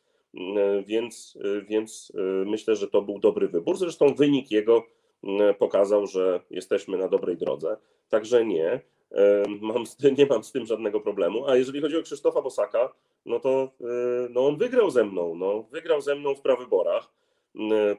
więc, 0.85 1.38
więc 1.69 2.11
myślę, 2.45 2.75
że 2.75 2.88
to 2.88 3.01
był 3.01 3.19
dobry 3.19 3.47
wybór. 3.47 3.77
Zresztą 3.77 4.15
wynik 4.15 4.51
jego 4.51 4.83
pokazał, 5.59 6.07
że 6.07 6.41
jesteśmy 6.49 6.97
na 6.97 7.07
dobrej 7.07 7.38
drodze. 7.38 7.77
Także 8.09 8.45
nie, 8.45 8.81
mam, 9.61 9.83
nie 10.17 10.25
mam 10.25 10.43
z 10.43 10.51
tym 10.51 10.65
żadnego 10.65 10.99
problemu. 10.99 11.47
A 11.47 11.55
jeżeli 11.55 11.81
chodzi 11.81 11.97
o 11.97 12.03
Krzysztofa 12.03 12.41
Bosaka, 12.41 12.93
no 13.25 13.39
to 13.39 13.71
no 14.29 14.47
on 14.47 14.57
wygrał 14.57 14.91
ze 14.91 15.03
mną. 15.03 15.35
No, 15.35 15.65
wygrał 15.71 16.01
ze 16.01 16.15
mną 16.15 16.35
w 16.35 16.41
prawyborach. 16.41 17.09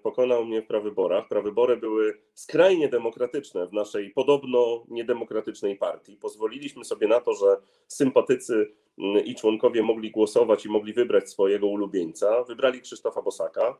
Pokonał 0.02 0.44
mnie 0.44 0.62
w 0.62 0.66
prawyborach. 0.66 1.28
Prawybory 1.28 1.76
były 1.76 2.18
skrajnie 2.34 2.88
demokratyczne 2.88 3.66
w 3.66 3.72
naszej 3.72 4.10
podobno 4.10 4.84
niedemokratycznej 4.88 5.76
partii. 5.76 6.16
Pozwoliliśmy 6.16 6.84
sobie 6.84 7.08
na 7.08 7.20
to, 7.20 7.34
że 7.34 7.56
sympatycy 7.88 8.72
i 9.24 9.34
członkowie 9.34 9.82
mogli 9.82 10.10
głosować 10.10 10.66
i 10.66 10.68
mogli 10.68 10.92
wybrać 10.92 11.30
swojego 11.30 11.66
ulubieńca. 11.66 12.44
Wybrali 12.44 12.80
Krzysztofa 12.80 13.22
Bosaka. 13.22 13.78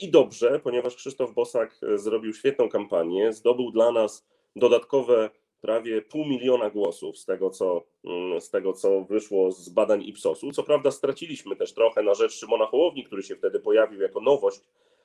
I 0.00 0.10
dobrze, 0.10 0.60
ponieważ 0.60 0.96
Krzysztof 0.96 1.34
Bosak 1.34 1.76
zrobił 1.94 2.32
świetną 2.32 2.68
kampanię, 2.68 3.32
zdobył 3.32 3.70
dla 3.70 3.92
nas 3.92 4.26
dodatkowe 4.56 5.30
prawie 5.64 6.02
pół 6.02 6.24
miliona 6.24 6.70
głosów 6.70 7.18
z 7.18 7.24
tego, 7.24 7.50
co, 7.50 7.82
mm, 8.04 8.40
z 8.40 8.50
tego, 8.50 8.72
co 8.72 9.00
wyszło 9.00 9.52
z 9.52 9.68
badań 9.68 10.02
Ipsosu. 10.02 10.52
Co 10.52 10.62
prawda 10.62 10.90
straciliśmy 10.90 11.56
też 11.56 11.74
trochę 11.74 12.02
na 12.02 12.14
rzecz 12.14 12.32
Szymona 12.32 12.66
Hołowni, 12.66 13.04
który 13.04 13.22
się 13.22 13.36
wtedy 13.36 13.60
pojawił 13.60 14.00
jako 14.00 14.20
nowość, 14.20 14.60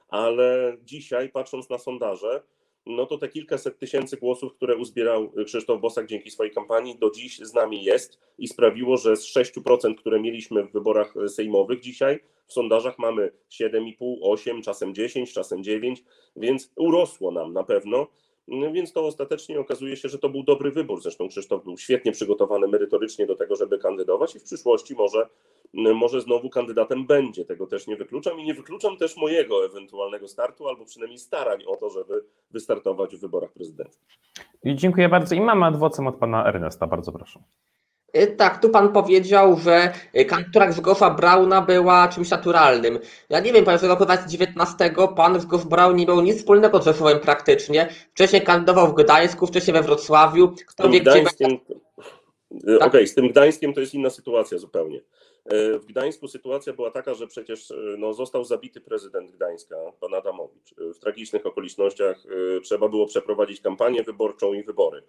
ale 0.09 0.77
dzisiaj 0.83 1.29
patrząc 1.29 1.69
na 1.69 1.77
sondaże, 1.77 2.43
no 2.85 3.05
to 3.05 3.17
te 3.17 3.29
kilkaset 3.29 3.79
tysięcy 3.79 4.17
głosów, 4.17 4.53
które 4.53 4.75
uzbierał 4.75 5.31
Krzysztof 5.45 5.81
Bosak 5.81 6.07
dzięki 6.07 6.31
swojej 6.31 6.53
kampanii, 6.53 6.99
do 6.99 7.11
dziś 7.11 7.37
z 7.37 7.53
nami 7.53 7.83
jest 7.83 8.19
i 8.37 8.47
sprawiło, 8.47 8.97
że 8.97 9.15
z 9.15 9.25
6%, 9.25 9.95
które 9.95 10.19
mieliśmy 10.19 10.63
w 10.63 10.71
wyborach 10.71 11.13
sejmowych 11.27 11.79
dzisiaj, 11.79 12.19
w 12.47 12.53
sondażach 12.53 12.99
mamy 12.99 13.31
7,5, 13.51 14.17
8, 14.21 14.61
czasem 14.61 14.95
10, 14.95 15.33
czasem 15.33 15.63
9, 15.63 16.03
więc 16.35 16.71
urosło 16.75 17.31
nam 17.31 17.53
na 17.53 17.63
pewno. 17.63 18.07
No 18.49 18.71
Więc 18.71 18.93
to 18.93 19.05
ostatecznie 19.05 19.59
okazuje 19.59 19.95
się, 19.95 20.09
że 20.09 20.19
to 20.19 20.29
był 20.29 20.43
dobry 20.43 20.71
wybór. 20.71 21.01
Zresztą 21.01 21.27
Krzysztof 21.27 21.63
był 21.63 21.77
świetnie 21.77 22.11
przygotowany 22.11 22.67
merytorycznie 22.67 23.27
do 23.27 23.35
tego, 23.35 23.55
żeby 23.55 23.79
kandydować 23.79 24.35
i 24.35 24.39
w 24.39 24.43
przyszłości 24.43 24.95
może, 24.95 25.29
może 25.73 26.21
znowu 26.21 26.49
kandydatem 26.49 27.05
będzie. 27.05 27.45
Tego 27.45 27.67
też 27.67 27.87
nie 27.87 27.95
wykluczam 27.95 28.39
i 28.39 28.43
nie 28.43 28.53
wykluczam 28.53 28.97
też 28.97 29.17
mojego 29.17 29.65
ewentualnego 29.65 30.27
startu 30.27 30.67
albo 30.67 30.85
przynajmniej 30.85 31.19
starań 31.19 31.63
o 31.67 31.75
to, 31.75 31.89
żeby 31.89 32.23
wystartować 32.51 33.15
w 33.15 33.19
wyborach 33.19 33.51
prezydenckich. 33.51 34.07
Dziękuję 34.65 35.09
bardzo. 35.09 35.35
I 35.35 35.41
mamy 35.41 35.65
adwocem 35.65 36.07
od 36.07 36.15
pana 36.15 36.45
Ernesta, 36.45 36.87
bardzo 36.87 37.11
proszę. 37.11 37.39
Y, 38.17 38.27
Tak, 38.27 38.61
tu 38.61 38.69
pan 38.69 38.93
powiedział, 38.93 39.59
że 39.59 39.93
y, 40.17 40.25
kandydatura 40.25 40.67
Grzegorza 40.67 41.09
Brauna 41.09 41.61
była 41.61 42.07
czymś 42.07 42.29
naturalnym. 42.29 42.99
Ja 43.29 43.39
nie 43.39 43.53
wiem, 43.53 43.65
panie 43.65 43.77
w 43.77 43.83
roku 43.83 44.05
2019 44.05 44.91
pan 45.15 45.37
Grzegorz 45.37 45.65
Braun 45.65 45.95
nie 45.95 46.05
miał 46.05 46.21
nic 46.21 46.37
wspólnego 46.37 46.81
z 46.81 46.85
Rzeszowem 46.85 47.19
praktycznie. 47.19 47.89
Wcześniej 48.13 48.41
kandydował 48.41 48.87
w 48.87 48.95
Gdańsku, 48.95 49.47
wcześniej 49.47 49.73
we 49.73 49.81
Wrocławiu. 49.81 50.53
Kto 50.67 50.89
wie, 50.89 51.01
gdzie 51.01 51.11
Gdańskiem, 51.11 51.59
E, 52.67 52.79
Okej, 52.79 53.07
z 53.07 53.15
tym 53.15 53.27
Gdańskiem 53.27 53.73
to 53.73 53.79
jest 53.79 53.93
inna 53.93 54.09
sytuacja 54.09 54.57
zupełnie. 54.57 55.01
E, 55.49 55.79
W 55.79 55.85
Gdańsku 55.85 56.27
sytuacja 56.27 56.73
była 56.73 56.91
taka, 56.91 57.13
że 57.13 57.27
przecież 57.27 57.71
e, 57.71 57.75
no, 57.97 58.13
został 58.13 58.43
zabity 58.45 58.81
prezydent 58.81 59.31
Gdańska, 59.31 59.75
pan 59.99 60.13
Adamowicz. 60.13 60.71
E, 60.71 60.93
W 60.93 60.99
tragicznych 60.99 61.45
okolicznościach 61.45 62.23
trzeba 62.63 62.89
było 62.89 63.05
przeprowadzić 63.05 63.61
kampanię 63.61 64.03
wyborczą 64.03 64.53
i 64.53 64.63
wybory. 64.63 65.03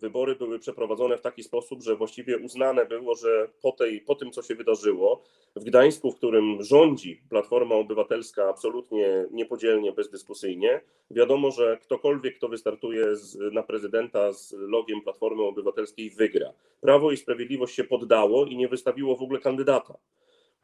Wybory 0.00 0.36
były 0.36 0.58
przeprowadzone 0.58 1.18
w 1.18 1.20
taki 1.20 1.42
sposób, 1.42 1.82
że 1.82 1.96
właściwie 1.96 2.38
uznane 2.38 2.86
było, 2.86 3.14
że 3.14 3.48
po, 3.62 3.72
tej, 3.72 4.00
po 4.00 4.14
tym, 4.14 4.30
co 4.30 4.42
się 4.42 4.54
wydarzyło, 4.54 5.22
w 5.56 5.64
Gdańsku, 5.64 6.10
w 6.12 6.16
którym 6.16 6.62
rządzi 6.62 7.22
Platforma 7.30 7.74
Obywatelska 7.74 8.48
absolutnie 8.48 9.26
niepodzielnie, 9.30 9.92
bezdyskusyjnie, 9.92 10.80
wiadomo, 11.10 11.50
że 11.50 11.78
ktokolwiek, 11.82 12.36
kto 12.36 12.48
wystartuje 12.48 13.16
z, 13.16 13.54
na 13.54 13.62
prezydenta 13.62 14.32
z 14.32 14.52
logiem 14.52 15.00
Platformy 15.00 15.42
Obywatelskiej, 15.42 16.10
wygra. 16.10 16.52
Prawo 16.80 17.12
i 17.12 17.16
Sprawiedliwość 17.16 17.74
się 17.74 17.84
poddało 17.84 18.46
i 18.46 18.56
nie 18.56 18.68
wystawiło 18.68 19.13
w 19.16 19.22
ogóle 19.22 19.40
kandydata, 19.40 19.94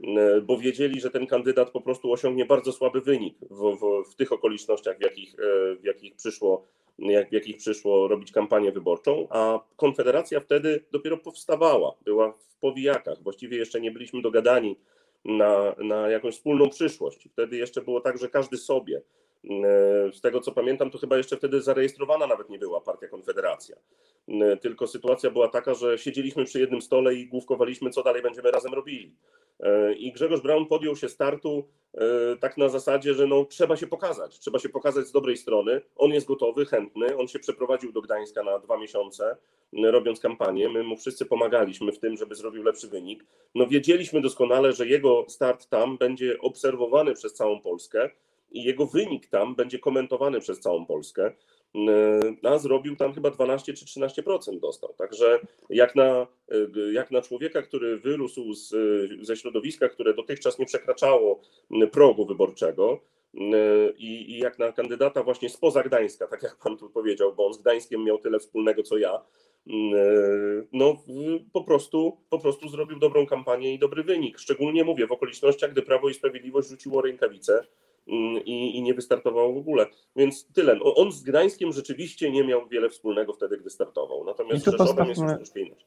e, 0.01 0.41
bo 0.41 0.59
wiedzieli, 0.59 1.01
że 1.01 1.11
ten 1.11 1.27
kandydat 1.27 1.71
po 1.71 1.81
prostu 1.81 2.13
osiągnie 2.13 2.45
bardzo 2.45 2.73
słaby 2.73 3.01
wynik 3.01 3.39
w, 3.51 3.77
w, 3.77 4.11
w 4.13 4.15
tych 4.15 4.33
okolicznościach, 4.33 4.99
w 4.99 5.03
jakich, 5.03 5.35
e, 5.35 5.77
w 5.77 5.85
jakich 5.85 6.17
przyszło 6.17 6.67
jak, 6.99 7.33
jakich 7.33 7.57
przyszło 7.57 8.09
robić 8.09 8.33
kampanię 8.33 8.73
wyborczą, 8.73 9.27
a 9.31 9.61
Konfederacja 9.77 10.41
wtedy 10.41 10.85
dopiero 10.93 11.17
powstawała, 11.19 11.95
była 12.05 12.33
w 12.33 12.57
powijakach, 12.61 13.23
właściwie 13.23 13.57
jeszcze 13.57 13.81
nie 13.81 13.91
byliśmy 13.91 14.23
dogadani 14.23 14.77
na, 15.25 15.75
na 15.79 16.09
jakąś 16.09 16.35
wspólną 16.35 16.71
przyszłość. 16.71 17.29
Wtedy 17.33 17.57
jeszcze 17.57 17.83
było 17.83 18.01
tak, 18.01 18.19
że 18.19 18.29
każdy 18.29 18.57
sobie. 18.57 19.03
E, 19.45 20.13
Z 20.13 20.21
tego 20.21 20.41
co 20.41 20.53
pamiętam, 20.53 20.91
to 20.91 20.99
chyba 20.99 21.17
jeszcze 21.17 21.37
wtedy 21.37 21.63
zarejestrowana 21.63 22.27
nawet 22.27 22.51
nie 22.51 22.59
była 22.59 22.81
partia 22.81 23.09
Konfederacja. 23.09 23.77
E, 24.29 24.57
Tylko 24.57 24.87
sytuacja 24.87 25.31
była 25.31 25.49
taka, 25.49 25.75
że 25.75 25.99
siedzieliśmy 25.99 26.45
przy 26.45 26.61
jednym 26.61 26.83
stole 26.83 27.15
i 27.15 27.27
główkowaliśmy, 27.27 27.91
co 27.91 28.03
dalej 28.03 28.23
będziemy 28.23 28.51
razem 28.51 28.75
robili. 28.75 29.15
E, 29.61 29.93
I 29.95 30.13
Grzegorz 30.13 30.41
Braun 30.41 30.67
podjął 30.67 30.97
się 30.97 31.09
startu 31.09 31.69
tak 32.41 32.57
na 32.57 32.69
zasadzie, 32.69 33.15
że 33.15 33.27
no, 33.27 33.45
trzeba 33.45 33.77
się 33.77 33.87
pokazać, 33.87 34.39
trzeba 34.39 34.59
się 34.59 34.69
pokazać 34.69 35.07
z 35.07 35.13
dobrej 35.13 35.37
strony. 35.37 35.81
On 35.97 36.11
jest 36.11 36.27
gotowy, 36.27 36.67
chętny, 36.67 37.17
on 37.17 37.29
się 37.29 37.39
przeprowadził 37.39 37.93
do 37.93 38.01
Gdańska 38.01 38.43
na 38.43 38.59
dwa 38.59 38.79
miesiące, 38.79 39.37
robiąc 39.73 40.21
kampanię. 40.21 40.69
My 40.69 40.83
mu 40.83 40.97
wszyscy 40.97 41.27
pomagaliśmy 41.27 41.93
w 41.93 41.99
tym, 41.99 42.17
żeby 42.17 42.35
zrobił 42.35 42.63
lepszy 42.63 42.89
wynik. 42.89 43.25
No 43.55 43.67
wiedzieliśmy 43.67 44.21
doskonale, 44.21 44.73
że 44.73 44.87
jego 44.87 45.25
start 45.29 45.69
tam 45.69 45.99
będzie 45.99 46.39
obserwowany 46.41 47.15
przez 47.15 47.35
całą 47.35 47.61
Polskę 47.61 48.11
i 48.51 48.63
jego 48.63 48.87
wynik 48.87 49.27
tam 49.27 49.55
będzie 49.55 49.79
komentowany 49.79 50.41
przez 50.41 50.61
całą 50.61 50.87
Polskę. 50.87 51.33
E, 51.75 52.49
A 52.51 52.59
zrobił 52.59 52.97
tam 52.97 53.15
chyba 53.15 53.31
12 53.31 53.75
czy 53.75 53.85
13% 53.85 54.61
dostał. 54.61 54.95
Także 54.99 55.39
jak 55.71 55.95
na, 55.95 56.27
e, 56.49 56.93
jak 56.93 57.11
na 57.11 57.23
człowieka, 57.23 57.63
który 57.63 57.99
wyrósł 57.99 58.55
z, 58.55 58.75
ze 59.21 59.37
środowiska, 59.37 59.89
które 59.89 60.15
dotychczas 60.15 60.59
nie 60.59 60.67
przekraczało 60.67 61.41
progu 61.93 62.27
wyborczego, 62.27 63.01
i, 63.99 64.33
i 64.33 64.39
jak 64.39 64.59
na 64.59 64.73
kandydata 64.73 65.23
właśnie 65.23 65.49
spoza 65.51 65.83
Gdańska, 65.83 66.27
tak 66.27 66.43
jak 66.43 66.57
pan 66.57 66.77
tu 66.77 66.91
powiedział, 66.91 67.35
bo 67.35 67.47
on 67.47 67.55
z 67.55 67.59
Gdańskiem 67.59 68.05
miał 68.05 68.19
tyle 68.19 68.39
wspólnego 68.39 68.83
co 68.83 68.99
ja, 68.99 69.23
no 70.73 70.97
po 71.53 71.65
prostu, 71.65 72.17
po 72.31 72.39
prostu 72.39 72.69
zrobił 72.69 72.99
dobrą 72.99 73.27
kampanię 73.27 73.75
i 73.75 73.79
dobry 73.79 74.03
wynik. 74.03 74.39
Szczególnie 74.39 74.85
mówię 74.85 75.07
w 75.07 75.13
okolicznościach, 75.13 75.73
gdy 75.73 75.83
Prawo 75.83 76.09
i 76.09 76.15
Sprawiedliwość 76.15 76.69
rzuciło 76.69 77.03
rękawice 77.03 77.67
i, 78.45 78.77
i 78.77 78.83
nie 78.83 78.95
wystartował 78.95 79.55
w 79.55 79.59
ogóle. 79.59 79.87
Więc 80.17 80.53
tyle. 80.53 80.75
No, 80.75 80.95
on 80.95 81.13
z 81.13 81.23
Gdańskiem 81.23 81.73
rzeczywiście 81.73 82.31
nie 82.31 82.45
miał 82.45 82.69
wiele 82.69 82.89
wspólnego 82.89 83.33
wtedy, 83.33 83.59
gdy 83.59 83.71
startował. 83.71 84.25
Natomiast 84.25 84.65
z 84.65 84.71
Rzeszowem 84.71 85.09
jest 85.09 85.21
troszkę 85.21 85.61
inaczej. 85.61 85.87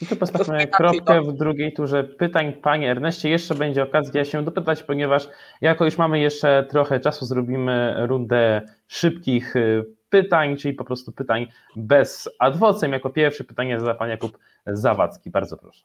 I 0.00 0.06
tu 0.06 0.16
postawmy 0.16 0.66
kropkę 0.66 1.22
w 1.22 1.32
drugiej 1.32 1.72
turze 1.72 2.04
pytań. 2.04 2.52
Panie 2.52 2.90
Erneście, 2.90 3.28
jeszcze 3.28 3.54
będzie 3.54 3.82
okazja 3.82 4.24
się 4.24 4.44
dopytać, 4.44 4.82
ponieważ 4.82 5.28
jako 5.60 5.84
już 5.84 5.98
mamy 5.98 6.20
jeszcze 6.20 6.66
trochę 6.70 7.00
czasu, 7.00 7.26
zrobimy 7.26 7.94
rundę 8.06 8.62
szybkich 8.88 9.56
y, 9.56 9.84
pytań, 10.08 10.56
czyli 10.56 10.74
po 10.74 10.84
prostu 10.84 11.12
pytań 11.12 11.46
bez 11.76 12.28
adwocem. 12.38 12.92
Jako 12.92 13.10
pierwsze 13.10 13.44
pytanie 13.44 13.80
zada 13.80 13.94
pan 13.94 14.08
Jakub 14.10 14.38
Zawadzki. 14.66 15.30
Bardzo 15.30 15.56
proszę. 15.56 15.84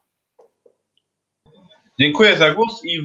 Dziękuję 1.99 2.37
za 2.37 2.53
głos 2.53 2.85
i. 2.85 2.99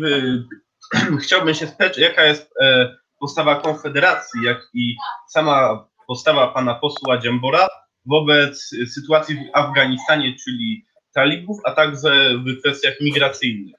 chciałbym 1.22 1.55
się 1.55 1.66
spytać, 1.66 1.99
jaka 1.99 2.24
jest 2.24 2.55
e, 2.61 2.97
postawa 3.20 3.61
Konfederacji, 3.61 4.41
jak 4.45 4.59
i 4.74 4.97
sama 5.28 5.89
postawa 6.07 6.49
pana 6.49 6.74
posła 6.74 7.18
Dziambora 7.18 7.68
wobec 8.07 8.74
sytuacji 8.95 9.36
w 9.36 9.41
Afganistanie, 9.53 10.34
czyli 10.45 10.84
talibów, 11.14 11.59
a 11.64 11.72
także 11.72 12.39
w 12.47 12.59
kwestiach 12.61 13.01
migracyjnych. 13.01 13.74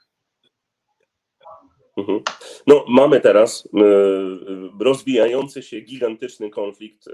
Mhm. 1.98 2.22
No, 2.68 2.86
mamy 2.88 3.22
teraz 3.22 3.66
y, 3.66 3.80
y, 3.80 4.84
rozwijający 4.84 5.64
się 5.64 5.80
gigantyczny 5.80 6.50
konflikt 6.50 7.10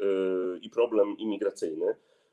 i 0.61 0.69
problem 0.69 1.17
imigracyjny. 1.17 1.85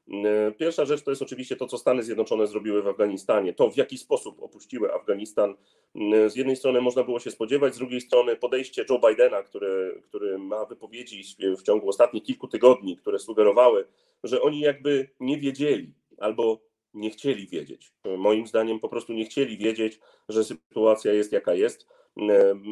Y, 0.08 0.52
Pierwsza 0.58 0.84
rzecz 0.84 1.02
to 1.02 1.10
jest 1.10 1.22
oczywiście 1.22 1.56
to, 1.56 1.66
co 1.66 1.78
Stany 1.78 2.02
Zjednoczone 2.02 2.46
zrobiły 2.46 2.82
w 2.82 2.88
Afganistanie, 2.88 3.52
to 3.52 3.70
w 3.70 3.76
jaki 3.76 3.98
sposób 3.98 4.42
opuściły 4.42 4.94
Afganistan. 4.94 5.54
Y, 5.96 6.30
Z 6.30 6.36
jednej 6.36 6.56
strony 6.56 6.80
można 6.80 7.04
było 7.04 7.20
się 7.20 7.30
spodziewać, 7.30 7.74
z 7.74 7.78
drugiej 7.78 8.00
strony 8.00 8.36
podejście 8.36 8.84
Joe 8.90 9.00
Bidena, 9.08 9.42
który, 9.42 10.02
który 10.04 10.38
ma 10.38 10.64
wypowiedzi 10.64 11.22
w 11.58 11.62
ciągu 11.62 11.88
ostatnich 11.88 12.22
kilku 12.22 12.48
tygodni, 12.48 12.96
które 12.96 13.18
sugerowały, 13.18 13.86
że 14.24 14.42
oni 14.42 14.60
jakby 14.60 15.08
nie 15.20 15.38
wiedzieli 15.38 15.94
albo 16.18 16.60
nie 16.94 17.10
chcieli 17.10 17.46
wiedzieć. 17.46 17.92
Moim 18.18 18.46
zdaniem 18.46 18.80
po 18.80 18.88
prostu 18.88 19.12
nie 19.12 19.24
chcieli 19.24 19.58
wiedzieć, 19.58 20.00
że 20.28 20.44
sytuacja 20.44 21.12
jest 21.12 21.32
jaka 21.32 21.54
jest. 21.54 21.86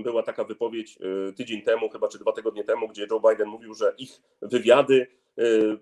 Była 0.04 0.22
taka 0.22 0.44
wypowiedź 0.44 0.98
tydzień 1.36 1.62
temu, 1.62 1.88
chyba 1.88 2.08
czy 2.08 2.18
dwa 2.18 2.32
tygodnie 2.32 2.64
temu, 2.64 2.88
gdzie 2.88 3.06
Joe 3.10 3.20
Biden 3.30 3.48
mówił, 3.48 3.74
że 3.74 3.94
ich 3.98 4.22
wywiady 4.42 5.06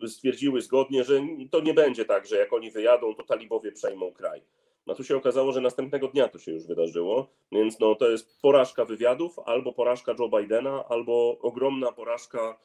stwierdziły 0.06 0.62
zgodnie, 0.62 1.04
że 1.04 1.20
to 1.50 1.61
nie 1.61 1.74
będzie 1.74 2.04
tak, 2.04 2.26
że 2.26 2.36
jak 2.36 2.52
oni 2.52 2.70
wyjadą, 2.70 3.14
to 3.14 3.22
talibowie 3.22 3.72
przejmą 3.72 4.12
kraj. 4.12 4.42
No 4.86 4.94
tu 4.94 5.04
się 5.04 5.16
okazało, 5.16 5.52
że 5.52 5.61
następnego 5.61 6.09
dnia 6.09 6.28
to 6.28 6.38
się 6.38 6.52
już 6.52 6.66
wydarzyło, 6.66 7.30
więc 7.52 7.80
no 7.80 7.94
to 7.94 8.11
jest 8.11 8.40
porażka 8.42 8.84
wywiadów, 8.84 9.38
albo 9.38 9.72
porażka 9.72 10.14
Joe 10.18 10.28
Bidena, 10.28 10.84
albo 10.88 11.38
ogromna 11.40 11.92
porażka 11.92 12.59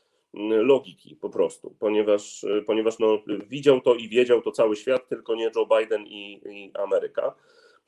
logiki 0.64 1.16
po 1.16 1.30
prostu, 1.30 1.76
ponieważ, 1.80 2.46
ponieważ 2.66 3.00
no, 3.00 3.22
widział 3.48 3.82
to 3.82 3.96
i 3.96 4.10
wiedział 4.10 4.42
to 4.42 4.52
cały 4.52 4.76
świat, 4.76 5.08
tylko 5.08 5.36
nie 5.36 5.52
Joe 5.56 5.80
Biden 5.80 6.06
i, 6.08 6.42
i 6.46 6.72
Ameryka. 6.74 7.36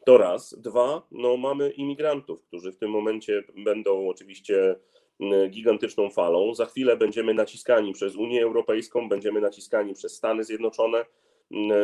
To 0.06 0.18
raz. 0.18 0.56
Dwa, 0.60 1.08
no 1.12 1.38
mamy 1.38 1.70
imigrantów, 1.70 2.43
którzy 2.43 2.72
w 2.72 2.78
tym 2.78 2.91
momencie 2.91 3.43
będą 3.58 4.10
oczywiście 4.10 4.76
mm, 5.20 5.49
gigantyczną 5.49 6.10
falą. 6.10 6.53
Za 6.53 6.66
chwilę 6.66 6.97
będziemy 6.97 7.34
naciskani 7.34 7.93
przez 7.93 8.16
Unię 8.16 8.43
Europejską, 8.43 9.10
będziemy 9.10 9.41
naciskani 9.41 9.93
przez 9.93 10.16
Stany 10.16 10.43
Zjednoczone, 10.43 11.06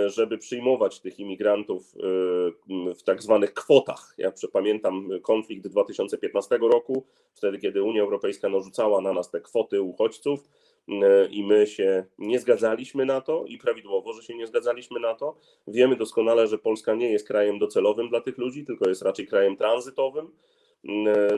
żeby 0.07 0.37
przyjmować 0.37 0.99
tych 0.99 1.19
imigrantów 1.19 1.95
y, 1.95 2.93
w 2.93 3.03
tak 3.03 3.23
zwanych 3.23 3.53
kwotach. 3.53 4.15
Ja 4.17 4.31
pamiętam 4.53 5.09
konflikt 5.21 5.67
2015 5.67 6.57
roku, 6.57 7.05
wtedy 7.33 7.57
kiedy 7.57 7.83
Unia 7.83 8.01
Europejska 8.01 8.49
narzucała 8.49 9.01
na 9.01 9.13
nas 9.13 9.31
te 9.31 9.41
kwoty 9.41 9.81
uchodźców 9.81 10.49
y, 10.87 10.93
i 11.29 11.43
my 11.43 11.67
się 11.67 12.05
nie 12.17 12.39
zgadzaliśmy 12.39 13.05
na 13.05 13.21
to 13.21 13.45
i 13.47 13.57
prawidłowo, 13.57 14.13
że 14.13 14.23
się 14.23 14.35
nie 14.35 14.47
zgadzaliśmy 14.47 14.99
na 14.99 15.15
to. 15.15 15.35
Wiemy 15.67 15.95
doskonale, 15.95 16.47
że 16.47 16.57
Polska 16.57 16.95
nie 16.95 17.11
jest 17.11 17.27
krajem 17.27 17.59
docelowym 17.59 18.09
dla 18.09 18.21
tych 18.21 18.37
ludzi, 18.37 18.65
tylko 18.65 18.89
jest 18.89 19.01
raczej 19.01 19.27
krajem 19.27 19.57
tranzytowym. 19.57 20.31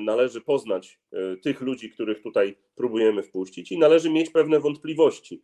Należy 0.01 0.41
poznać 0.41 0.99
tych 1.41 1.61
ludzi, 1.61 1.89
których 1.89 2.21
tutaj 2.21 2.55
próbujemy 2.75 3.23
wpuścić 3.23 3.71
i 3.71 3.77
należy 3.77 4.09
mieć 4.09 4.29
pewne 4.29 4.59
wątpliwości 4.59 5.41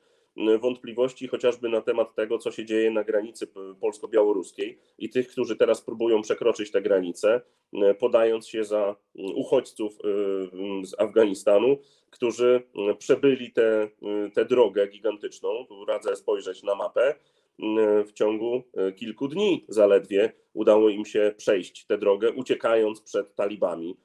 wątpliwości 0.60 1.28
chociażby 1.28 1.70
na 1.70 1.82
temat 1.82 2.16
tego, 2.16 2.38
co 2.38 2.52
się 2.52 2.66
dzieje 2.66 2.92
na 2.92 3.04
granicy 3.04 3.48
polsko-białoruskiej 3.82 4.80
i 4.98 5.10
tych, 5.10 5.28
którzy 5.28 5.56
teraz 5.56 5.82
próbują 5.82 6.22
przekroczyć 6.22 6.72
tę 6.72 6.82
granicę, 6.82 7.42
podając 8.00 8.48
się 8.48 8.64
za 8.64 8.96
uchodźców 9.36 9.94
y, 9.94 10.86
z 10.86 11.00
Afganistanu, 11.00 11.78
którzy 12.10 12.62
przebyli 12.98 13.52
tę 13.52 13.90
te 14.34 14.46
drogę 14.46 14.88
gigantyczną. 14.88 15.66
Tu 15.66 15.86
radzę 15.86 16.16
spojrzeć 16.16 16.64
na 16.64 16.76
mapę. 16.76 17.16
W 18.06 18.14
ciągu 18.14 18.64
kilku 18.96 19.28
dni 19.28 19.66
zaledwie 19.68 20.34
udało 20.54 20.90
im 20.90 21.06
się 21.06 21.34
przejść 21.38 21.86
tę 21.86 21.98
drogę, 21.98 22.32
uciekając 22.32 23.02
przed 23.02 23.36
talibami 23.36 23.98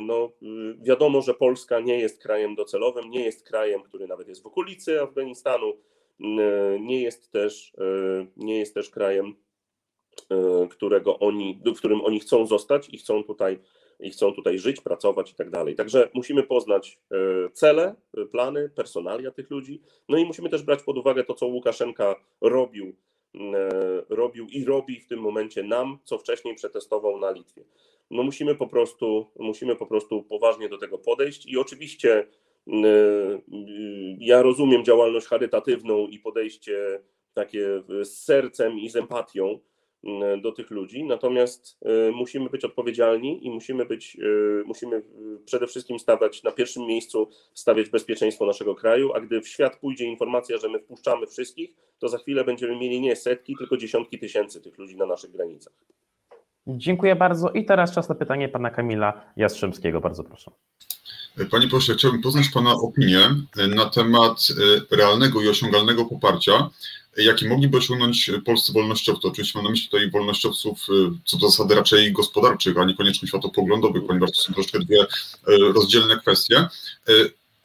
no, 0.00 0.32
y, 0.42 0.76
wiadomo, 0.82 1.22
że 1.22 1.34
Polska 1.34 1.80
nie 1.80 1.98
jest 1.98 2.22
krajem 2.22 2.54
docelowym, 2.54 3.10
nie 3.10 3.24
jest 3.24 3.46
krajem, 3.48 3.82
który 3.82 4.06
nawet 4.06 4.28
jest 4.28 4.42
w 4.42 4.46
okolicy 4.46 5.02
Afganistanu, 5.02 5.72
e, 6.20 6.80
nie 6.80 7.02
jest 7.02 7.32
też, 7.32 7.72
nie 8.36 8.58
jest 8.58 8.74
też 8.74 8.90
krajem, 8.90 9.34
którego 10.70 11.18
oni, 11.18 11.60
w 11.66 11.78
którym 11.78 12.00
oni 12.00 12.20
chcą 12.20 12.46
zostać 12.46 12.88
i 12.88 12.98
chcą 12.98 13.24
tutaj, 13.24 13.58
i 14.00 14.10
chcą 14.10 14.32
tutaj 14.32 14.58
żyć, 14.58 14.80
pracować 14.80 15.32
i 15.32 15.34
tak 15.34 15.50
dalej. 15.50 15.74
Także 15.74 16.08
musimy 16.14 16.42
poznać 16.42 16.98
cele, 17.52 17.94
plany, 18.32 18.68
personalia 18.68 19.30
tych 19.30 19.50
ludzi, 19.50 19.82
no 20.08 20.18
i 20.18 20.24
musimy 20.24 20.48
też 20.48 20.62
brać 20.62 20.82
pod 20.82 20.98
uwagę 20.98 21.24
to, 21.24 21.34
co 21.34 21.46
Łukaszenka 21.46 22.14
robił, 22.40 22.96
robił 24.08 24.46
i 24.46 24.64
robi 24.64 25.00
w 25.00 25.06
tym 25.06 25.20
momencie 25.20 25.62
nam, 25.62 25.98
co 26.04 26.18
wcześniej 26.18 26.54
przetestował 26.54 27.18
na 27.18 27.30
Litwie 27.30 27.64
no 28.10 28.22
musimy 28.22 28.54
po 28.54 28.66
prostu, 28.66 29.26
musimy 29.38 29.76
po 29.76 29.86
prostu 29.86 30.22
poważnie 30.22 30.68
do 30.68 30.78
tego 30.78 30.98
podejść 30.98 31.46
i 31.46 31.58
oczywiście 31.58 32.26
y, 32.66 32.72
y, 32.72 33.40
ja 34.18 34.42
rozumiem 34.42 34.84
działalność 34.84 35.26
charytatywną 35.26 36.06
i 36.06 36.18
podejście 36.18 37.00
takie 37.34 37.82
z 38.02 38.08
sercem 38.08 38.78
i 38.78 38.88
z 38.88 38.96
empatią 38.96 39.58
y, 40.04 40.08
do 40.42 40.52
tych 40.52 40.70
ludzi, 40.70 41.04
natomiast 41.04 41.78
musimy 42.12 42.50
być 42.50 42.64
odpowiedzialni 42.64 43.46
i 43.46 43.50
musimy 43.50 43.86
być, 43.86 44.16
musimy 44.66 45.02
przede 45.44 45.66
wszystkim 45.66 45.98
stawiać 45.98 46.42
na 46.42 46.52
pierwszym 46.52 46.86
miejscu, 46.86 47.28
stawiać 47.54 47.88
bezpieczeństwo 47.88 48.46
naszego 48.46 48.74
kraju, 48.74 49.12
a 49.12 49.20
gdy 49.20 49.40
w 49.40 49.48
świat 49.48 49.76
pójdzie 49.76 50.04
informacja, 50.04 50.58
że 50.58 50.68
my 50.68 50.78
wpuszczamy 50.78 51.26
wszystkich, 51.26 51.74
to 51.98 52.08
za 52.08 52.18
chwilę 52.18 52.44
będziemy 52.44 52.76
mieli 52.76 53.00
nie 53.00 53.16
setki, 53.16 53.56
tylko 53.58 53.76
dziesiątki 53.76 54.18
tysięcy 54.18 54.60
tych 54.60 54.78
ludzi 54.78 54.96
na 54.96 55.06
naszych 55.06 55.30
granicach. 55.30 55.74
Dziękuję 56.68 57.16
bardzo. 57.16 57.50
I 57.50 57.64
teraz 57.64 57.92
czas 57.92 58.08
na 58.08 58.14
pytanie 58.14 58.48
pana 58.48 58.70
Kamila 58.70 59.20
Jastrzębskiego. 59.36 60.00
Bardzo 60.00 60.24
proszę. 60.24 60.50
Panie 61.50 61.68
pośle, 61.68 61.94
chciałbym 61.94 62.22
poznać 62.22 62.48
Pana 62.48 62.72
opinię 62.72 63.20
na 63.68 63.90
temat 63.90 64.46
e, 64.90 64.96
realnego 64.96 65.42
i 65.42 65.48
osiągalnego 65.48 66.04
poparcia, 66.04 66.70
jakie 67.16 67.48
mogliby 67.48 67.78
osiągnąć 67.78 68.30
polscy 68.44 68.72
wolnościowcy. 68.72 69.28
Oczywiście 69.28 69.58
mam 69.58 69.64
na 69.64 69.70
myśli 69.70 69.88
tutaj 69.88 70.10
wolnościowców 70.10 70.86
e, 70.88 70.92
co 71.24 71.36
do 71.36 71.50
zasady 71.50 71.74
raczej 71.74 72.12
gospodarczych, 72.12 72.78
a 72.78 72.84
niekoniecznie 72.84 73.28
światopoglądowych, 73.28 74.02
ponieważ 74.06 74.30
to 74.30 74.40
są 74.40 74.52
troszkę 74.52 74.78
dwie 74.78 75.00
e, 75.00 75.06
rozdzielne 75.74 76.16
kwestie 76.16 76.68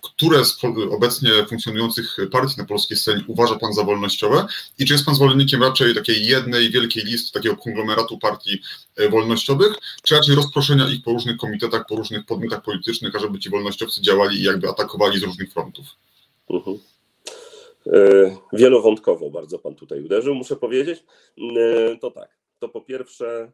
które 0.03 0.45
z 0.45 0.57
obecnie 0.91 1.29
funkcjonujących 1.49 2.17
partii 2.31 2.55
na 2.57 2.65
polskiej 2.65 2.97
scenie 2.97 3.23
uważa 3.27 3.55
Pan 3.55 3.73
za 3.73 3.83
wolnościowe 3.83 4.45
i 4.79 4.85
czy 4.85 4.93
jest 4.93 5.05
Pan 5.05 5.15
zwolennikiem 5.15 5.63
raczej 5.63 5.95
takiej 5.95 6.25
jednej 6.25 6.69
wielkiej 6.69 7.03
listy, 7.03 7.31
takiego 7.31 7.57
konglomeratu 7.57 8.17
partii 8.17 8.61
e, 8.95 9.09
wolnościowych, 9.09 9.73
czy 10.03 10.15
raczej 10.15 10.35
rozproszenia 10.35 10.89
ich 10.89 11.03
po 11.03 11.11
różnych 11.11 11.37
komitetach, 11.37 11.85
po 11.89 11.95
różnych 11.95 12.25
podmiotach 12.25 12.63
politycznych, 12.63 13.15
ażeby 13.15 13.39
ci 13.39 13.49
wolnościowcy 13.49 14.01
działali 14.01 14.39
i 14.39 14.43
jakby 14.43 14.69
atakowali 14.69 15.19
z 15.19 15.23
różnych 15.23 15.53
frontów? 15.53 15.85
Uh-huh. 16.49 16.77
E, 17.87 18.37
wielowątkowo 18.53 19.29
bardzo 19.29 19.59
Pan 19.59 19.75
tutaj 19.75 20.03
uderzył, 20.05 20.35
muszę 20.35 20.55
powiedzieć. 20.55 21.03
E, 21.57 21.97
to 21.97 22.11
tak, 22.11 22.29
to 22.63 22.69
po 22.69 22.81
pierwsze, 22.81 23.51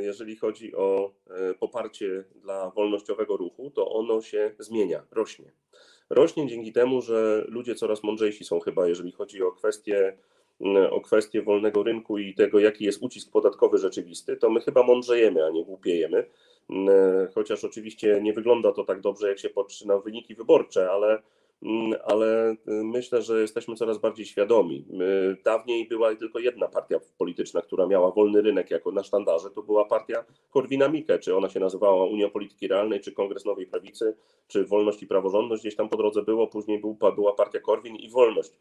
jeżeli 0.00 0.36
chodzi 0.36 0.74
o 0.74 1.12
poparcie 1.60 2.24
dla 2.34 2.70
wolnościowego 2.70 3.36
ruchu, 3.36 3.70
to 3.70 3.92
ono 3.92 4.22
się 4.22 4.54
zmienia, 4.58 5.02
rośnie 5.10 5.52
rośnie 6.10 6.46
dzięki 6.46 6.72
temu, 6.72 7.02
że 7.02 7.44
ludzie 7.48 7.74
coraz 7.74 8.02
mądrzejsi 8.02 8.44
są 8.44 8.60
chyba, 8.60 8.88
jeżeli 8.88 9.12
chodzi 9.12 9.42
o 9.42 9.52
kwestie, 9.52 10.16
o 10.90 11.00
kwestie 11.00 11.42
wolnego 11.42 11.82
rynku 11.82 12.18
i 12.18 12.34
tego, 12.34 12.58
jaki 12.58 12.84
jest 12.84 13.02
ucisk 13.02 13.32
podatkowy 13.32 13.78
rzeczywisty, 13.78 14.36
to 14.36 14.50
my 14.50 14.60
chyba 14.60 14.82
mądrzejemy, 14.82 15.44
a 15.44 15.50
nie 15.50 15.64
głupiejemy. 15.64 16.26
Chociaż 17.34 17.64
oczywiście 17.64 18.20
nie 18.22 18.32
wygląda 18.32 18.72
to 18.72 18.84
tak 18.84 19.00
dobrze, 19.00 19.28
jak 19.28 19.38
się 19.38 19.50
patrzy 19.50 19.88
na 19.88 19.98
wyniki 19.98 20.34
wyborcze, 20.34 20.90
ale 20.90 21.22
ale 22.04 22.50
y, 22.52 22.56
myślę, 22.66 23.22
że 23.22 23.40
jesteśmy 23.40 23.76
coraz 23.76 23.98
bardziej 23.98 24.26
świadomi. 24.26 24.84
Dawniej 25.44 25.88
była 25.88 26.14
tylko 26.14 26.38
jedna 26.38 26.68
partia 26.68 27.00
polityczna, 27.18 27.62
która 27.62 27.86
miała 27.86 28.10
wolny 28.10 28.42
rynek 28.42 28.70
jako 28.70 28.92
na 28.92 29.02
sztandarze, 29.02 29.50
to 29.50 29.62
była 29.62 29.84
partia 29.84 30.24
Korwina 30.50 30.88
Mikke, 30.88 31.18
czy 31.18 31.36
ona 31.36 31.48
się 31.48 31.60
nazywała 31.60 32.04
Unia 32.04 32.28
Polityki 32.28 32.68
Realnej, 32.68 33.00
czy 33.00 33.12
Kongres 33.12 33.44
Nowej 33.44 33.66
Prawicy, 33.66 34.16
czy 34.48 34.64
Wolność 34.64 35.02
i 35.02 35.06
Praworządność, 35.06 35.62
gdzieś 35.62 35.76
tam 35.76 35.88
po 35.88 35.96
drodze 35.96 36.22
było, 36.22 36.46
później 36.46 36.80
był, 36.80 36.98
była 37.14 37.32
partia 37.32 37.60
Korwin 37.60 37.96
i 37.96 38.10
Wolność. 38.10 38.52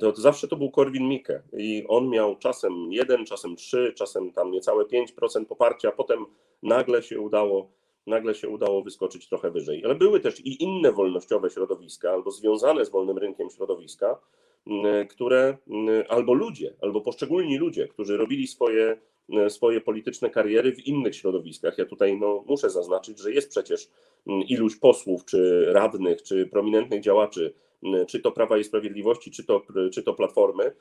To, 0.00 0.12
to 0.12 0.20
zawsze 0.20 0.48
to 0.48 0.56
był 0.56 0.70
Korwin 0.70 1.08
Mikke. 1.08 1.42
I 1.52 1.84
on 1.88 2.08
miał 2.08 2.36
czasem 2.36 2.92
jeden, 2.92 3.26
czasem 3.26 3.56
trzy, 3.56 3.92
czasem 3.96 4.32
tam 4.32 4.50
niecałe 4.50 4.84
5% 4.84 5.44
poparcia, 5.44 5.92
potem 5.92 6.26
nagle 6.62 7.02
się 7.02 7.20
udało 7.20 7.70
nagle 8.06 8.34
się 8.34 8.48
udało 8.48 8.82
wyskoczyć 8.82 9.28
trochę 9.28 9.50
wyżej. 9.50 9.84
Ale 9.84 9.94
były 9.94 10.20
też 10.20 10.40
i 10.40 10.62
inne 10.62 10.92
wolnościowe 10.92 11.50
środowiska, 11.50 12.10
albo 12.10 12.30
związane 12.30 12.84
z 12.84 12.90
wolnym 12.90 13.18
rynkiem 13.18 13.50
środowiska, 13.50 14.18
które 15.10 15.58
albo 16.08 16.34
ludzie, 16.34 16.74
albo 16.80 17.00
poszczególni 17.00 17.58
ludzie, 17.58 17.88
którzy 17.88 18.16
robili 18.16 18.46
swoje, 18.46 18.96
swoje 19.48 19.80
polityczne 19.80 20.30
kariery 20.30 20.72
w 20.72 20.86
innych 20.86 21.16
środowiskach. 21.16 21.78
Ja 21.78 21.84
tutaj 21.84 22.18
no, 22.18 22.44
muszę 22.46 22.70
zaznaczyć, 22.70 23.18
że 23.18 23.32
jest 23.32 23.50
przecież 23.50 23.88
iluś 24.26 24.76
posłów, 24.76 25.24
czy 25.24 25.66
radnych, 25.72 26.22
czy 26.22 26.46
prominentnych 26.46 27.00
działaczy, 27.00 27.54
czy 28.08 28.20
to 28.20 28.32
Prawa 28.32 28.58
i 28.58 28.64
Sprawiedliwości, 28.64 29.30
czy 29.30 29.44
to, 29.44 29.62
czy 29.92 30.02
to 30.02 30.14
Platformy, 30.14 30.72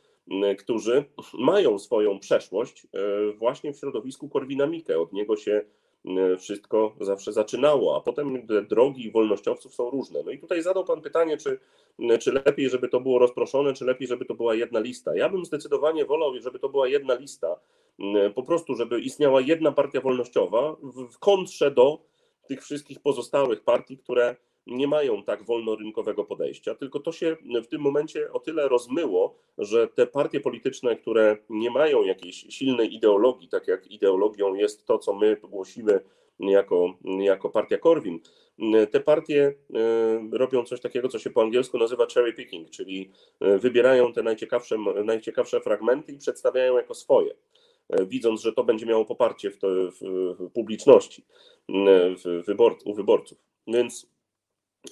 którzy 0.58 1.06
mają 1.34 1.80
swoją 1.80 2.20
przeszłość 2.20 2.88
e, 2.94 3.32
właśnie 3.34 3.74
w 3.74 3.78
środowisku 3.78 4.30
Korwina 4.30 4.68
Mikke. 4.68 5.00
Od 5.00 5.14
niego 5.14 5.36
się 5.36 5.62
wszystko 6.40 6.96
zawsze 7.02 7.34
zaczynało, 7.34 7.98
a 7.98 8.02
potem 8.02 8.48
drogi 8.70 9.12
wolnościowców 9.12 9.74
są 9.74 9.90
różne. 9.90 10.20
No 10.26 10.32
i 10.32 10.40
tutaj 10.40 10.62
zadał 10.62 10.86
Pan 10.86 11.02
pytanie, 11.02 11.38
czy, 11.38 11.60
czy 12.20 12.32
lepiej, 12.32 12.70
żeby 12.70 12.90
to 12.90 13.00
było 13.00 13.20
rozproszone, 13.20 13.74
czy 13.74 13.86
lepiej, 13.86 14.08
żeby 14.08 14.26
to 14.26 14.34
była 14.34 14.56
jedna 14.56 14.80
lista. 14.80 15.16
Ja 15.16 15.30
bym 15.30 15.46
zdecydowanie 15.46 16.06
wolał, 16.06 16.40
żeby 16.42 16.60
to 16.60 16.70
była 16.70 16.88
jedna 16.88 17.16
lista, 17.16 17.60
po 18.36 18.44
prostu, 18.44 18.76
żeby 18.76 19.00
istniała 19.00 19.42
jedna 19.42 19.72
partia 19.72 20.02
wolnościowa 20.02 20.76
w 21.14 21.20
kontrze 21.20 21.72
do 21.72 22.00
tych 22.48 22.64
wszystkich 22.64 23.00
pozostałych 23.00 23.64
partii, 23.64 23.98
które 23.98 24.36
nie 24.68 24.88
mają 24.88 25.24
tak 25.24 25.44
wolnorynkowego 25.44 26.24
podejścia, 26.24 26.76
tylko 26.76 27.00
to 27.00 27.12
się 27.12 27.38
w 27.64 27.68
tym 27.68 27.82
momencie 27.82 28.32
o 28.34 28.40
tyle 28.40 28.68
rozmyło, 28.68 29.36
że 29.58 29.88
te 29.88 30.08
partie 30.08 30.40
polityczne, 30.40 30.96
które 30.96 31.38
nie 31.50 31.72
mają 31.72 32.04
jakiejś 32.04 32.36
silnej 32.50 32.96
ideologii, 32.96 33.48
tak 33.48 33.68
jak 33.68 33.88
ideologią 33.88 34.56
jest 34.56 34.86
to, 34.86 35.00
co 35.00 35.14
my 35.14 35.38
głosimy 35.44 36.00
jako, 36.40 36.94
jako 37.20 37.50
partia 37.50 37.78
Korwin, 37.78 38.20
te 38.92 39.00
partie 39.00 39.54
e, 39.74 40.38
robią 40.38 40.64
coś 40.64 40.82
takiego, 40.82 41.10
co 41.10 41.20
się 41.20 41.30
po 41.30 41.42
angielsku 41.42 41.78
nazywa 41.78 42.06
cherry 42.14 42.34
picking, 42.34 42.70
czyli 42.70 43.12
e, 43.40 43.58
wybierają 43.58 44.14
te 44.14 44.24
najciekawsze, 44.24 44.78
najciekawsze 45.06 45.62
fragmenty 45.62 46.12
i 46.12 46.18
przedstawiają 46.18 46.78
jako 46.78 46.94
swoje, 46.94 47.34
e, 47.90 48.06
widząc, 48.06 48.42
że 48.42 48.54
to 48.54 48.64
będzie 48.64 48.86
miało 48.86 49.06
poparcie 49.06 49.52
w, 49.52 49.58
to, 49.58 49.68
w 50.00 50.50
publiczności, 50.54 51.26
w 52.24 52.44
wybor, 52.46 52.78
u 52.86 52.94
wyborców. 52.94 53.38
Więc 53.68 54.15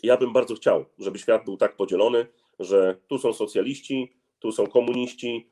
ja 0.04 0.18
bym 0.18 0.34
bardzo 0.34 0.56
chciał, 0.56 0.86
żeby 1.00 1.20
świat 1.20 1.46
był 1.46 1.58
tak 1.58 1.76
podzielony, 1.76 2.28
że 2.60 2.98
tu 3.08 3.18
są 3.18 3.34
socjaliści, 3.34 4.14
tu 4.40 4.52
są 4.52 4.68
komuniści, 4.68 5.50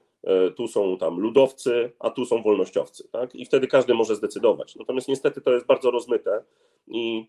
tu 0.56 0.68
są 0.68 0.98
tam 0.98 1.20
ludowcy, 1.20 1.92
a 2.00 2.10
tu 2.10 2.26
są 2.26 2.44
wolnościowcy. 2.44 3.08
Tak? 3.12 3.36
I 3.36 3.46
wtedy 3.46 3.68
każdy 3.68 3.94
może 3.94 4.16
zdecydować. 4.16 4.76
Natomiast 4.76 5.08
niestety 5.08 5.42
to 5.42 5.54
jest 5.54 5.66
bardzo 5.66 5.92
rozmyte 5.92 6.44
i, 6.88 7.28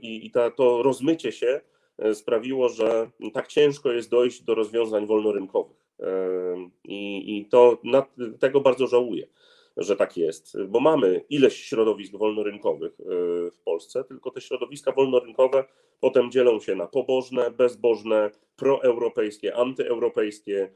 i, 0.00 0.26
i 0.26 0.30
ta, 0.30 0.50
to 0.50 0.82
rozmycie 0.82 1.32
się 1.32 1.60
sprawiło, 2.14 2.68
że 2.68 3.10
tak 3.34 3.46
ciężko 3.46 3.92
jest 3.92 4.10
dojść 4.10 4.42
do 4.42 4.54
rozwiązań 4.54 5.06
wolnorynkowych. 5.06 5.76
I, 6.84 7.36
i 7.38 7.44
to 7.44 7.78
tego 8.40 8.60
bardzo 8.60 8.86
żałuję, 8.86 9.26
że 9.76 9.96
tak 9.96 10.16
jest, 10.16 10.56
bo 10.68 10.80
mamy 10.80 11.24
ileś 11.30 11.56
środowisk 11.56 12.12
wolnorynkowych 12.16 12.92
w 13.52 13.58
Polsce, 13.64 14.04
tylko 14.04 14.30
te 14.30 14.40
środowiska 14.40 14.92
wolnorynkowe 14.92 15.64
potem 16.00 16.30
dzielą 16.30 16.60
się 16.60 16.74
na 16.74 16.86
pobożne, 16.86 17.50
bezbożne, 17.50 18.30
proeuropejskie, 18.56 19.56
antyeuropejskie, 19.56 20.72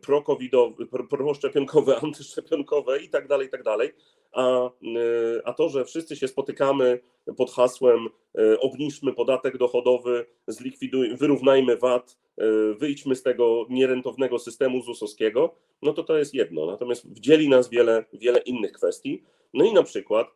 pro-covidowe, 0.00 0.86
proszczepionkowe, 1.10 1.96
antyszczepionkowe 2.02 3.02
i 3.02 3.08
tak 3.08 3.28
dalej, 3.28 3.46
i 3.46 3.50
tak 3.50 3.62
dalej. 3.62 3.92
A, 4.32 4.70
a 5.44 5.52
to, 5.52 5.68
że 5.68 5.84
wszyscy 5.84 6.16
się 6.16 6.28
spotykamy 6.28 7.00
pod 7.36 7.50
hasłem 7.50 8.08
obniżmy 8.60 9.12
podatek 9.12 9.58
dochodowy, 9.58 10.26
zlikwiduj, 10.46 11.16
wyrównajmy 11.16 11.76
VAT, 11.76 12.18
wyjdźmy 12.78 13.16
z 13.16 13.22
tego 13.22 13.66
nierentownego 13.70 14.38
systemu 14.38 14.82
ZUS-owskiego, 14.82 15.54
no 15.82 15.92
to 15.92 16.04
to 16.04 16.18
jest 16.18 16.34
jedno. 16.34 16.66
Natomiast 16.66 17.08
wdzieli 17.08 17.48
nas 17.48 17.68
wiele, 17.68 18.04
wiele 18.12 18.38
innych 18.38 18.72
kwestii. 18.72 19.22
No 19.54 19.64
i 19.64 19.72
na 19.72 19.82
przykład 19.82 20.28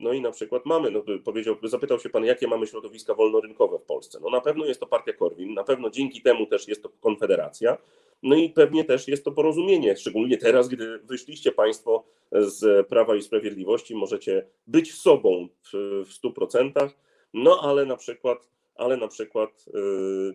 no 0.00 0.12
i 0.12 0.20
na 0.20 0.30
przykład 0.30 0.66
mamy, 0.66 0.90
no 0.90 1.02
powiedział, 1.24 1.56
zapytał 1.62 2.00
się 2.00 2.08
pan, 2.08 2.24
jakie 2.24 2.48
mamy 2.48 2.66
środowiska 2.66 3.14
wolnorynkowe 3.14 3.78
w 3.78 3.82
Polsce. 3.82 4.18
No 4.22 4.30
na 4.30 4.40
pewno 4.40 4.64
jest 4.64 4.80
to 4.80 4.86
partia 4.86 5.12
Korwin, 5.12 5.54
na 5.54 5.64
pewno 5.64 5.90
dzięki 5.90 6.22
temu 6.22 6.46
też 6.46 6.68
jest 6.68 6.82
to 6.82 6.88
Konfederacja, 7.00 7.78
no 8.22 8.36
i 8.36 8.50
pewnie 8.50 8.84
też 8.84 9.08
jest 9.08 9.24
to 9.24 9.32
porozumienie, 9.32 9.96
szczególnie 9.96 10.38
teraz, 10.38 10.68
gdy 10.68 10.98
wyszliście 10.98 11.52
Państwo 11.52 12.04
z 12.32 12.88
Prawa 12.88 13.16
i 13.16 13.22
Sprawiedliwości, 13.22 13.94
możecie 13.94 14.46
być 14.66 14.94
sobą 14.94 15.48
w, 15.62 16.04
w 16.06 16.22
100%, 16.22 16.90
no 17.34 17.60
ale 17.62 17.84
na 17.84 17.96
przykład, 17.96 18.48
ale 18.74 18.96
na 18.96 19.08
przykład 19.08 19.64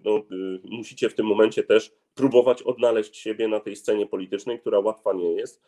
no, 0.05 0.24
musicie 0.63 1.09
w 1.09 1.13
tym 1.13 1.26
momencie 1.26 1.63
też 1.63 1.91
próbować 2.15 2.61
odnaleźć 2.61 3.17
siebie 3.17 3.47
na 3.47 3.59
tej 3.59 3.76
scenie 3.76 4.05
politycznej, 4.05 4.59
która 4.59 4.80
łatwa 4.80 5.13
nie 5.13 5.32
jest 5.32 5.61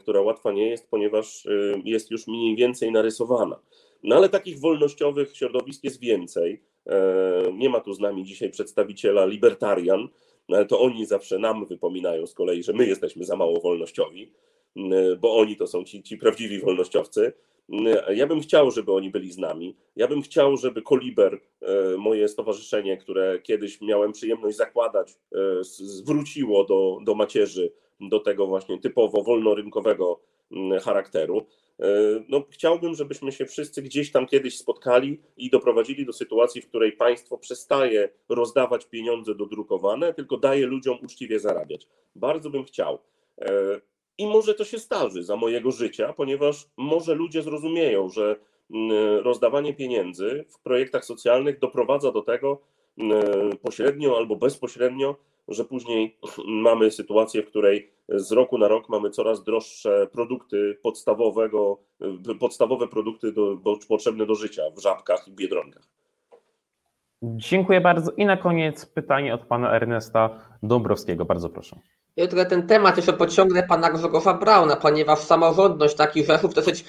która 0.00 0.20
łatwa 0.20 0.52
nie 0.52 0.68
jest, 0.68 0.90
ponieważ 0.90 1.46
jest 1.84 2.10
już 2.10 2.26
mniej 2.26 2.56
więcej 2.56 2.92
narysowana. 2.92 3.60
No 4.02 4.16
ale 4.16 4.28
takich 4.28 4.60
wolnościowych 4.60 5.36
środowisk 5.36 5.84
jest 5.84 6.00
więcej. 6.00 6.62
Nie 7.52 7.68
ma 7.68 7.80
tu 7.80 7.92
z 7.92 8.00
nami 8.00 8.24
dzisiaj 8.24 8.50
przedstawiciela 8.50 9.26
libertarian, 9.26 10.08
no 10.48 10.56
ale 10.56 10.66
to 10.66 10.80
oni 10.80 11.06
zawsze 11.06 11.38
nam 11.38 11.66
wypominają 11.66 12.26
z 12.26 12.34
kolei, 12.34 12.62
że 12.62 12.72
my 12.72 12.86
jesteśmy 12.86 13.24
za 13.24 13.36
mało 13.36 13.60
wolnościowi, 13.60 14.32
bo 15.20 15.36
oni 15.36 15.56
to 15.56 15.66
są 15.66 15.84
ci, 15.84 16.02
ci 16.02 16.16
prawdziwi 16.16 16.58
wolnościowcy. 16.58 17.32
Ja 18.14 18.26
bym 18.26 18.40
chciał, 18.40 18.70
żeby 18.70 18.92
oni 18.92 19.10
byli 19.10 19.32
z 19.32 19.38
nami. 19.38 19.76
Ja 19.96 20.08
bym 20.08 20.22
chciał, 20.22 20.56
żeby 20.56 20.82
Koliber, 20.82 21.40
moje 21.98 22.28
stowarzyszenie, 22.28 22.96
które 22.96 23.40
kiedyś 23.42 23.80
miałem 23.80 24.12
przyjemność 24.12 24.56
zakładać, 24.56 25.14
zwróciło 25.70 26.64
do, 26.64 26.98
do 27.04 27.14
macierzy, 27.14 27.72
do 28.00 28.20
tego 28.20 28.46
właśnie 28.46 28.80
typowo 28.80 29.22
wolnorynkowego 29.22 30.20
charakteru. 30.82 31.46
No, 32.28 32.44
chciałbym, 32.50 32.94
żebyśmy 32.94 33.32
się 33.32 33.46
wszyscy 33.46 33.82
gdzieś 33.82 34.12
tam 34.12 34.26
kiedyś 34.26 34.58
spotkali 34.58 35.20
i 35.36 35.50
doprowadzili 35.50 36.06
do 36.06 36.12
sytuacji, 36.12 36.62
w 36.62 36.68
której 36.68 36.92
państwo 36.92 37.38
przestaje 37.38 38.08
rozdawać 38.28 38.86
pieniądze 38.86 39.34
dodrukowane, 39.34 40.14
tylko 40.14 40.36
daje 40.36 40.66
ludziom 40.66 40.98
uczciwie 41.02 41.40
zarabiać. 41.40 41.86
Bardzo 42.16 42.50
bym 42.50 42.64
chciał. 42.64 42.98
I 44.18 44.26
może 44.26 44.54
to 44.54 44.64
się 44.64 44.78
starzy 44.78 45.22
za 45.22 45.36
mojego 45.36 45.70
życia, 45.70 46.12
ponieważ 46.12 46.68
może 46.76 47.14
ludzie 47.14 47.42
zrozumieją, 47.42 48.08
że 48.08 48.36
rozdawanie 49.22 49.74
pieniędzy 49.74 50.44
w 50.48 50.62
projektach 50.62 51.04
socjalnych 51.04 51.58
doprowadza 51.58 52.12
do 52.12 52.22
tego 52.22 52.60
pośrednio 53.62 54.16
albo 54.16 54.36
bezpośrednio, 54.36 55.16
że 55.48 55.64
później 55.64 56.16
mamy 56.46 56.90
sytuację, 56.90 57.42
w 57.42 57.46
której 57.46 57.90
z 58.08 58.32
roku 58.32 58.58
na 58.58 58.68
rok 58.68 58.88
mamy 58.88 59.10
coraz 59.10 59.44
droższe 59.44 60.06
produkty 60.12 60.78
podstawowego, 60.82 61.78
podstawowe 62.40 62.88
produkty 62.88 63.32
do, 63.32 63.58
potrzebne 63.88 64.26
do 64.26 64.34
życia 64.34 64.62
w 64.76 64.80
żabkach 64.80 65.28
i 65.28 65.32
biedronkach. 65.32 65.82
Dziękuję 67.22 67.80
bardzo. 67.80 68.12
I 68.12 68.26
na 68.26 68.36
koniec 68.36 68.86
pytanie 68.86 69.34
od 69.34 69.44
pana 69.44 69.72
Ernesta 69.72 70.30
Dąbrowskiego. 70.62 71.24
Bardzo 71.24 71.48
proszę. 71.48 71.80
Tylko 72.18 72.44
ten 72.44 72.66
temat 72.66 72.96
jeszcze 72.96 73.12
pociągnę 73.12 73.62
pana 73.62 73.90
Grzegorza 73.90 74.34
Brauna, 74.34 74.76
ponieważ 74.76 75.18
samorządność 75.18 75.94
takich 75.94 76.26
rzeszów 76.26 76.54
dosyć 76.54 76.84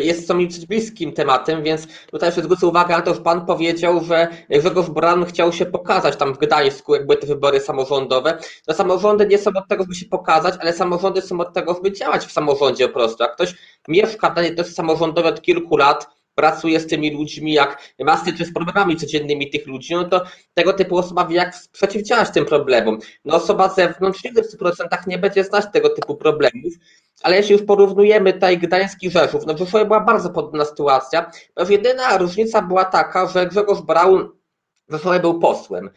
jest 0.00 0.26
co 0.26 0.34
mi 0.34 0.48
bliskim 0.68 1.12
tematem, 1.12 1.62
więc 1.62 1.86
tutaj 2.10 2.28
jeszcze 2.28 2.42
zwrócę 2.42 2.66
uwagę 2.66 2.96
na 2.96 3.02
to, 3.02 3.14
że 3.14 3.20
pan 3.20 3.46
powiedział, 3.46 4.04
że 4.04 4.28
Grzegorz 4.50 4.90
Braun 4.90 5.24
chciał 5.24 5.52
się 5.52 5.66
pokazać 5.66 6.16
tam 6.16 6.34
w 6.34 6.38
Gdańsku, 6.38 6.94
jakby 6.94 7.16
te 7.16 7.26
wybory 7.26 7.60
samorządowe. 7.60 8.38
To 8.66 8.74
samorządy 8.74 9.26
nie 9.26 9.38
są 9.38 9.50
od 9.54 9.68
tego, 9.68 9.82
żeby 9.82 9.94
się 9.94 10.06
pokazać, 10.06 10.54
ale 10.60 10.72
samorządy 10.72 11.22
są 11.22 11.40
od 11.40 11.54
tego, 11.54 11.74
żeby 11.74 11.92
działać 11.92 12.26
w 12.26 12.32
samorządzie 12.32 12.88
po 12.88 12.94
prostu. 12.94 13.22
Jak 13.22 13.34
ktoś 13.34 13.54
mieszka 13.88 14.30
w 14.30 14.34
danej 14.34 14.56
samorządowej 14.64 15.32
od 15.32 15.42
kilku 15.42 15.76
lat, 15.76 16.17
pracuje 16.38 16.80
z 16.80 16.86
tymi 16.86 17.10
ludźmi, 17.10 17.52
jak 17.52 17.94
ma 17.98 18.16
styczność 18.16 18.50
z 18.50 18.54
problemami 18.54 18.96
codziennymi 18.96 19.50
tych 19.50 19.66
ludzi, 19.66 19.94
no 19.94 20.04
to 20.04 20.24
tego 20.54 20.72
typu 20.72 20.98
osoba 20.98 21.26
wie, 21.26 21.36
jak 21.36 21.54
przeciwdziałać 21.72 22.30
tym 22.30 22.44
problemom. 22.44 22.98
No 23.24 23.36
osoba 23.36 23.68
z 23.68 23.76
zewnątrz 23.76 24.24
nigdy 24.24 24.42
w 24.42 24.46
100% 24.46 25.06
nie 25.06 25.18
będzie 25.18 25.44
znać 25.44 25.64
tego 25.72 25.88
typu 25.88 26.14
problemów, 26.14 26.74
ale 27.22 27.36
jeśli 27.36 27.52
już 27.52 27.62
porównujemy 27.62 28.32
tutaj 28.32 28.58
Gdański 28.58 29.10
Rzeszów, 29.10 29.46
no 29.46 29.54
w 29.54 29.58
Rzeszowie 29.58 29.84
była 29.84 30.00
bardzo 30.00 30.30
podobna 30.30 30.64
sytuacja, 30.64 31.30
bo 31.56 31.64
jedyna 31.68 32.18
różnica 32.18 32.62
była 32.62 32.84
taka, 32.84 33.26
że 33.26 33.46
Grzegorz 33.46 33.80
Braun 33.80 34.28
w 34.88 34.92
Rzeszowie 34.92 35.20
był 35.20 35.38
posłem 35.38 35.90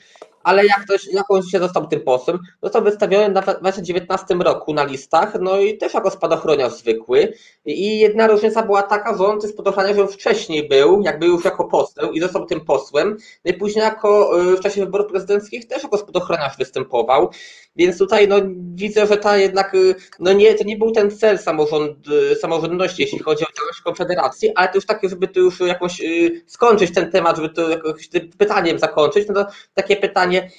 ale 0.44 0.66
jak 0.66 0.84
ktoś, 0.86 1.08
jak 1.14 1.32
on 1.32 1.44
się 1.44 1.60
został 1.60 1.88
tym 1.88 2.02
posłem, 2.02 2.40
został 2.64 2.84
wystawiony 2.84 3.30
na 3.30 3.42
2019 3.42 4.36
roku 4.36 4.74
na 4.74 4.84
listach, 4.84 5.38
no 5.42 5.60
i 5.60 5.78
też 5.78 5.94
jako 5.94 6.12
spadochroniarz 6.12 6.74
zwykły. 6.74 7.34
I 7.66 8.00
jedna 8.00 8.28
różnica 8.28 8.64
była 8.64 8.84
taka, 8.84 9.18
że 9.18 9.26
on 9.26 9.40
tym 9.40 9.50
spadochroniarzem 9.50 10.08
wcześniej 10.08 10.70
był, 10.70 11.02
jakby 11.02 11.26
już 11.26 11.46
jako 11.46 11.66
poseł 11.66 12.12
i 12.12 12.20
został 12.20 12.46
tym 12.46 12.66
posłem, 12.66 13.18
no 13.46 13.52
i 13.52 13.54
później 13.54 13.84
jako 13.84 14.32
w 14.58 14.60
czasie 14.60 14.86
wyborów 14.86 15.12
prezydenckich 15.12 15.68
też 15.68 15.84
jako 15.84 15.98
spadochroniarz 15.98 16.58
występował. 16.58 17.30
Więc 17.76 17.98
tutaj 17.98 18.28
no, 18.28 18.36
widzę, 18.74 19.08
że 19.08 19.18
ta 19.18 19.38
jednak, 19.38 19.76
no 20.20 20.34
nie, 20.34 20.54
to 20.54 20.64
nie 20.64 20.78
był 20.78 20.92
ten 20.92 21.12
cel 21.12 21.40
samorząd, 21.40 21.98
samorządności, 22.40 23.02
jeśli 23.02 23.20
chodzi 23.20 23.44
o 23.44 23.54
działalność 23.58 23.82
Konfederacji, 23.82 24.52
ale 24.56 24.68
to 24.68 24.76
już 24.76 24.86
takie, 24.86 25.10
żeby 25.10 25.28
to 25.28 25.40
już 25.40 25.60
jakoś 25.60 26.02
skończyć 26.46 26.94
ten 26.94 27.12
temat, 27.12 27.36
żeby 27.36 27.50
to 27.50 27.70
jakoś 27.70 28.10
pytaniem 28.38 28.80
zakończyć, 28.80 29.28
no 29.28 29.34
to 29.34 29.52
takie 29.74 29.96
pytanie, 29.96 30.52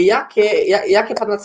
jakie, 0.00 0.42
jakie 0.88 1.14
Pana 1.14 1.36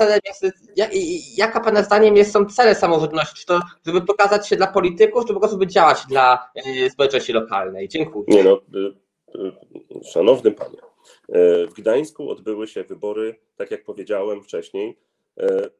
jak, 0.75 0.89
jaka 1.37 1.59
Pana 1.59 1.83
zdaniem 1.83 2.15
jest, 2.15 2.31
są 2.31 2.45
cele 2.45 2.75
samorządności? 2.75 3.35
Czy 3.35 3.45
to, 3.45 3.59
żeby 3.85 4.01
pokazać 4.01 4.47
się 4.47 4.55
dla 4.55 4.67
polityków, 4.67 5.25
czy 5.25 5.33
po 5.33 5.39
prostu 5.39 5.55
żeby 5.55 5.67
działać 5.67 6.05
dla 6.09 6.49
społeczności 6.89 7.33
lokalnej? 7.33 7.87
Dziękuję. 7.87 8.25
Nie 8.27 8.43
no, 8.43 8.61
szanowny 10.13 10.51
Panie, 10.51 10.77
w 11.69 11.73
Gdańsku 11.75 12.29
odbyły 12.29 12.67
się 12.67 12.83
wybory, 12.83 13.35
tak 13.55 13.71
jak 13.71 13.83
powiedziałem 13.83 14.43
wcześniej, 14.43 14.97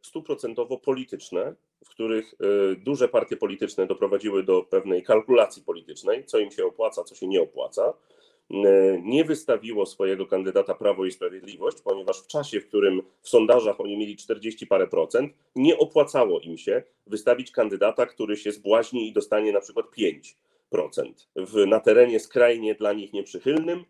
stuprocentowo 0.02 0.78
polityczne, 0.78 1.56
w 1.86 1.90
których 1.90 2.36
duże 2.78 3.08
partie 3.08 3.38
polityczne 3.38 3.88
doprowadziły 3.88 4.44
do 4.44 4.64
pewnej 4.64 5.04
kalkulacji 5.04 5.64
politycznej, 5.64 6.26
co 6.26 6.40
im 6.40 6.52
się 6.52 6.66
opłaca, 6.66 7.04
co 7.04 7.16
się 7.16 7.28
nie 7.28 7.42
opłaca. 7.42 7.94
Nie 9.04 9.24
wystawiło 9.24 9.86
swojego 9.86 10.26
kandydata 10.26 10.76
Prawo 10.76 11.06
i 11.06 11.12
Sprawiedliwość, 11.12 11.82
ponieważ 11.82 12.24
w 12.24 12.28
czasie, 12.28 12.62
w 12.62 12.68
którym 12.68 13.02
w 13.22 13.30
sondażach 13.30 13.80
oni 13.80 13.98
mieli 13.98 14.16
40 14.16 14.68
parę 14.68 14.88
procent, 14.88 15.34
nie 15.56 15.78
opłacało 15.78 16.40
im 16.40 16.58
się 16.58 16.84
wystawić 17.08 17.52
kandydata, 17.52 18.06
który 18.06 18.38
się 18.38 18.52
zbłaźni 18.52 19.10
i 19.10 19.14
dostanie 19.14 19.52
na 19.52 19.60
przykład 19.60 19.86
5% 20.72 21.14
w, 21.36 21.66
na 21.68 21.80
terenie 21.80 22.20
skrajnie 22.20 22.76
dla 22.76 22.94
nich 22.94 23.14
nieprzychylnym, 23.14 23.86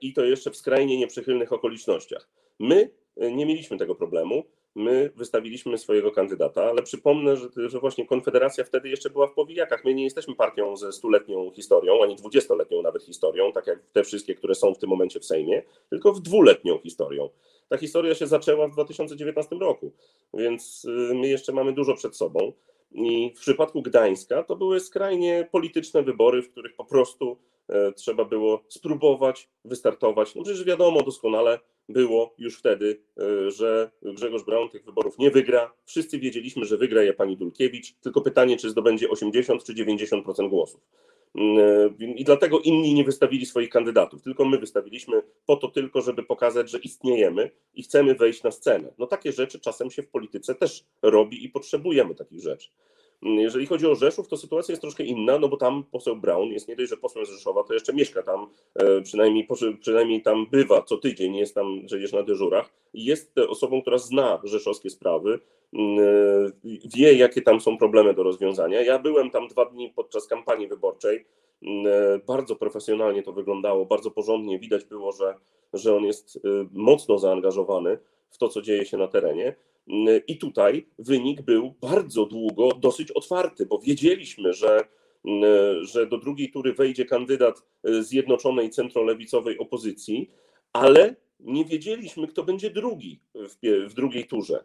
i 0.00 0.12
to 0.12 0.24
jeszcze 0.24 0.50
w 0.50 0.56
skrajnie 0.56 0.98
nieprzychylnych 0.98 1.52
okolicznościach. 1.52 2.28
My 2.58 2.90
nie 3.16 3.46
mieliśmy 3.46 3.78
tego 3.78 3.94
problemu. 3.94 4.44
My 4.74 5.10
wystawiliśmy 5.16 5.78
swojego 5.78 6.10
kandydata, 6.10 6.64
ale 6.64 6.82
przypomnę, 6.82 7.36
że, 7.36 7.48
że 7.56 7.80
właśnie 7.80 8.06
Konfederacja 8.06 8.64
wtedy 8.64 8.88
jeszcze 8.88 9.10
była 9.10 9.26
w 9.26 9.34
powijakach. 9.34 9.84
My 9.84 9.94
nie 9.94 10.04
jesteśmy 10.04 10.34
partią 10.34 10.76
ze 10.76 10.92
stuletnią 10.92 11.50
historią, 11.50 12.02
ani 12.02 12.16
dwudziestoletnią 12.16 12.82
nawet 12.82 13.02
historią, 13.02 13.52
tak 13.52 13.66
jak 13.66 13.78
te 13.92 14.04
wszystkie, 14.04 14.34
które 14.34 14.54
są 14.54 14.74
w 14.74 14.78
tym 14.78 14.90
momencie 14.90 15.20
w 15.20 15.24
Sejmie, 15.24 15.62
tylko 15.90 16.12
w 16.12 16.20
dwuletnią 16.20 16.78
historią. 16.78 17.28
Ta 17.68 17.76
historia 17.76 18.14
się 18.14 18.26
zaczęła 18.26 18.68
w 18.68 18.72
2019 18.72 19.56
roku, 19.56 19.92
więc 20.34 20.84
y, 20.84 21.14
my 21.14 21.28
jeszcze 21.28 21.52
mamy 21.52 21.72
dużo 21.72 21.94
przed 21.94 22.16
sobą. 22.16 22.52
I 22.92 23.32
w 23.36 23.40
przypadku 23.40 23.82
Gdańska 23.82 24.42
to 24.42 24.56
były 24.56 24.80
skrajnie 24.80 25.48
polityczne 25.52 26.02
wybory, 26.02 26.42
w 26.42 26.50
których 26.50 26.76
po 26.76 26.84
prostu 26.84 27.32
e, 27.32 27.57
trzeba 27.96 28.24
było 28.24 28.64
spróbować 28.68 29.48
wystartować. 29.64 30.34
No 30.34 30.42
przecież 30.42 30.64
wiadomo 30.64 31.02
doskonale 31.02 31.58
było 31.88 32.34
już 32.38 32.58
wtedy, 32.58 33.00
e, 33.18 33.50
że 33.50 33.90
Grzegorz 34.02 34.42
Braun 34.42 34.68
tych 34.68 34.84
wyborów 34.84 35.18
nie 35.18 35.30
wygra. 35.30 35.72
Wszyscy 35.84 36.18
wiedzieliśmy, 36.18 36.64
że 36.64 36.76
wygra 36.76 37.02
je 37.02 37.14
pani 37.14 37.36
Dulkiewicz, 37.36 37.92
tylko 37.92 38.20
pytanie, 38.20 38.56
czy 38.56 38.70
zdobędzie 38.70 39.10
80 39.10 39.64
czy 39.64 39.74
90% 39.74 40.48
głosów. 40.48 40.80
Mm, 41.34 41.58
e, 42.00 42.04
I 42.04 42.24
dlatego 42.24 42.60
inni 42.60 42.94
nie 42.94 43.04
wystawili 43.04 43.46
swoich 43.46 43.70
kandydatów, 43.70 44.22
tylko 44.22 44.44
my 44.44 44.58
wystawiliśmy 44.58 45.22
po 45.46 45.56
to 45.56 45.68
tylko, 45.68 46.00
żeby 46.00 46.22
pokazać, 46.22 46.70
że 46.70 46.78
istniejemy 46.78 47.50
i 47.74 47.82
chcemy 47.82 48.14
wejść 48.14 48.42
na 48.42 48.50
scenę. 48.50 48.92
No 48.98 49.06
takie 49.06 49.32
rzeczy 49.32 49.60
czasem 49.60 49.90
się 49.90 50.02
w 50.02 50.08
polityce 50.08 50.54
też 50.54 50.84
robi 51.02 51.44
i 51.44 51.48
potrzebujemy 51.48 52.14
takich 52.14 52.40
rzeczy. 52.40 52.68
Jeżeli 53.22 53.66
chodzi 53.66 53.86
o 53.86 53.94
Rzeszów, 53.94 54.28
to 54.28 54.36
sytuacja 54.36 54.72
jest 54.72 54.80
troszkę 54.80 55.04
inna, 55.04 55.38
no 55.38 55.48
bo 55.48 55.56
tam 55.56 55.84
poseł 55.84 56.16
Braun 56.16 56.48
jest 56.48 56.68
nie 56.68 56.76
dość, 56.76 56.90
że 56.90 56.96
posłem 56.96 57.26
z 57.26 57.30
Rzeszowa, 57.30 57.64
to 57.64 57.74
jeszcze 57.74 57.92
mieszka 57.92 58.22
tam, 58.22 58.46
e, 58.74 59.00
przynajmniej, 59.02 59.48
przynajmniej 59.80 60.22
tam 60.22 60.46
bywa 60.50 60.82
co 60.82 60.96
tydzień, 60.96 61.36
jest 61.36 61.54
tam 61.54 61.80
przecież 61.86 62.12
na 62.12 62.22
dyżurach 62.22 62.70
jest 62.94 63.38
osobą, 63.38 63.82
która 63.82 63.98
zna 63.98 64.40
rzeszowskie 64.44 64.90
sprawy, 64.90 65.40
mm, 65.72 65.98
e, 65.98 66.78
wie 66.96 67.14
jakie 67.14 67.42
tam 67.42 67.60
są 67.60 67.78
problemy 67.78 68.14
do 68.14 68.22
rozwiązania. 68.22 68.82
Ja 68.82 68.98
byłem 68.98 69.30
tam 69.30 69.48
dwa 69.48 69.64
dni 69.64 69.92
podczas 69.96 70.26
kampanii 70.26 70.68
wyborczej, 70.68 71.24
mm, 71.62 71.86
e, 71.86 72.18
bardzo 72.18 72.56
profesjonalnie 72.56 73.22
to 73.22 73.32
wyglądało, 73.32 73.86
bardzo 73.86 74.10
porządnie, 74.10 74.58
widać 74.58 74.84
było, 74.84 75.12
że, 75.12 75.34
że 75.72 75.96
on 75.96 76.04
jest 76.04 76.40
mocno 76.72 77.18
zaangażowany 77.18 77.98
w 78.30 78.38
to, 78.38 78.48
co 78.48 78.62
dzieje 78.62 78.84
się 78.86 78.96
na 78.96 79.08
terenie. 79.08 79.54
I 80.26 80.38
tutaj 80.38 80.86
wynik 80.98 81.42
był 81.42 81.74
bardzo 81.80 82.26
długo 82.26 82.68
dosyć 82.68 83.10
otwarty, 83.10 83.66
bo 83.66 83.78
wiedzieliśmy, 83.78 84.52
że, 84.52 84.88
że 85.80 86.06
do 86.06 86.18
drugiej 86.18 86.50
tury 86.50 86.72
wejdzie 86.72 87.04
kandydat 87.04 87.62
zjednoczonej 88.00 88.70
centrolewicowej 88.70 89.58
opozycji, 89.58 90.30
ale 90.72 91.16
nie 91.40 91.64
wiedzieliśmy, 91.64 92.26
kto 92.26 92.42
będzie 92.42 92.70
drugi 92.70 93.20
w, 93.34 93.56
w 93.88 93.94
drugiej 93.94 94.26
turze. 94.26 94.64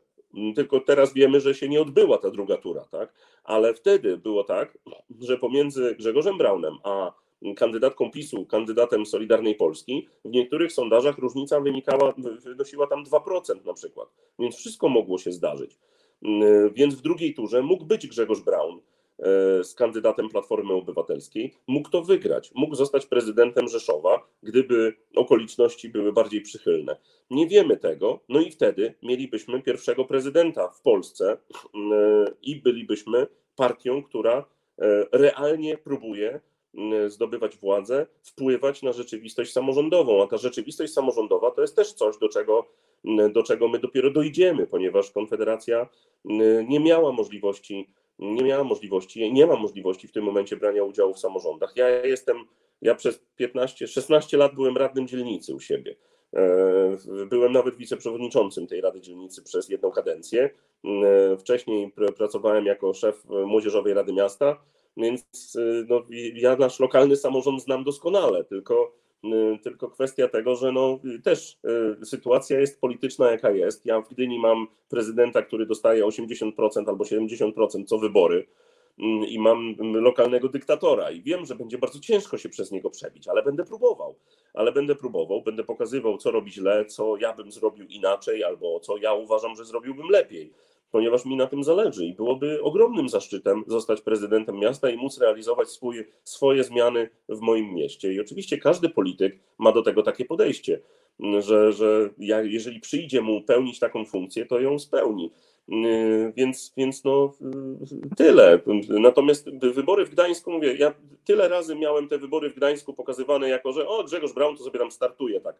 Tylko 0.55 0.79
teraz 0.79 1.13
wiemy, 1.13 1.39
że 1.39 1.55
się 1.55 1.69
nie 1.69 1.81
odbyła 1.81 2.17
ta 2.17 2.31
druga 2.31 2.57
tura, 2.57 2.85
tak? 2.91 3.13
Ale 3.43 3.73
wtedy 3.73 4.17
było 4.17 4.43
tak, 4.43 4.77
że 5.19 5.37
pomiędzy 5.37 5.95
Grzegorzem 5.95 6.37
Braunem 6.37 6.77
a 6.83 7.13
kandydatką 7.55 8.11
PiSu, 8.11 8.45
kandydatem 8.45 9.05
Solidarnej 9.05 9.55
Polski, 9.55 10.07
w 10.25 10.29
niektórych 10.31 10.71
sondażach 10.71 11.17
różnica 11.17 11.59
wynikała, 11.59 12.13
wynosiła 12.43 12.87
tam 12.87 13.03
2% 13.03 13.65
na 13.65 13.73
przykład, 13.73 14.09
więc 14.39 14.55
wszystko 14.55 14.89
mogło 14.89 15.17
się 15.17 15.31
zdarzyć. 15.31 15.77
Mm, 16.23 16.73
więc 16.73 16.95
w 16.95 17.01
drugiej 17.01 17.33
turze 17.33 17.61
mógł 17.61 17.85
być 17.85 18.07
Grzegorz 18.07 18.41
Braun 18.41 18.79
e, 19.19 19.63
z 19.63 19.75
kandydatem 19.75 20.29
Platformy 20.29 20.73
Obywatelskiej, 20.73 21.53
mógł 21.67 21.89
to 21.89 22.01
wygrać, 22.01 22.51
mógł 22.55 22.75
zostać 22.75 23.05
prezydentem 23.05 23.67
Rzeszowa, 23.67 24.27
gdyby 24.43 24.93
okoliczności 25.15 25.89
były 25.89 26.13
bardziej 26.13 26.41
przychylne. 26.41 26.97
Nie 27.29 27.47
wiemy 27.47 27.77
tego, 27.77 28.19
no 28.29 28.41
i 28.41 28.51
wtedy 28.51 28.93
mielibyśmy 29.03 29.61
pierwszego 29.61 30.05
prezydenta 30.05 30.69
w 30.69 30.81
Polsce 30.81 31.37
mm, 31.75 32.27
i 32.41 32.55
bylibyśmy 32.55 33.27
partią, 33.55 34.03
która 34.03 34.37
e, 34.37 35.05
realnie 35.11 35.77
próbuje 35.77 36.39
zdobywać 37.07 37.57
władzę, 37.57 38.07
wpływać 38.23 38.81
na 38.81 38.91
rzeczywistość 38.91 39.51
samorządową, 39.51 40.23
a 40.23 40.27
ta 40.27 40.37
rzeczywistość 40.37 40.93
samorządowa 40.93 41.51
to 41.51 41.61
jest 41.61 41.75
też 41.75 41.93
coś, 41.93 42.17
do 42.17 42.29
czego, 42.29 42.65
y, 43.05 43.29
do 43.29 43.43
czego 43.43 43.67
my 43.67 43.79
dopiero 43.79 44.11
dojdziemy, 44.11 44.67
ponieważ 44.67 45.11
Konfederacja 45.11 45.89
y, 46.25 46.65
nie 46.69 46.79
miała 46.79 47.11
możliwości, 47.11 47.89
nie 48.19 48.43
miała 48.43 48.63
możliwości, 48.63 49.33
nie 49.33 49.47
ma 49.47 49.55
możliwości 49.55 50.07
w 50.07 50.11
tym 50.11 50.23
momencie 50.23 50.57
brania 50.57 50.83
udziału 50.83 51.13
w 51.13 51.19
samorządach. 51.19 51.73
Ja 51.75 52.05
jestem, 52.05 52.37
ja 52.81 52.95
przez 52.95 53.23
15, 53.35 53.87
16 53.87 54.37
lat 54.37 54.55
byłem 54.55 54.77
radnym 54.77 55.07
dzielnicy 55.07 55.55
u 55.55 55.59
siebie. 55.59 55.95
E, 56.35 57.25
byłem 57.25 57.51
nawet 57.51 57.75
wiceprzewodniczącym 57.75 58.67
tej 58.67 58.81
Rady 58.81 59.01
Dzielnicy 59.01 59.43
przez 59.43 59.69
jedną 59.69 59.91
kadencję. 59.91 60.49
E, 60.85 61.37
wcześniej 61.37 61.91
pracowałem 62.17 62.65
jako 62.65 62.93
szef 62.93 63.25
Młodzieżowej 63.29 63.93
Rady 63.93 64.13
Miasta 64.13 64.57
więc 64.97 65.55
y, 65.55 65.85
no, 65.89 66.03
ja 66.33 66.55
nasz 66.55 66.79
lokalny 66.79 67.15
samorząd 67.15 67.61
znam 67.61 67.83
doskonale, 67.83 68.43
tylko, 68.43 68.95
y, 69.23 69.59
tylko 69.63 69.89
kwestia 69.89 70.27
tego, 70.27 70.55
że 70.55 70.71
no, 70.71 70.99
też 71.23 71.59
y, 72.01 72.05
sytuacja 72.05 72.59
jest 72.59 72.81
polityczna 72.81 73.31
jaka 73.31 73.51
jest. 73.51 73.85
Ja 73.85 74.01
w 74.01 74.09
Gdyni 74.09 74.39
mam 74.39 74.67
prezydenta, 74.89 75.41
który 75.41 75.65
dostaje 75.65 76.03
80% 76.03 76.89
albo 76.89 77.03
70% 77.03 77.85
co 77.85 77.97
wybory 77.97 78.47
i 79.27 79.39
mam 79.39 79.75
lokalnego 79.93 80.49
dyktatora 80.49 81.11
i 81.11 81.21
wiem, 81.21 81.45
że 81.45 81.55
będzie 81.55 81.77
bardzo 81.77 81.99
ciężko 81.99 82.37
się 82.37 82.49
przez 82.49 82.71
niego 82.71 82.89
przebić, 82.89 83.27
ale 83.27 83.43
będę 83.43 83.65
próbował. 83.65 84.15
Ale 84.53 84.71
będę 84.71 84.95
próbował, 84.95 85.41
będę 85.41 85.63
pokazywał, 85.63 86.17
co 86.17 86.31
robi 86.31 86.51
źle, 86.51 86.85
co 86.85 87.17
ja 87.17 87.33
bym 87.33 87.51
zrobił 87.51 87.87
inaczej, 87.87 88.43
albo 88.43 88.79
co 88.79 88.97
ja 88.97 89.13
uważam, 89.13 89.55
że 89.55 89.65
zrobiłbym 89.65 90.09
lepiej 90.09 90.53
ponieważ 90.93 91.25
mi 91.25 91.35
na 91.35 91.47
tym 91.47 91.63
zależy 91.63 92.05
i 92.05 92.13
byłoby 92.13 92.61
ogromnym 92.61 93.09
zaszczytem 93.09 93.63
zostać 93.67 94.01
prezydentem 94.01 94.59
miasta 94.59 94.89
i 94.89 94.97
móc 94.97 95.17
realizować 95.17 95.69
swój, 95.69 96.05
swoje 96.23 96.63
zmiany 96.63 97.09
w 97.29 97.39
moim 97.39 97.73
mieście. 97.73 98.13
I 98.13 98.19
oczywiście 98.19 98.57
każdy 98.57 98.89
polityk 98.89 99.39
ma 99.57 99.71
do 99.71 99.81
tego 99.81 100.03
takie 100.03 100.25
podejście, 100.25 100.81
że, 101.39 101.73
że 101.73 102.09
ja, 102.17 102.41
jeżeli 102.41 102.79
przyjdzie 102.79 103.21
mu 103.21 103.41
pełnić 103.41 103.79
taką 103.79 104.05
funkcję, 104.05 104.45
to 104.45 104.59
ją 104.59 104.79
spełni. 104.79 105.31
Więc, 106.35 106.73
więc 106.77 107.03
no 107.03 107.33
tyle. 108.17 108.59
Natomiast 108.89 109.49
wybory 109.49 110.05
w 110.05 110.09
Gdańsku, 110.09 110.51
mówię, 110.51 110.75
ja 110.75 110.93
tyle 111.25 111.47
razy 111.47 111.75
miałem 111.75 112.07
te 112.07 112.17
wybory 112.17 112.49
w 112.49 112.55
Gdańsku 112.55 112.93
pokazywane 112.93 113.49
jako, 113.49 113.73
że 113.73 113.87
o 113.87 114.03
Grzegorz 114.03 114.33
Braun 114.33 114.57
to 114.57 114.63
sobie 114.63 114.79
tam 114.79 114.91
startuje, 114.91 115.41
tak. 115.41 115.55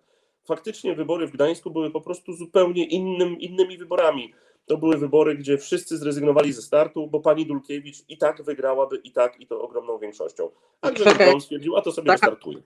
Faktycznie 0.46 0.96
wybory 0.96 1.28
w 1.28 1.32
Gdańsku 1.32 1.72
były 1.72 1.92
po 1.92 2.02
prostu 2.02 2.34
zupełnie 2.34 2.86
innym, 2.86 3.40
innymi 3.40 3.78
wyborami 3.78 4.34
to 4.66 4.78
były 4.78 4.98
wybory, 4.98 5.36
gdzie 5.36 5.58
wszyscy 5.58 5.98
zrezygnowali 5.98 6.54
ze 6.54 6.62
startu, 6.62 7.08
bo 7.08 7.20
pani 7.20 7.46
Dulkiewicz 7.46 7.98
i 8.10 8.18
tak 8.18 8.44
wygrałaby 8.44 8.98
i 8.98 9.12
tak 9.12 9.40
i 9.40 9.48
to 9.48 9.62
ogromną 9.62 9.98
większością. 9.98 10.50
A 10.82 10.92
Grzegorz 10.92 11.18
Braun 11.18 11.42
stwierdził, 11.42 11.78
a 11.78 11.82
to 11.82 11.92
sobie 11.92 12.08
taka, 12.08 12.28
startuje. 12.28 12.58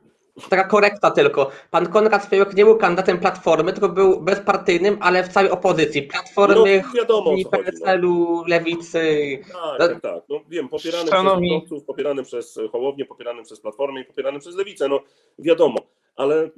Taka 0.49 0.63
korekta 0.63 1.11
tylko. 1.11 1.51
Pan 1.71 1.87
Konrad 1.87 2.25
Fejok 2.25 2.53
nie 2.53 2.65
był 2.65 2.77
kandydatem 2.77 3.19
Platformy, 3.19 3.73
tylko 3.73 3.89
był 3.89 4.21
bezpartyjnym, 4.21 4.97
ale 5.01 5.23
w 5.23 5.27
całej 5.27 5.51
opozycji. 5.51 6.03
Platformy, 6.03 6.83
no, 6.87 6.93
wiadomo, 6.93 7.31
PSL-u, 7.51 8.35
no. 8.35 8.43
Lewicy. 8.47 9.39
Tak, 9.53 9.89
tak, 9.89 10.01
tak. 10.01 10.23
No, 10.29 10.39
wiem, 10.49 10.69
popierany 10.69 11.09
Szanowni... 11.09 11.49
przez 11.49 11.69
Kowców, 11.69 11.85
popierany 11.85 12.23
przez 12.23 12.59
Hołownię, 12.71 13.05
popierany 13.05 13.43
przez 13.43 13.59
Platformę 13.59 14.01
i 14.01 14.05
popierany 14.05 14.39
przez 14.39 14.55
Lewicę. 14.55 14.87
No 14.87 14.99
wiadomo, 15.39 15.79
ale 16.17 16.45
y, 16.45 16.49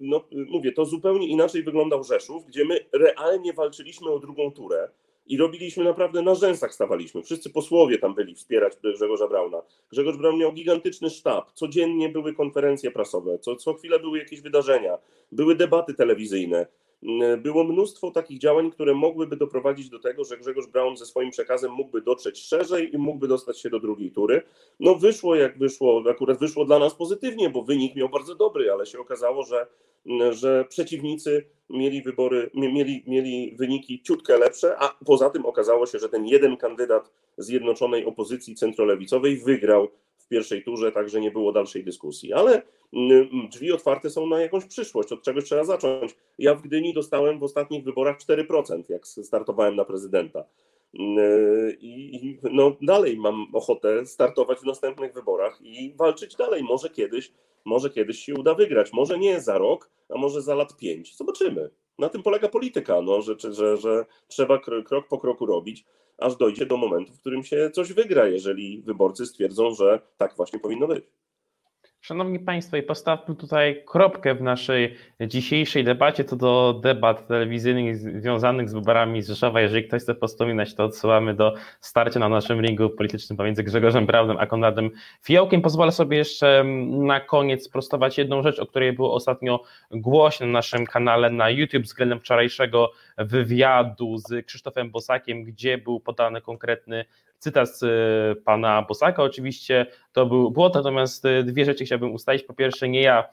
no, 0.00 0.24
mówię, 0.32 0.72
to 0.72 0.84
zupełnie 0.84 1.28
inaczej 1.28 1.62
wyglądał 1.62 2.04
Rzeszów, 2.04 2.46
gdzie 2.46 2.64
my 2.64 2.86
realnie 2.92 3.52
walczyliśmy 3.52 4.10
o 4.10 4.18
drugą 4.18 4.52
turę 4.52 4.88
i 5.26 5.36
robiliśmy 5.36 5.84
naprawdę 5.84 6.22
na 6.22 6.34
rzęsach 6.34 6.74
stawaliśmy. 6.74 7.22
Wszyscy 7.22 7.50
posłowie 7.50 7.98
tam 7.98 8.14
byli 8.14 8.34
wspierać 8.34 8.72
Grzegorza 8.94 9.28
Brauna. 9.28 9.62
Grzegorz 9.90 10.16
Braun 10.16 10.38
miał 10.38 10.52
gigantyczny 10.52 11.10
sztab. 11.10 11.52
Codziennie 11.52 12.08
były 12.08 12.34
konferencje 12.34 12.90
prasowe, 12.90 13.38
co, 13.38 13.56
co 13.56 13.74
chwilę 13.74 14.00
były 14.00 14.18
jakieś 14.18 14.40
wydarzenia, 14.40 14.98
były 15.32 15.54
debaty 15.54 15.94
telewizyjne. 15.94 16.66
Mm, 17.04 17.42
było 17.42 17.64
mnóstwo 17.64 18.10
takich 18.10 18.38
działań, 18.38 18.70
które 18.70 18.94
mogłyby 18.94 19.36
doprowadzić 19.36 19.88
do 19.88 19.98
tego, 19.98 20.24
że 20.24 20.38
Grzegorz 20.38 20.66
Braun 20.66 20.96
ze 20.96 21.06
swoim 21.06 21.30
przekazem 21.30 21.72
mógłby 21.72 22.02
dotrzeć 22.02 22.38
szerzej 22.38 22.94
i 22.94 22.98
mógłby 22.98 23.28
dostać 23.28 23.60
się 23.60 23.70
do 23.70 23.80
drugiej 23.80 24.10
tury. 24.10 24.42
No 24.80 24.94
wyszło 24.94 25.34
jak 25.34 25.58
wyszło, 25.58 26.02
akurat 26.10 26.38
wyszło 26.38 26.64
dla 26.64 26.78
nas 26.78 26.94
pozytywnie, 26.94 27.50
bo 27.50 27.62
wynik 27.62 27.96
miał 27.96 28.08
bardzo 28.08 28.34
dobry, 28.34 28.72
ale 28.72 28.86
się 28.86 28.98
okazało, 28.98 29.42
że, 29.42 29.66
że 30.30 30.64
przeciwnicy 30.68 31.44
mieli 31.70 32.02
wybory, 32.02 32.50
mieli, 32.54 33.04
mieli 33.06 33.54
wyniki 33.58 34.02
ciutkę 34.02 34.38
lepsze, 34.38 34.76
a 34.78 34.88
poza 35.06 35.30
tym 35.30 35.46
okazało 35.46 35.86
się, 35.86 35.98
że 35.98 36.08
ten 36.08 36.26
jeden 36.26 36.56
kandydat 36.56 37.10
zjednoczonej 37.38 38.04
opozycji 38.04 38.54
centrolewicowej 38.54 39.36
wygrał 39.36 39.88
pierwszej 40.34 40.62
turze, 40.62 40.92
także 40.92 41.20
nie 41.20 41.30
było 41.30 41.52
dalszej 41.52 41.84
dyskusji. 41.84 42.32
Ale 42.32 42.62
mm, 42.92 43.48
drzwi 43.52 43.72
otwarte 43.72 44.10
są 44.10 44.26
na 44.26 44.40
jakąś 44.40 44.64
przyszłość, 44.64 45.12
od 45.12 45.22
czegoś 45.22 45.44
trzeba 45.44 45.64
zacząć. 45.64 46.16
Ja 46.38 46.54
w 46.54 46.62
Gdyni 46.62 46.94
dostałem 46.94 47.38
w 47.38 47.42
ostatnich 47.42 47.84
wyborach 47.84 48.18
4%, 48.18 48.82
jak 48.88 49.06
startowałem 49.06 49.76
na 49.76 49.84
prezydenta. 49.84 50.44
I 51.80 51.94
i, 52.14 52.38
no, 52.50 52.76
dalej 52.82 53.16
mam 53.16 53.46
ochotę 53.52 54.06
startować 54.06 54.58
w 54.58 54.64
następnych 54.64 55.14
wyborach 55.14 55.60
i 55.62 55.94
walczyć 55.96 56.36
dalej. 56.36 56.62
Może 56.62 56.90
kiedyś, 56.90 57.32
może 57.64 57.90
kiedyś 57.90 58.18
się 58.18 58.34
uda 58.34 58.54
wygrać. 58.54 58.92
Może 58.92 59.18
nie 59.18 59.40
za 59.40 59.58
rok, 59.58 59.90
a 60.08 60.18
może 60.18 60.42
za 60.42 60.54
lat 60.54 60.76
pięć. 60.76 61.16
Zobaczymy. 61.16 61.70
Na 61.98 62.08
tym 62.08 62.22
polega 62.22 62.48
polityka, 62.48 63.02
no, 63.02 63.22
że, 63.22 63.34
że, 63.50 63.76
że 63.76 64.06
trzeba 64.28 64.56
kro- 64.56 64.84
krok 64.84 65.08
po 65.08 65.18
kroku 65.18 65.46
robić, 65.46 65.84
aż 66.18 66.36
dojdzie 66.36 66.66
do 66.66 66.76
momentu, 66.76 67.12
w 67.12 67.20
którym 67.20 67.44
się 67.44 67.70
coś 67.70 67.92
wygra, 67.92 68.26
jeżeli 68.26 68.82
wyborcy 68.82 69.26
stwierdzą, 69.26 69.74
że 69.74 70.00
tak 70.16 70.36
właśnie 70.36 70.58
powinno 70.58 70.86
być. 70.86 71.04
Szanowni 72.04 72.38
Państwo, 72.38 72.76
i 72.76 72.82
postawmy 72.82 73.36
tutaj 73.36 73.82
kropkę 73.86 74.34
w 74.34 74.42
naszej 74.42 74.96
dzisiejszej 75.20 75.84
debacie, 75.84 76.24
to 76.24 76.36
do 76.36 76.80
debat 76.82 77.26
telewizyjnych 77.26 77.96
związanych 77.96 78.68
z 78.68 78.74
wyborami 78.74 79.22
z 79.22 79.28
Rzeszowa. 79.28 79.60
Jeżeli 79.60 79.84
ktoś 79.84 80.02
chce 80.02 80.14
postominać, 80.14 80.74
to 80.74 80.84
odsyłamy 80.84 81.34
do 81.34 81.54
starcia 81.80 82.20
na 82.20 82.28
naszym 82.28 82.60
ringu 82.60 82.90
politycznym 82.90 83.36
pomiędzy 83.36 83.62
Grzegorzem 83.62 84.06
Braudem 84.06 84.36
a 84.36 84.46
Konradem 84.46 84.90
Fiołkiem. 85.22 85.62
Pozwolę 85.62 85.92
sobie 85.92 86.16
jeszcze 86.16 86.64
na 86.88 87.20
koniec 87.20 87.64
sprostować 87.64 88.18
jedną 88.18 88.42
rzecz, 88.42 88.58
o 88.58 88.66
której 88.66 88.92
było 88.92 89.14
ostatnio 89.14 89.62
głośno 89.90 90.46
na 90.46 90.52
naszym 90.52 90.86
kanale 90.86 91.30
na 91.30 91.50
YouTube 91.50 91.82
względem 91.82 92.20
wczorajszego 92.20 92.92
wywiadu 93.18 94.18
z 94.18 94.46
Krzysztofem 94.46 94.90
Bosakiem, 94.90 95.44
gdzie 95.44 95.78
był 95.78 96.00
podany 96.00 96.40
konkretny 96.40 97.04
cytat 97.44 97.78
z 97.78 97.82
y, 97.82 98.42
pana 98.42 98.82
Bosaka. 98.82 99.22
Oczywiście 99.22 99.86
to 100.12 100.26
był 100.26 100.50
błąd, 100.50 100.74
natomiast 100.74 101.24
y, 101.24 101.44
dwie 101.44 101.64
rzeczy 101.64 101.84
chciałbym 101.84 102.14
ustalić. 102.14 102.42
Po 102.42 102.54
pierwsze, 102.54 102.88
nie 102.88 103.02
ja 103.02 103.24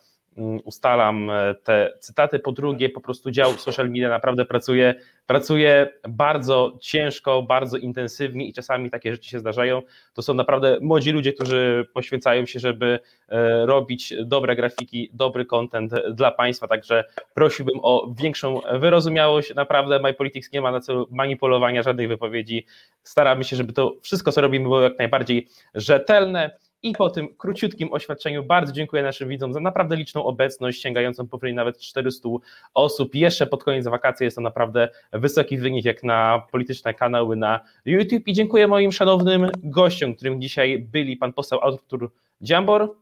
ustalam 0.63 1.29
e, 1.29 1.55
te 1.63 1.93
cytaty, 1.99 2.39
po 2.39 2.51
drugie, 2.51 2.89
po 2.89 3.01
prostu 3.01 3.31
dział 3.31 3.53
social 3.53 3.89
media 3.89 4.09
naprawdę 4.09 4.45
pracuje, 4.45 4.95
pracuje 5.27 5.93
bardzo 6.09 6.77
ciężko, 6.81 7.43
bardzo 7.43 7.77
intensywnie 7.77 8.47
i 8.47 8.53
czasami 8.53 8.89
takie 8.89 9.11
rzeczy 9.11 9.29
się 9.29 9.39
zdarzają. 9.39 9.81
To 10.13 10.21
są 10.21 10.33
naprawdę 10.33 10.77
młodzi 10.81 11.11
ludzie, 11.11 11.33
którzy 11.33 11.87
poświęcają 11.93 12.45
się, 12.45 12.59
żeby 12.59 12.99
e, 13.29 13.65
robić 13.65 14.13
dobre 14.25 14.55
grafiki, 14.55 15.09
dobry 15.13 15.45
content 15.45 15.93
dla 16.13 16.31
Państwa, 16.31 16.67
także 16.67 17.03
prosiłbym 17.33 17.79
o 17.81 18.13
większą 18.19 18.61
wyrozumiałość. 18.73 19.55
Naprawdę 19.55 19.99
MyPolitics 19.99 20.51
nie 20.51 20.61
ma 20.61 20.71
na 20.71 20.79
celu 20.79 21.07
manipulowania 21.11 21.83
żadnych 21.83 22.07
wypowiedzi. 22.07 22.65
Staramy 23.03 23.43
się, 23.43 23.55
żeby 23.55 23.73
to 23.73 23.95
wszystko, 24.01 24.31
co 24.31 24.41
robimy, 24.41 24.63
było 24.63 24.81
jak 24.81 24.97
najbardziej 24.97 25.47
rzetelne. 25.75 26.51
I 26.83 26.93
po 26.95 27.09
tym 27.09 27.35
króciutkim 27.37 27.93
oświadczeniu 27.93 28.43
bardzo 28.43 28.71
dziękuję 28.71 29.03
naszym 29.03 29.29
widzom 29.29 29.53
za 29.53 29.59
naprawdę 29.59 29.95
liczną 29.95 30.23
obecność, 30.25 30.81
sięgającą 30.81 31.27
powoli 31.27 31.53
nawet 31.53 31.79
400 31.79 32.29
osób. 32.73 33.15
Jeszcze 33.15 33.47
pod 33.47 33.63
koniec 33.63 33.87
wakacji 33.87 34.23
jest 34.23 34.35
to 34.35 34.41
naprawdę 34.41 34.89
wysoki 35.13 35.57
wynik 35.57 35.85
jak 35.85 36.03
na 36.03 36.41
polityczne 36.51 36.93
kanały 36.93 37.35
na 37.35 37.59
YouTube. 37.85 38.27
I 38.27 38.33
dziękuję 38.33 38.67
moim 38.67 38.91
szanownym 38.91 39.51
gościom, 39.63 40.15
którym 40.15 40.41
dzisiaj 40.41 40.79
byli 40.79 41.17
pan 41.17 41.33
poseł 41.33 41.59
Artur 41.63 42.11
Dziambor, 42.41 42.95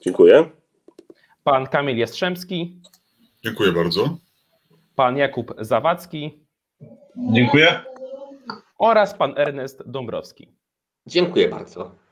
Dziękuję. 0.00 0.50
pan 1.44 1.66
Kamil 1.66 1.96
Jastrzębski, 1.98 2.80
Dziękuję 3.44 3.72
bardzo. 3.72 4.16
pan 4.96 5.16
Jakub 5.16 5.54
Zawadzki 5.58 6.38
Dziękuję. 7.32 7.80
oraz 8.78 9.14
pan 9.14 9.34
Ernest 9.36 9.82
Dąbrowski. 9.90 10.48
Dziękuję 11.06 11.48
bardzo. 11.48 12.03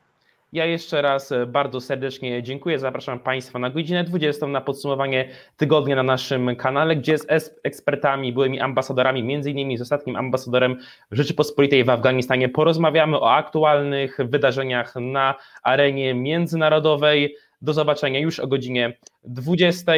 Ja 0.52 0.66
jeszcze 0.66 1.02
raz 1.02 1.32
e, 1.32 1.46
bardzo 1.46 1.80
serdecznie 1.80 2.42
dziękuję. 2.42 2.78
Zapraszam 2.78 3.20
Państwa 3.20 3.58
na 3.58 3.70
godzinę 3.70 4.04
20 4.04 4.46
na 4.46 4.60
podsumowanie 4.60 5.28
tygodnia 5.56 5.96
na 5.96 6.02
naszym 6.02 6.56
kanale, 6.56 6.96
gdzie 6.96 7.18
z 7.18 7.26
ekspertami, 7.62 8.32
byłymi 8.32 8.60
ambasadorami, 8.60 9.22
między 9.22 9.50
innymi 9.50 9.78
z 9.78 9.82
ostatnim 9.82 10.16
ambasadorem 10.16 10.76
Rzeczypospolitej 11.10 11.84
w 11.84 11.90
Afganistanie, 11.90 12.48
porozmawiamy 12.48 13.20
o 13.20 13.32
aktualnych 13.32 14.18
wydarzeniach 14.24 14.94
na 14.96 15.34
arenie 15.62 16.14
międzynarodowej. 16.14 17.36
Do 17.62 17.72
zobaczenia 17.72 18.20
już 18.20 18.40
o 18.40 18.46
godzinie 18.46 18.98
20. 19.24 19.92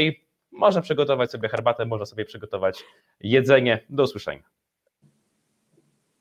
Można 0.53 0.81
przygotować 0.81 1.31
sobie 1.31 1.49
herbatę, 1.49 1.87
można 1.87 2.07
sobie 2.07 2.25
przygotować 2.25 2.85
jedzenie. 3.21 3.81
Do 3.91 4.03
usłyszenia. 4.03 4.54